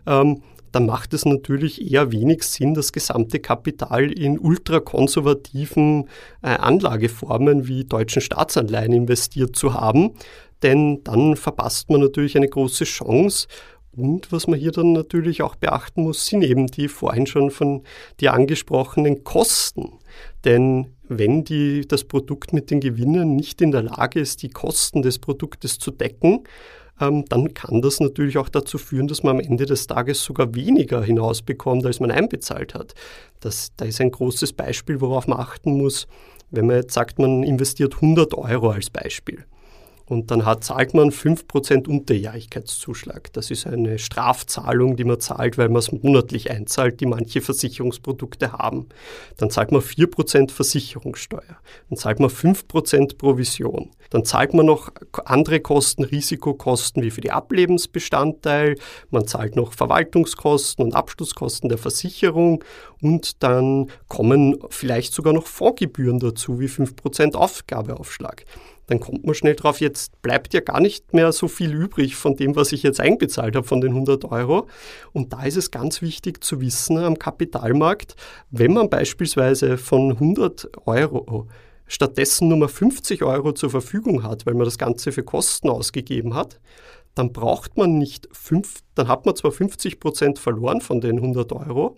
ähm, 0.08 0.42
dann 0.74 0.86
macht 0.86 1.14
es 1.14 1.24
natürlich 1.24 1.92
eher 1.92 2.10
wenig 2.10 2.42
Sinn, 2.42 2.74
das 2.74 2.90
gesamte 2.90 3.38
Kapital 3.38 4.10
in 4.10 4.40
ultrakonservativen 4.40 6.08
äh, 6.42 6.48
Anlageformen 6.48 7.68
wie 7.68 7.84
deutschen 7.84 8.20
Staatsanleihen 8.20 8.92
investiert 8.92 9.54
zu 9.54 9.74
haben, 9.74 10.14
denn 10.64 11.04
dann 11.04 11.36
verpasst 11.36 11.90
man 11.90 12.00
natürlich 12.00 12.36
eine 12.36 12.48
große 12.48 12.84
Chance. 12.84 13.46
Und 13.92 14.32
was 14.32 14.48
man 14.48 14.58
hier 14.58 14.72
dann 14.72 14.92
natürlich 14.92 15.42
auch 15.42 15.54
beachten 15.54 16.02
muss, 16.02 16.26
sind 16.26 16.42
eben 16.42 16.66
die 16.66 16.88
vorhin 16.88 17.26
schon 17.28 17.52
von 17.52 17.84
dir 18.18 18.34
angesprochenen 18.34 19.22
Kosten. 19.22 20.00
Denn 20.44 20.88
wenn 21.08 21.44
die, 21.44 21.86
das 21.86 22.02
Produkt 22.02 22.52
mit 22.52 22.72
den 22.72 22.80
Gewinnen 22.80 23.36
nicht 23.36 23.60
in 23.60 23.70
der 23.70 23.82
Lage 23.82 24.18
ist, 24.18 24.42
die 24.42 24.50
Kosten 24.50 25.02
des 25.02 25.20
Produktes 25.20 25.78
zu 25.78 25.92
decken, 25.92 26.42
ähm, 27.00 27.24
dann 27.28 27.54
kann 27.54 27.82
das 27.82 28.00
natürlich 28.00 28.38
auch 28.38 28.48
dazu 28.48 28.78
führen, 28.78 29.08
dass 29.08 29.22
man 29.22 29.36
am 29.36 29.40
Ende 29.40 29.66
des 29.66 29.86
Tages 29.86 30.22
sogar 30.22 30.54
weniger 30.54 31.02
hinausbekommt, 31.02 31.84
als 31.86 32.00
man 32.00 32.10
einbezahlt 32.10 32.74
hat. 32.74 32.94
Das, 33.40 33.72
da 33.76 33.84
ist 33.84 34.00
ein 34.00 34.10
großes 34.10 34.52
Beispiel, 34.52 35.00
worauf 35.00 35.26
man 35.26 35.38
achten 35.38 35.76
muss, 35.76 36.06
wenn 36.50 36.66
man 36.66 36.76
jetzt 36.76 36.94
sagt, 36.94 37.18
man 37.18 37.42
investiert 37.42 37.94
100 37.96 38.34
Euro 38.34 38.70
als 38.70 38.90
Beispiel. 38.90 39.44
Und 40.06 40.30
dann 40.30 40.44
hat, 40.44 40.64
zahlt 40.64 40.92
man 40.92 41.10
5% 41.10 41.88
Unterjährigkeitszuschlag. 41.88 43.32
Das 43.32 43.50
ist 43.50 43.66
eine 43.66 43.98
Strafzahlung, 43.98 44.96
die 44.96 45.04
man 45.04 45.18
zahlt, 45.18 45.56
weil 45.56 45.68
man 45.68 45.78
es 45.78 45.92
monatlich 45.92 46.50
einzahlt, 46.50 47.00
die 47.00 47.06
manche 47.06 47.40
Versicherungsprodukte 47.40 48.52
haben. 48.52 48.88
Dann 49.38 49.50
zahlt 49.50 49.72
man 49.72 49.80
4% 49.80 50.50
Versicherungssteuer. 50.50 51.56
Dann 51.88 51.98
zahlt 51.98 52.20
man 52.20 52.28
5% 52.28 53.16
Provision. 53.16 53.90
Dann 54.10 54.24
zahlt 54.24 54.52
man 54.52 54.66
noch 54.66 54.90
andere 55.24 55.60
Kosten, 55.60 56.04
Risikokosten 56.04 57.02
wie 57.02 57.10
für 57.10 57.22
die 57.22 57.32
Ablebensbestandteil. 57.32 58.76
Man 59.10 59.26
zahlt 59.26 59.56
noch 59.56 59.72
Verwaltungskosten 59.72 60.84
und 60.84 60.94
Abschlusskosten 60.94 61.70
der 61.70 61.78
Versicherung. 61.78 62.62
Und 63.00 63.42
dann 63.42 63.90
kommen 64.08 64.58
vielleicht 64.68 65.14
sogar 65.14 65.32
noch 65.32 65.46
Fondsgebühren 65.46 66.18
dazu, 66.18 66.60
wie 66.60 66.66
5% 66.66 67.34
Aufgabeaufschlag 67.34 68.44
dann 68.86 69.00
kommt 69.00 69.24
man 69.24 69.34
schnell 69.34 69.54
drauf, 69.54 69.80
jetzt 69.80 70.20
bleibt 70.20 70.52
ja 70.54 70.60
gar 70.60 70.80
nicht 70.80 71.14
mehr 71.14 71.32
so 71.32 71.48
viel 71.48 71.72
übrig 71.72 72.16
von 72.16 72.36
dem, 72.36 72.54
was 72.54 72.72
ich 72.72 72.82
jetzt 72.82 73.00
einbezahlt 73.00 73.56
habe, 73.56 73.66
von 73.66 73.80
den 73.80 73.92
100 73.92 74.24
Euro. 74.26 74.68
Und 75.12 75.32
da 75.32 75.44
ist 75.44 75.56
es 75.56 75.70
ganz 75.70 76.02
wichtig 76.02 76.44
zu 76.44 76.60
wissen 76.60 76.98
am 76.98 77.18
Kapitalmarkt, 77.18 78.14
wenn 78.50 78.74
man 78.74 78.90
beispielsweise 78.90 79.78
von 79.78 80.12
100 80.12 80.68
Euro 80.86 81.48
stattdessen 81.86 82.48
nur 82.48 82.58
mal 82.58 82.68
50 82.68 83.22
Euro 83.22 83.52
zur 83.52 83.70
Verfügung 83.70 84.22
hat, 84.22 84.46
weil 84.46 84.54
man 84.54 84.64
das 84.64 84.78
Ganze 84.78 85.12
für 85.12 85.22
Kosten 85.22 85.68
ausgegeben 85.68 86.34
hat, 86.34 86.60
dann 87.14 87.32
braucht 87.32 87.76
man 87.76 87.98
nicht 87.98 88.28
fünf, 88.32 88.80
dann 88.94 89.08
hat 89.08 89.26
man 89.26 89.36
zwar 89.36 89.52
50 89.52 90.00
Prozent 90.00 90.38
verloren 90.38 90.80
von 90.80 91.00
den 91.00 91.16
100 91.16 91.52
Euro, 91.52 91.96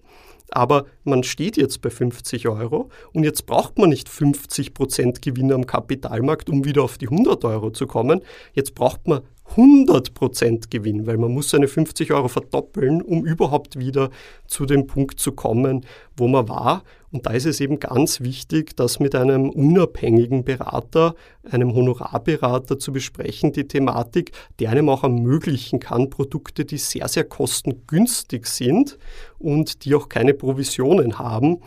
aber 0.51 0.87
man 1.05 1.23
steht 1.23 1.57
jetzt 1.57 1.81
bei 1.83 1.91
50 1.91 2.49
Euro 2.49 2.91
und 3.13 3.25
jetzt 3.25 3.47
braucht 3.47 3.79
man 3.79 3.91
nicht 3.91 4.09
50 4.09 4.75
Prozent 4.75 5.23
Gewinn 5.23 5.53
am 5.53 5.67
Kapitalmarkt, 5.67 6.51
um 6.51 6.65
wieder 6.65 6.83
auf 6.83 6.99
die 6.99 7.09
100 7.09 7.45
Euro 7.45 7.71
zu 7.71 7.87
kommen. 7.87 8.23
Jetzt 8.53 8.75
braucht 8.75 9.07
man 9.09 9.23
100% 9.55 10.71
Gewinn, 10.71 11.07
weil 11.07 11.19
man 11.19 11.33
muss 11.33 11.51
seine 11.51 11.69
50 11.69 12.13
Euro 12.13 12.29
verdoppeln, 12.29 13.01
um 13.01 13.25
überhaupt 13.25 13.79
wieder 13.79 14.11
zu 14.47 14.67
dem 14.67 14.87
Punkt 14.87 15.21
zu 15.21 15.33
kommen, 15.33 15.87
wo 16.17 16.29
man 16.29 16.49
war. 16.49 16.83
Und 17.13 17.27
da 17.27 17.31
ist 17.31 17.47
es 17.47 17.61
eben 17.61 17.79
ganz 17.79 18.21
wichtig, 18.21 18.77
das 18.77 18.99
mit 18.99 19.15
einem 19.15 19.49
unabhängigen 19.49 20.45
Berater, 20.45 21.15
einem 21.51 21.75
Honorarberater 21.75 22.79
zu 22.79 22.93
besprechen, 22.93 23.53
die 23.53 23.69
Thematik, 23.69 24.33
der 24.59 24.71
einem 24.71 24.89
auch 24.89 25.05
ermöglichen 25.05 25.81
kann, 25.81 26.11
Produkte, 26.11 26.65
die 26.65 26.79
sehr, 26.79 27.09
sehr 27.09 27.25
kostengünstig 27.25 28.47
sind 28.47 28.99
und 29.39 29.85
die 29.85 29.95
auch 29.95 30.09
keine 30.09 30.35
Provisionen 30.35 31.19
haben, 31.19 31.61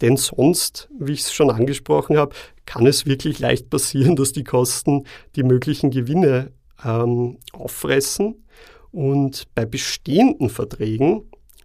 denn 0.00 0.16
sonst, 0.16 0.88
wie 0.98 1.12
ich 1.12 1.20
es 1.20 1.32
schon 1.32 1.50
angesprochen 1.50 2.16
habe, 2.16 2.34
kann 2.66 2.86
es 2.86 3.06
wirklich 3.06 3.38
leicht 3.38 3.70
passieren, 3.70 4.16
dass 4.16 4.32
die 4.32 4.44
Kosten 4.44 5.04
die 5.36 5.42
möglichen 5.42 5.90
Gewinne 5.90 6.52
ähm, 6.84 7.38
auffressen. 7.52 8.44
Und 8.92 9.46
bei 9.54 9.64
bestehenden 9.66 10.50
Verträgen, 10.50 11.22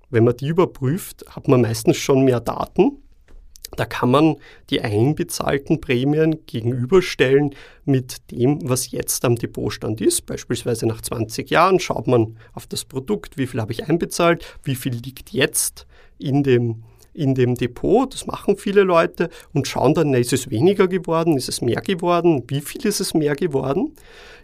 wenn 0.09 0.23
man 0.23 0.37
die 0.37 0.47
überprüft, 0.47 1.25
hat 1.29 1.47
man 1.47 1.61
meistens 1.61 1.97
schon 1.97 2.23
mehr 2.23 2.39
Daten. 2.39 3.01
Da 3.75 3.85
kann 3.85 4.11
man 4.11 4.35
die 4.69 4.81
einbezahlten 4.81 5.81
Prämien 5.81 6.45
gegenüberstellen 6.45 7.55
mit 7.83 8.31
dem, 8.31 8.59
was 8.63 8.91
jetzt 8.91 9.25
am 9.25 9.35
Depotstand 9.35 10.01
ist. 10.01 10.25
Beispielsweise 10.25 10.85
nach 10.85 11.01
20 11.01 11.49
Jahren 11.49 11.79
schaut 11.79 12.07
man 12.07 12.37
auf 12.53 12.67
das 12.67 12.85
Produkt, 12.85 13.37
wie 13.37 13.47
viel 13.47 13.59
habe 13.59 13.73
ich 13.73 13.89
einbezahlt, 13.89 14.45
wie 14.63 14.75
viel 14.75 14.93
liegt 14.93 15.31
jetzt 15.31 15.87
in 16.17 16.43
dem 16.43 16.83
in 17.15 17.33
dem 17.33 17.55
Depot, 17.55 18.13
das 18.13 18.27
machen 18.27 18.57
viele 18.57 18.83
Leute 18.83 19.29
und 19.53 19.69
schauen 19.69 19.93
dann, 19.93 20.13
ist 20.13 20.33
es 20.33 20.49
weniger 20.49 20.89
geworden, 20.89 21.37
ist 21.37 21.47
es 21.47 21.61
mehr 21.61 21.79
geworden, 21.79 22.43
wie 22.47 22.59
viel 22.59 22.85
ist 22.85 22.99
es 22.99 23.13
mehr 23.13 23.35
geworden. 23.35 23.95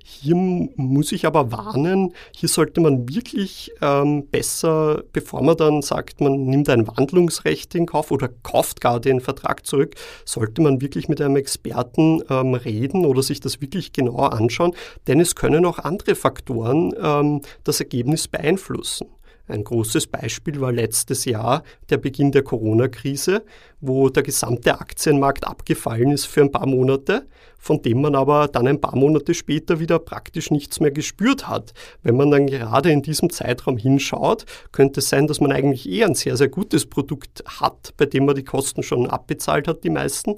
Hier 0.04 0.36
muss 0.36 1.12
ich 1.12 1.26
aber 1.26 1.52
warnen, 1.52 2.14
hier 2.36 2.50
sollte 2.50 2.82
man 2.82 3.08
wirklich 3.08 3.72
ähm, 3.82 4.28
besser, 4.28 5.04
bevor 5.14 5.44
man 5.44 5.58
dann 5.58 5.82
sagt, 5.82 6.22
man 6.22 6.46
nimmt 6.46 6.70
ein 6.70 6.88
Wandlungsrecht 6.88 7.76
in 7.76 7.86
Kauf 7.86 8.12
oder 8.12 8.30
kauft 8.44 8.82
gar 8.82 9.00
den 9.00 9.20
Vertrag 9.20 9.66
zurück, 9.66 9.96
sollte 10.26 10.62
man 10.62 10.82
wirklich 10.82 11.08
mit 11.08 11.22
einem 11.22 11.36
Experten 11.36 12.22
ähm, 12.30 12.54
reden 12.54 13.06
oder 13.06 13.24
sich 13.24 13.40
das 13.40 13.62
wirklich 13.62 13.94
genauer 13.94 14.34
anschauen, 14.34 14.74
denn 15.08 15.20
es 15.20 15.36
können 15.36 15.66
auch 15.66 15.80
andere 15.80 16.16
Faktoren 16.16 16.94
ähm, 17.02 17.42
das 17.64 17.80
Ergebnis 17.80 18.28
beeinflussen. 18.28 19.08
Ein 19.52 19.64
großes 19.64 20.08
Beispiel 20.08 20.62
war 20.62 20.72
letztes 20.72 21.26
Jahr 21.26 21.64
der 21.90 21.98
Beginn 21.98 22.32
der 22.32 22.44
Corona-Krise, 22.44 23.44
wo 23.82 24.10
der 24.10 24.24
gesamte 24.24 24.80
Aktienmarkt 24.80 25.46
abgefallen 25.46 26.12
ist 26.12 26.26
für 26.26 26.42
ein 26.42 26.52
paar 26.52 26.66
Monate, 26.66 27.28
von 27.60 27.82
dem 27.82 28.02
man 28.02 28.16
aber 28.16 28.48
dann 28.48 28.68
ein 28.68 28.80
paar 28.82 28.96
Monate 28.96 29.34
später 29.34 29.80
wieder 29.80 30.00
praktisch 30.00 30.52
nichts 30.52 30.80
mehr 30.80 30.92
gespürt 30.92 31.48
hat. 31.48 31.74
Wenn 32.02 32.16
man 32.16 32.32
dann 32.32 32.48
gerade 32.48 32.92
in 32.92 33.02
diesem 33.02 33.30
Zeitraum 33.30 33.78
hinschaut, 33.78 34.46
könnte 34.72 35.02
es 35.02 35.10
sein, 35.10 35.28
dass 35.28 35.42
man 35.42 35.52
eigentlich 35.52 35.88
eher 35.88 36.08
ein 36.08 36.16
sehr, 36.16 36.38
sehr 36.38 36.50
gutes 36.50 36.86
Produkt 36.86 37.44
hat, 37.46 37.94
bei 37.98 38.06
dem 38.06 38.26
man 38.26 38.36
die 38.36 38.46
Kosten 38.46 38.84
schon 38.84 39.08
abbezahlt 39.08 39.68
hat, 39.68 39.84
die 39.84 39.90
meisten 39.90 40.38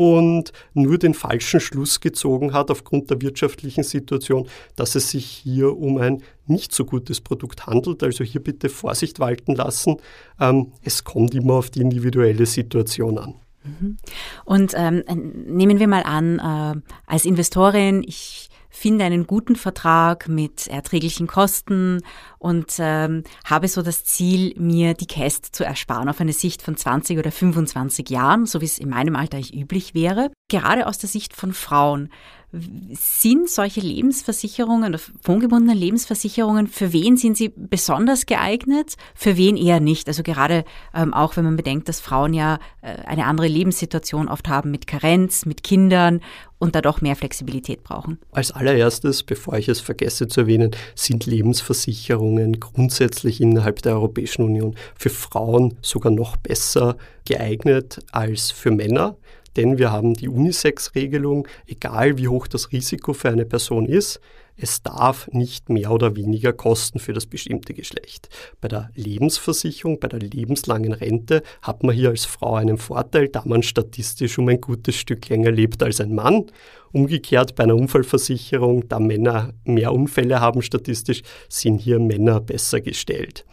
und 0.00 0.52
nur 0.72 0.96
den 0.96 1.12
falschen 1.12 1.60
Schluss 1.60 2.00
gezogen 2.00 2.54
hat 2.54 2.70
aufgrund 2.70 3.10
der 3.10 3.20
wirtschaftlichen 3.20 3.84
Situation, 3.84 4.48
dass 4.74 4.94
es 4.94 5.10
sich 5.10 5.26
hier 5.26 5.76
um 5.76 5.98
ein 5.98 6.22
nicht 6.46 6.74
so 6.74 6.86
gutes 6.86 7.20
Produkt 7.20 7.66
handelt. 7.66 8.02
Also 8.02 8.24
hier 8.24 8.42
bitte 8.42 8.70
Vorsicht 8.70 9.20
walten 9.20 9.54
lassen. 9.54 9.98
Ähm, 10.40 10.72
es 10.82 11.04
kommt 11.04 11.34
immer 11.34 11.52
auf 11.52 11.68
die 11.68 11.82
individuelle 11.82 12.46
Situation 12.46 13.18
an. 13.18 13.34
Mhm. 13.62 13.98
Und 14.46 14.72
ähm, 14.74 15.04
nehmen 15.46 15.78
wir 15.78 15.86
mal 15.86 16.04
an, 16.04 16.38
äh, 16.38 16.80
als 17.06 17.26
Investorin, 17.26 18.02
ich 18.02 18.49
finde 18.70 19.04
einen 19.04 19.26
guten 19.26 19.56
Vertrag 19.56 20.28
mit 20.28 20.68
erträglichen 20.68 21.26
Kosten 21.26 22.02
und 22.38 22.74
ähm, 22.78 23.24
habe 23.44 23.68
so 23.68 23.82
das 23.82 24.04
Ziel, 24.04 24.54
mir 24.56 24.94
die 24.94 25.06
Käst 25.06 25.54
zu 25.54 25.64
ersparen 25.64 26.08
auf 26.08 26.20
eine 26.20 26.32
Sicht 26.32 26.62
von 26.62 26.76
20 26.76 27.18
oder 27.18 27.32
25 27.32 28.08
Jahren, 28.08 28.46
so 28.46 28.60
wie 28.60 28.66
es 28.66 28.78
in 28.78 28.88
meinem 28.88 29.16
Alter 29.16 29.40
üblich 29.52 29.94
wäre. 29.94 30.30
Gerade 30.48 30.86
aus 30.86 30.98
der 30.98 31.08
Sicht 31.08 31.34
von 31.34 31.52
Frauen. 31.52 32.10
Sind 32.52 33.48
solche 33.48 33.80
Lebensversicherungen 33.80 34.88
oder 34.88 35.00
fondgebundene 35.22 35.78
Lebensversicherungen, 35.78 36.66
für 36.66 36.92
wen 36.92 37.16
sind 37.16 37.36
sie 37.36 37.52
besonders 37.54 38.26
geeignet, 38.26 38.96
für 39.14 39.36
wen 39.36 39.56
eher 39.56 39.78
nicht? 39.78 40.08
Also 40.08 40.24
gerade 40.24 40.64
ähm, 40.92 41.14
auch, 41.14 41.36
wenn 41.36 41.44
man 41.44 41.56
bedenkt, 41.56 41.88
dass 41.88 42.00
Frauen 42.00 42.34
ja 42.34 42.58
äh, 42.82 42.96
eine 43.06 43.26
andere 43.26 43.46
Lebenssituation 43.46 44.28
oft 44.28 44.48
haben 44.48 44.72
mit 44.72 44.88
Karenz, 44.88 45.46
mit 45.46 45.62
Kindern 45.62 46.20
und 46.58 46.74
da 46.74 46.82
doch 46.82 47.00
mehr 47.00 47.16
Flexibilität 47.16 47.84
brauchen. 47.84 48.18
Als 48.32 48.50
allererstes, 48.52 49.22
bevor 49.22 49.56
ich 49.56 49.68
es 49.68 49.80
vergesse 49.80 50.28
zu 50.28 50.40
erwähnen, 50.40 50.72
sind 50.94 51.26
Lebensversicherungen 51.26 52.60
grundsätzlich 52.60 53.40
innerhalb 53.40 53.82
der 53.82 53.94
Europäischen 53.94 54.42
Union 54.42 54.74
für 54.96 55.10
Frauen 55.10 55.78
sogar 55.82 56.12
noch 56.12 56.36
besser 56.36 56.96
geeignet 57.24 58.00
als 58.12 58.50
für 58.50 58.70
Männer 58.70 59.16
denn 59.56 59.78
wir 59.78 59.90
haben 59.90 60.14
die 60.14 60.28
Unisex-Regelung, 60.28 61.46
egal 61.66 62.18
wie 62.18 62.28
hoch 62.28 62.46
das 62.46 62.72
Risiko 62.72 63.12
für 63.12 63.28
eine 63.28 63.44
Person 63.44 63.86
ist, 63.86 64.20
es 64.62 64.82
darf 64.82 65.28
nicht 65.32 65.70
mehr 65.70 65.90
oder 65.90 66.16
weniger 66.16 66.52
kosten 66.52 66.98
für 66.98 67.14
das 67.14 67.26
bestimmte 67.26 67.72
Geschlecht. 67.72 68.28
Bei 68.60 68.68
der 68.68 68.90
Lebensversicherung, 68.94 69.98
bei 69.98 70.08
der 70.08 70.20
lebenslangen 70.20 70.92
Rente 70.92 71.42
hat 71.62 71.82
man 71.82 71.94
hier 71.94 72.10
als 72.10 72.26
Frau 72.26 72.56
einen 72.56 72.76
Vorteil, 72.76 73.28
da 73.28 73.42
man 73.46 73.62
statistisch 73.62 74.38
um 74.38 74.48
ein 74.48 74.60
gutes 74.60 74.96
Stück 74.96 75.28
länger 75.30 75.50
lebt 75.50 75.82
als 75.82 76.00
ein 76.00 76.14
Mann. 76.14 76.46
Umgekehrt 76.92 77.54
bei 77.54 77.64
einer 77.64 77.76
Unfallversicherung, 77.76 78.86
da 78.88 78.98
Männer 78.98 79.54
mehr 79.64 79.92
Unfälle 79.92 80.40
haben 80.40 80.60
statistisch, 80.60 81.22
sind 81.48 81.78
hier 81.78 81.98
Männer 81.98 82.40
besser 82.40 82.80
gestellt. 82.82 83.46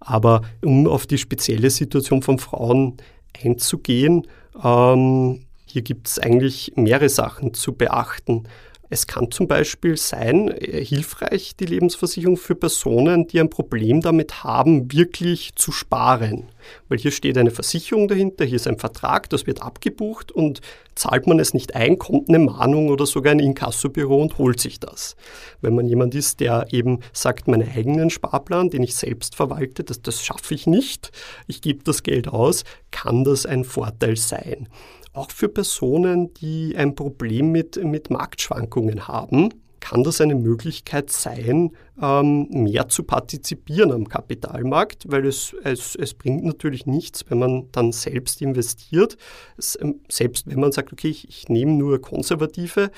Aber 0.00 0.42
um 0.62 0.86
auf 0.86 1.06
die 1.06 1.18
spezielle 1.18 1.70
Situation 1.70 2.22
von 2.22 2.38
Frauen 2.38 2.96
einzugehen, 3.42 4.26
ähm, 4.62 5.40
hier 5.66 5.82
gibt 5.82 6.08
es 6.08 6.18
eigentlich 6.18 6.72
mehrere 6.74 7.08
Sachen 7.08 7.54
zu 7.54 7.72
beachten. 7.72 8.44
Es 8.92 9.06
kann 9.06 9.30
zum 9.30 9.46
Beispiel 9.46 9.96
sein, 9.96 10.48
äh, 10.48 10.84
hilfreich 10.84 11.54
die 11.54 11.66
Lebensversicherung 11.66 12.36
für 12.36 12.56
Personen, 12.56 13.28
die 13.28 13.38
ein 13.38 13.48
Problem 13.48 14.00
damit 14.00 14.42
haben, 14.42 14.92
wirklich 14.92 15.54
zu 15.54 15.70
sparen. 15.70 16.48
Weil 16.88 16.98
hier 16.98 17.12
steht 17.12 17.38
eine 17.38 17.52
Versicherung 17.52 18.08
dahinter, 18.08 18.44
hier 18.44 18.56
ist 18.56 18.66
ein 18.66 18.78
Vertrag, 18.78 19.30
das 19.30 19.46
wird 19.46 19.62
abgebucht 19.62 20.32
und 20.32 20.60
zahlt 20.96 21.28
man 21.28 21.38
es 21.38 21.54
nicht 21.54 21.76
ein, 21.76 21.98
kommt 21.98 22.28
eine 22.28 22.40
Mahnung 22.40 22.88
oder 22.88 23.06
sogar 23.06 23.30
ein 23.30 23.38
Inkassobüro 23.38 24.20
und 24.20 24.38
holt 24.38 24.58
sich 24.58 24.80
das. 24.80 25.14
Wenn 25.60 25.76
man 25.76 25.86
jemand 25.86 26.16
ist, 26.16 26.40
der 26.40 26.66
eben 26.72 26.98
sagt, 27.12 27.46
meinen 27.46 27.70
eigenen 27.70 28.10
Sparplan, 28.10 28.70
den 28.70 28.82
ich 28.82 28.96
selbst 28.96 29.36
verwalte, 29.36 29.84
das, 29.84 30.02
das 30.02 30.20
schaffe 30.24 30.52
ich 30.52 30.66
nicht, 30.66 31.12
ich 31.46 31.62
gebe 31.62 31.84
das 31.84 32.02
Geld 32.02 32.26
aus, 32.26 32.64
kann 32.90 33.22
das 33.22 33.46
ein 33.46 33.62
Vorteil 33.62 34.16
sein 34.16 34.66
auch 35.12 35.30
für 35.30 35.48
Personen, 35.48 36.32
die 36.34 36.74
ein 36.76 36.94
Problem 36.94 37.52
mit, 37.52 37.82
mit 37.82 38.10
Marktschwankungen 38.10 39.08
haben, 39.08 39.50
kann 39.80 40.04
das 40.04 40.20
eine 40.20 40.34
Möglichkeit 40.34 41.10
sein, 41.10 41.70
ähm, 42.00 42.48
mehr 42.50 42.88
zu 42.88 43.02
partizipieren 43.02 43.92
am 43.92 44.08
Kapitalmarkt, 44.08 45.10
weil 45.10 45.26
es, 45.26 45.56
es, 45.64 45.96
es 45.96 46.14
bringt 46.14 46.44
natürlich 46.44 46.86
nichts, 46.86 47.24
wenn 47.28 47.38
man 47.38 47.68
dann 47.72 47.92
selbst 47.92 48.40
investiert. 48.42 49.16
Es, 49.56 49.78
ähm, 49.80 50.00
selbst 50.08 50.46
wenn 50.46 50.60
man 50.60 50.72
sagt, 50.72 50.92
okay, 50.92 51.08
ich, 51.08 51.28
ich 51.28 51.48
nehme 51.48 51.72
nur 51.72 52.00
konservative 52.00 52.90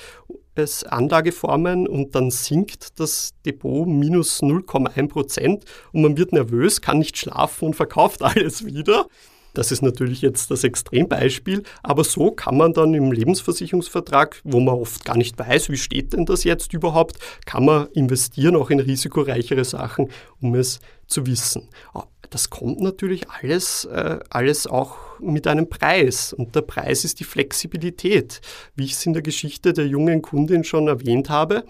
Anlageformen 0.87 1.87
und 1.87 2.13
dann 2.13 2.29
sinkt 2.29 2.99
das 2.99 3.33
Depot 3.43 3.87
minus 3.87 4.43
0,1 4.43 5.07
Prozent 5.07 5.65
und 5.93 6.03
man 6.03 6.17
wird 6.17 6.31
nervös, 6.31 6.79
kann 6.81 6.99
nicht 6.99 7.17
schlafen 7.17 7.65
und 7.65 7.75
verkauft 7.75 8.21
alles 8.21 8.65
wieder. 8.65 9.07
Das 9.53 9.71
ist 9.71 9.81
natürlich 9.81 10.21
jetzt 10.21 10.49
das 10.49 10.63
Extrembeispiel, 10.63 11.63
aber 11.83 12.03
so 12.03 12.31
kann 12.31 12.57
man 12.57 12.73
dann 12.73 12.93
im 12.93 13.11
Lebensversicherungsvertrag, 13.11 14.41
wo 14.43 14.59
man 14.59 14.75
oft 14.75 15.05
gar 15.05 15.15
nicht 15.15 15.37
weiß, 15.37 15.69
wie 15.69 15.77
steht 15.77 16.13
denn 16.13 16.25
das 16.25 16.43
jetzt 16.43 16.73
überhaupt, 16.73 17.17
kann 17.45 17.65
man 17.65 17.87
investieren 17.93 18.55
auch 18.55 18.71
in 18.71 18.79
risikoreichere 18.79 19.63
Sachen, 19.63 20.09
um 20.41 20.55
es 20.55 20.79
zu 21.07 21.25
wissen. 21.27 21.69
Ah, 21.93 22.05
das 22.31 22.49
kommt 22.49 22.81
natürlich 22.81 23.29
alles, 23.29 23.85
äh, 23.85 24.19
alles 24.29 24.65
auch 24.65 24.97
mit 25.19 25.45
einem 25.45 25.69
Preis. 25.69 26.33
Und 26.33 26.55
der 26.55 26.61
Preis 26.61 27.05
ist 27.05 27.19
die 27.19 27.25
Flexibilität. 27.25 28.41
Wie 28.75 28.85
ich 28.85 28.93
es 28.93 29.05
in 29.05 29.13
der 29.13 29.21
Geschichte 29.21 29.71
der 29.71 29.85
jungen 29.85 30.23
Kundin 30.23 30.63
schon 30.63 30.87
erwähnt 30.87 31.29
habe, 31.29 31.63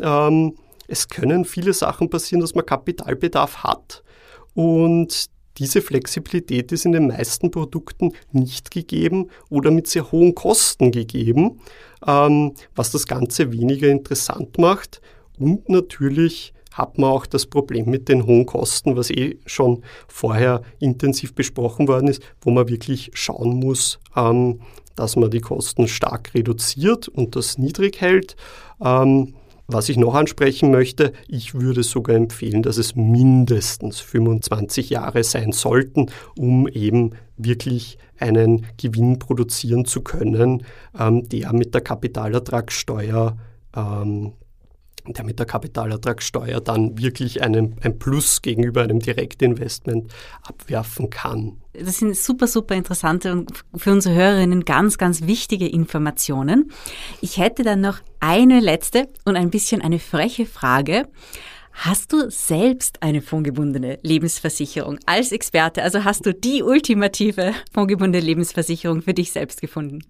ähm, 0.00 0.56
es 0.86 1.08
können 1.08 1.46
viele 1.46 1.72
Sachen 1.72 2.10
passieren, 2.10 2.42
dass 2.42 2.54
man 2.54 2.66
Kapitalbedarf 2.66 3.64
hat. 3.64 4.02
Und 4.52 5.30
diese 5.58 5.82
Flexibilität 5.82 6.72
ist 6.72 6.84
in 6.84 6.92
den 6.92 7.08
meisten 7.08 7.50
Produkten 7.50 8.12
nicht 8.32 8.70
gegeben 8.70 9.28
oder 9.50 9.70
mit 9.70 9.86
sehr 9.86 10.10
hohen 10.10 10.34
Kosten 10.34 10.90
gegeben, 10.92 11.60
ähm, 12.06 12.52
was 12.74 12.90
das 12.90 13.06
Ganze 13.06 13.52
weniger 13.52 13.88
interessant 13.88 14.58
macht. 14.58 15.00
Und 15.38 15.68
natürlich 15.68 16.54
hat 16.72 16.98
man 16.98 17.10
auch 17.10 17.26
das 17.26 17.46
Problem 17.46 17.90
mit 17.90 18.08
den 18.08 18.26
hohen 18.26 18.46
Kosten, 18.46 18.96
was 18.96 19.10
eh 19.10 19.38
schon 19.44 19.82
vorher 20.08 20.62
intensiv 20.78 21.34
besprochen 21.34 21.86
worden 21.86 22.08
ist, 22.08 22.22
wo 22.40 22.50
man 22.50 22.68
wirklich 22.68 23.10
schauen 23.12 23.58
muss, 23.58 23.98
ähm, 24.16 24.60
dass 24.96 25.16
man 25.16 25.30
die 25.30 25.40
Kosten 25.40 25.88
stark 25.88 26.34
reduziert 26.34 27.08
und 27.08 27.36
das 27.36 27.58
niedrig 27.58 28.00
hält. 28.00 28.36
Ähm, 28.82 29.34
was 29.72 29.88
ich 29.88 29.96
noch 29.96 30.14
ansprechen 30.14 30.70
möchte, 30.70 31.12
ich 31.28 31.54
würde 31.54 31.82
sogar 31.82 32.16
empfehlen, 32.16 32.62
dass 32.62 32.76
es 32.76 32.94
mindestens 32.94 34.00
25 34.00 34.90
Jahre 34.90 35.24
sein 35.24 35.52
sollten, 35.52 36.06
um 36.36 36.68
eben 36.68 37.12
wirklich 37.36 37.98
einen 38.18 38.66
Gewinn 38.76 39.18
produzieren 39.18 39.84
zu 39.84 40.02
können, 40.02 40.64
ähm, 40.98 41.28
der 41.28 41.52
mit 41.52 41.74
der 41.74 41.80
Kapitalertragssteuer 41.80 43.36
ähm, 43.76 44.32
der 45.06 45.24
mit 45.24 45.38
der 45.38 45.46
Kapitalertragssteuer 45.46 46.60
dann 46.60 46.98
wirklich 46.98 47.42
einen, 47.42 47.76
ein 47.82 47.98
Plus 47.98 48.42
gegenüber 48.42 48.82
einem 48.82 49.00
Direktinvestment 49.00 50.12
abwerfen 50.42 51.10
kann. 51.10 51.58
Das 51.72 51.98
sind 51.98 52.16
super, 52.16 52.46
super 52.46 52.74
interessante 52.74 53.32
und 53.32 53.50
für 53.74 53.92
unsere 53.92 54.14
Hörerinnen 54.14 54.64
ganz, 54.64 54.98
ganz 54.98 55.22
wichtige 55.22 55.66
Informationen. 55.66 56.70
Ich 57.20 57.38
hätte 57.38 57.62
dann 57.62 57.80
noch 57.80 57.98
eine 58.20 58.60
letzte 58.60 59.08
und 59.24 59.36
ein 59.36 59.50
bisschen 59.50 59.82
eine 59.82 59.98
freche 59.98 60.46
Frage. 60.46 61.08
Hast 61.72 62.12
du 62.12 62.30
selbst 62.30 63.02
eine 63.02 63.22
fondgebundene 63.22 63.98
Lebensversicherung 64.02 64.98
als 65.06 65.32
Experte? 65.32 65.82
Also 65.82 66.04
hast 66.04 66.26
du 66.26 66.34
die 66.34 66.62
ultimative 66.62 67.54
fondgebundene 67.72 68.24
Lebensversicherung 68.24 69.00
für 69.00 69.14
dich 69.14 69.32
selbst 69.32 69.60
gefunden? 69.60 70.00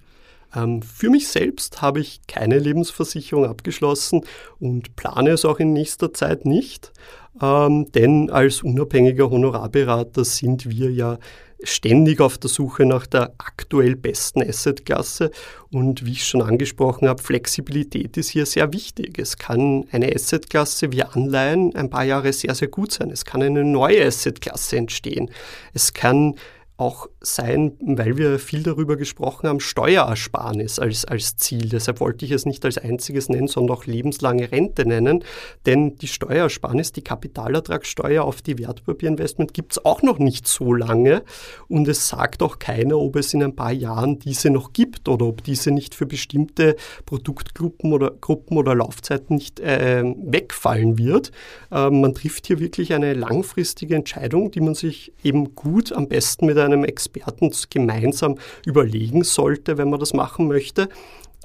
Ähm, 0.54 0.82
für 0.82 1.10
mich 1.10 1.28
selbst 1.28 1.82
habe 1.82 2.00
ich 2.00 2.20
keine 2.26 2.58
Lebensversicherung 2.58 3.46
abgeschlossen 3.46 4.22
und 4.60 4.96
plane 4.96 5.30
es 5.30 5.44
auch 5.44 5.58
in 5.58 5.72
nächster 5.72 6.12
Zeit 6.12 6.44
nicht, 6.44 6.92
ähm, 7.40 7.90
denn 7.92 8.30
als 8.30 8.62
unabhängiger 8.62 9.30
Honorarberater 9.30 10.24
sind 10.24 10.68
wir 10.68 10.90
ja 10.90 11.18
ständig 11.64 12.20
auf 12.20 12.38
der 12.38 12.50
Suche 12.50 12.84
nach 12.84 13.06
der 13.06 13.32
aktuell 13.38 13.96
besten 13.96 14.42
Assetklasse. 14.42 15.30
Und 15.70 16.04
wie 16.04 16.12
ich 16.12 16.26
schon 16.26 16.42
angesprochen 16.42 17.08
habe, 17.08 17.22
Flexibilität 17.22 18.16
ist 18.16 18.30
hier 18.30 18.46
sehr 18.46 18.72
wichtig. 18.72 19.18
Es 19.18 19.38
kann 19.38 19.84
eine 19.92 20.12
Assetklasse 20.14 20.92
wie 20.92 21.02
Anleihen 21.02 21.74
ein 21.74 21.90
paar 21.90 22.04
Jahre 22.04 22.32
sehr, 22.32 22.54
sehr 22.54 22.68
gut 22.68 22.92
sein. 22.92 23.10
Es 23.10 23.24
kann 23.24 23.42
eine 23.42 23.64
neue 23.64 24.04
Assetklasse 24.04 24.76
entstehen. 24.76 25.30
Es 25.72 25.92
kann 25.92 26.34
auch 26.76 27.08
sein, 27.20 27.72
weil 27.80 28.16
wir 28.16 28.38
viel 28.38 28.62
darüber 28.62 28.96
gesprochen 28.96 29.48
haben, 29.48 29.60
Steuerersparnis 29.60 30.78
als, 30.78 31.04
als 31.04 31.36
Ziel. 31.36 31.68
Deshalb 31.68 32.00
wollte 32.00 32.24
ich 32.24 32.32
es 32.32 32.46
nicht 32.46 32.64
als 32.64 32.78
einziges 32.78 33.28
nennen, 33.28 33.46
sondern 33.46 33.76
auch 33.76 33.86
lebenslange 33.86 34.50
Rente 34.50 34.86
nennen. 34.86 35.22
Denn 35.66 35.96
die 35.96 36.08
Steuerersparnis, 36.08 36.92
die 36.92 37.02
Kapitalertragssteuer 37.02 38.24
auf 38.24 38.42
die 38.42 38.58
Wertpapierinvestment 38.58 39.54
gibt 39.54 39.72
es 39.72 39.84
auch 39.84 40.02
noch 40.02 40.18
nicht 40.18 40.48
so 40.48 40.72
lange. 40.72 41.22
Und 41.68 41.86
es 41.88 42.08
sagt 42.08 42.42
auch 42.42 42.58
keiner, 42.58 42.98
ob 42.98 43.16
es 43.16 43.32
in 43.32 43.44
ein 43.44 43.54
paar 43.54 43.72
Jahren 43.72 44.18
diese 44.18 44.50
noch 44.50 44.72
gibt 44.72 45.08
oder 45.08 45.26
ob 45.26 45.44
diese 45.44 45.70
nicht 45.70 45.94
für 45.94 46.06
bestimmte 46.06 46.76
Produktgruppen 47.06 47.92
oder 47.92 48.10
Gruppen 48.10 48.56
oder 48.56 48.74
Laufzeiten 48.74 49.36
nicht 49.36 49.60
äh, 49.60 50.02
wegfallen 50.04 50.98
wird. 50.98 51.30
Äh, 51.70 51.90
man 51.90 52.14
trifft 52.14 52.46
hier 52.46 52.58
wirklich 52.58 52.92
eine 52.92 53.14
langfristige 53.14 53.94
Entscheidung, 53.94 54.50
die 54.50 54.60
man 54.60 54.74
sich 54.74 55.12
eben 55.22 55.54
gut 55.54 55.92
am 55.92 56.08
besten 56.08 56.46
mit 56.46 56.58
einer 56.58 56.71
einem 56.72 56.84
Experten 56.84 57.52
gemeinsam 57.70 58.36
überlegen 58.64 59.24
sollte, 59.24 59.78
wenn 59.78 59.90
man 59.90 60.00
das 60.00 60.14
machen 60.14 60.48
möchte 60.48 60.88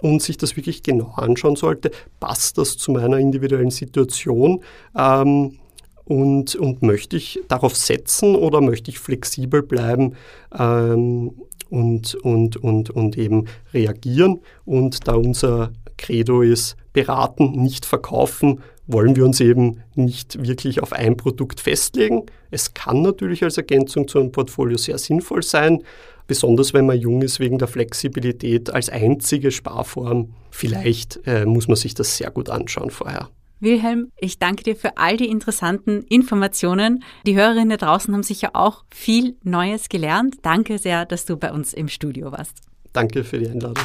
und 0.02 0.22
sich 0.22 0.38
das 0.38 0.56
wirklich 0.56 0.84
genau 0.84 1.14
anschauen 1.16 1.56
sollte, 1.56 1.92
passt 2.20 2.58
das 2.58 2.78
zu 2.78 2.92
meiner 2.92 3.18
individuellen 3.18 3.72
Situation 3.72 4.64
ähm, 4.98 5.60
und, 6.06 6.56
und 6.56 6.82
möchte 6.82 7.18
ich 7.18 7.40
darauf 7.48 7.76
setzen 7.76 8.36
oder 8.36 8.62
möchte 8.62 8.92
ich 8.92 9.00
flexibel 9.00 9.62
bleiben 9.64 10.16
ähm, 10.58 11.34
und, 11.70 12.16
und, 12.16 12.58
und, 12.58 12.90
und 12.90 13.18
eben 13.18 13.46
reagieren. 13.74 14.40
Und 14.66 15.08
da 15.08 15.16
unser 15.16 15.72
Credo 15.98 16.42
ist, 16.42 16.78
beraten, 16.94 17.52
nicht 17.52 17.86
verkaufen, 17.86 18.62
wollen 18.88 19.16
wir 19.16 19.26
uns 19.26 19.40
eben 19.40 19.82
nicht 19.96 20.48
wirklich 20.48 20.82
auf 20.82 20.94
ein 20.94 21.18
Produkt 21.18 21.60
festlegen. 21.60 22.24
Es 22.52 22.74
kann 22.74 23.02
natürlich 23.02 23.44
als 23.44 23.58
Ergänzung 23.58 24.08
zu 24.08 24.20
einem 24.20 24.32
Portfolio 24.32 24.78
sehr 24.78 24.98
sinnvoll 24.98 25.44
sein, 25.44 25.84
besonders 26.26 26.74
wenn 26.74 26.86
man 26.86 26.98
jung 26.98 27.22
ist 27.22 27.40
wegen 27.40 27.58
der 27.58 27.68
Flexibilität 27.68 28.70
als 28.70 28.90
einzige 28.90 29.52
Sparform. 29.52 30.34
Vielleicht 30.52 31.20
äh, 31.26 31.46
muss 31.46 31.68
man 31.68 31.76
sich 31.76 31.94
das 31.94 32.18
sehr 32.18 32.32
gut 32.32 32.50
anschauen 32.50 32.90
vorher. 32.90 33.30
Wilhelm, 33.60 34.12
ich 34.18 34.38
danke 34.38 34.64
dir 34.64 34.76
für 34.76 34.98
all 34.98 35.18
die 35.18 35.30
interessanten 35.30 36.04
Informationen. 36.04 37.04
Die 37.26 37.36
Hörerinnen 37.36 37.70
da 37.70 37.78
draußen 37.78 38.14
haben 38.14 38.24
sicher 38.24 38.52
auch 38.54 38.86
viel 38.92 39.36
Neues 39.44 39.90
gelernt. 39.90 40.36
Danke 40.44 40.78
sehr, 40.78 41.06
dass 41.06 41.26
du 41.26 41.38
bei 41.38 41.52
uns 41.52 41.74
im 41.74 41.88
Studio 41.88 42.32
warst. 42.32 42.62
Danke 42.94 43.24
für 43.24 43.40
die 43.40 43.48
Einladung. 43.48 43.84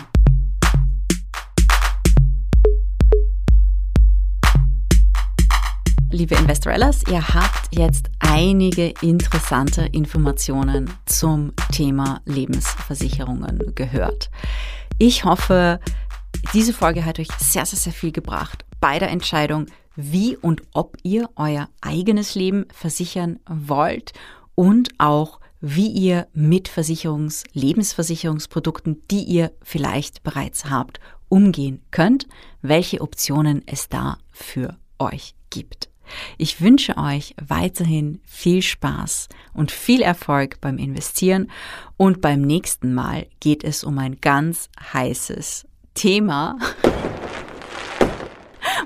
Liebe 6.12 6.34
Investorellas, 6.34 7.04
ihr 7.10 7.26
habt 7.26 7.74
jetzt 7.74 8.10
einige 8.18 8.92
interessante 9.00 9.86
Informationen 9.92 10.90
zum 11.06 11.54
Thema 11.72 12.20
Lebensversicherungen 12.26 13.74
gehört. 13.74 14.30
Ich 14.98 15.24
hoffe, 15.24 15.80
diese 16.52 16.74
Folge 16.74 17.06
hat 17.06 17.18
euch 17.18 17.28
sehr, 17.38 17.64
sehr, 17.64 17.78
sehr 17.78 17.94
viel 17.94 18.12
gebracht 18.12 18.66
bei 18.78 18.98
der 18.98 19.08
Entscheidung, 19.08 19.64
wie 19.96 20.36
und 20.36 20.60
ob 20.74 20.98
ihr 21.02 21.30
euer 21.34 21.70
eigenes 21.80 22.34
Leben 22.34 22.66
versichern 22.74 23.38
wollt 23.48 24.12
und 24.54 24.90
auch 24.98 25.40
wie 25.62 25.88
ihr 25.88 26.26
mit 26.34 26.68
Versicherungs-, 26.68 27.44
Lebensversicherungsprodukten, 27.54 29.00
die 29.10 29.22
ihr 29.24 29.50
vielleicht 29.62 30.22
bereits 30.22 30.68
habt, 30.68 31.00
umgehen 31.30 31.80
könnt, 31.90 32.26
welche 32.60 33.00
Optionen 33.00 33.62
es 33.64 33.88
da 33.88 34.18
für 34.30 34.76
euch 34.98 35.34
gibt. 35.48 35.91
Ich 36.38 36.60
wünsche 36.60 36.96
euch 36.96 37.34
weiterhin 37.40 38.20
viel 38.24 38.62
Spaß 38.62 39.28
und 39.54 39.70
viel 39.70 40.02
Erfolg 40.02 40.60
beim 40.60 40.78
Investieren 40.78 41.50
und 41.96 42.20
beim 42.20 42.42
nächsten 42.42 42.94
Mal 42.94 43.26
geht 43.40 43.64
es 43.64 43.84
um 43.84 43.98
ein 43.98 44.20
ganz 44.20 44.68
heißes 44.92 45.66
Thema, 45.94 46.58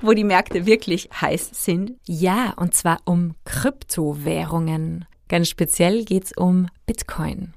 wo 0.03 0.13
die 0.13 0.25
Märkte 0.25 0.67
wirklich 0.67 1.09
heiß 1.21 1.51
sind. 1.53 1.93
Ja, 2.07 2.55
und 2.57 2.75
zwar 2.75 2.99
um 3.05 3.35
Kryptowährungen. 3.45 5.07
Ganz 5.29 5.49
speziell 5.49 6.05
geht 6.05 6.25
es 6.25 6.33
um 6.33 6.69
Bitcoin. 6.87 7.55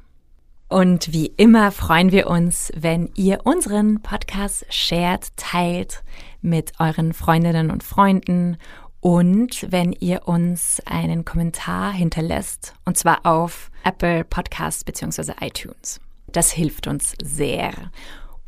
Und 0.69 1.13
wie 1.13 1.33
immer 1.35 1.71
freuen 1.71 2.11
wir 2.11 2.27
uns, 2.27 2.71
wenn 2.75 3.09
ihr 3.15 3.39
unseren 3.43 4.03
Podcast 4.03 4.67
shared, 4.69 5.27
teilt 5.35 6.03
mit 6.41 6.73
euren 6.79 7.13
Freundinnen 7.13 7.71
und 7.71 7.83
Freunden 7.83 8.57
und 9.01 9.71
wenn 9.71 9.93
ihr 9.93 10.27
uns 10.27 10.81
einen 10.85 11.25
Kommentar 11.25 11.93
hinterlässt, 11.93 12.73
und 12.85 12.97
zwar 12.97 13.25
auf 13.25 13.71
Apple 13.83 14.23
Podcasts 14.23 14.83
bzw. 14.83 15.33
iTunes. 15.41 16.01
Das 16.31 16.51
hilft 16.51 16.87
uns 16.87 17.13
sehr. 17.23 17.71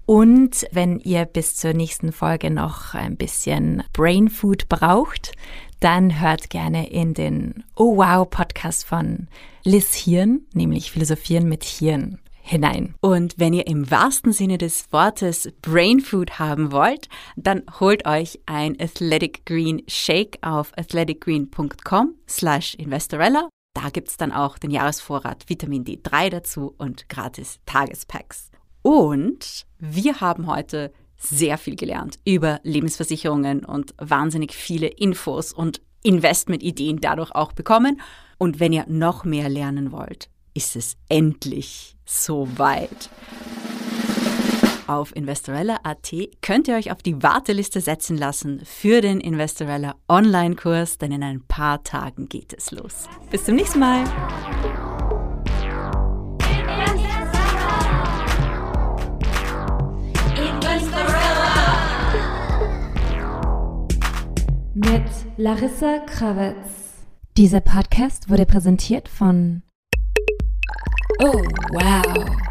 Und 0.06 0.68
wenn 0.72 1.00
ihr 1.00 1.26
bis 1.26 1.56
zur 1.56 1.74
nächsten 1.74 2.12
Folge 2.12 2.52
noch 2.52 2.94
ein 2.94 3.16
bisschen 3.16 3.84
Brain 3.94 4.30
Food 4.30 4.68
braucht, 4.68 5.32
dann 5.80 6.20
hört 6.20 6.50
gerne 6.50 6.90
in 6.90 7.14
den 7.14 7.64
Oh 7.76 7.98
Wow 7.98 8.30
Podcast 8.30 8.86
von 8.86 9.28
Liz 9.64 9.94
Hirn, 9.96 10.42
nämlich 10.54 10.92
Philosophieren 10.92 11.48
mit 11.48 11.64
Hirn 11.64 12.20
hinein. 12.42 12.96
Und 13.02 13.36
wenn 13.38 13.54
ihr 13.54 13.68
im 13.68 13.90
wahrsten 13.90 14.34
Sinne 14.34 14.58
des 14.58 14.92
Wortes 14.92 15.52
Brain 15.62 16.00
Food 16.00 16.40
haben 16.40 16.72
wollt, 16.72 17.08
dann 17.36 17.64
holt 17.80 18.06
euch 18.06 18.40
ein 18.46 18.76
Athletic 18.80 19.46
Green 19.46 19.84
Shake 19.88 20.40
auf 20.42 20.72
athleticgreen.com 20.78 22.16
slash 22.28 22.76
investorella. 22.76 23.50
Da 23.74 23.90
gibt's 23.90 24.18
dann 24.18 24.32
auch 24.32 24.58
den 24.58 24.72
Jahresvorrat 24.72 25.48
Vitamin 25.48 25.86
D3 25.86 26.30
dazu 26.30 26.74
und 26.78 27.08
gratis 27.08 27.60
Tagespacks. 27.66 28.50
Und 28.82 29.66
wir 29.80 30.20
haben 30.20 30.48
heute 30.48 30.92
sehr 31.18 31.58
viel 31.58 31.76
gelernt 31.76 32.18
über 32.26 32.60
Lebensversicherungen 32.64 33.64
und 33.64 33.94
wahnsinnig 33.98 34.54
viele 34.54 34.88
Infos 34.88 35.54
und 35.54 35.82
Investmentideen 36.04 37.00
dadurch 37.00 37.32
auch 37.34 37.54
bekommen. 37.54 38.02
Und 38.38 38.60
wenn 38.60 38.74
ihr 38.74 38.86
noch 38.88 39.24
mehr 39.24 39.50
lernen 39.50 39.92
wollt, 39.92 40.30
ist 40.54 40.76
es 40.76 40.98
endlich 41.10 41.96
soweit. 42.06 43.10
Auf 44.88 45.16
Investorella.at 45.16 46.12
könnt 46.42 46.68
ihr 46.68 46.76
euch 46.76 46.92
auf 46.92 47.02
die 47.02 47.24
Warteliste 47.24 47.80
setzen 47.80 48.18
lassen 48.18 48.62
für 48.66 49.00
den 49.00 49.22
Investorella 49.22 49.96
Online-Kurs, 50.10 50.98
denn 50.98 51.14
in 51.14 51.24
ein 51.24 51.42
paar 51.48 51.84
Tagen 51.84 52.28
geht 52.28 52.54
es 52.54 52.72
los. 52.72 53.08
Bis 53.30 53.46
zum 53.46 53.56
nächsten 53.56 53.80
Mal. 53.80 54.04
Mit 64.74 65.04
Larissa 65.38 66.00
Krawitz. 66.00 66.56
Dieser 67.38 67.62
Podcast 67.62 68.30
wurde 68.30 68.46
präsentiert 68.46 69.08
von 69.08 69.64
Oh, 71.20 71.44
wow. 71.72 72.51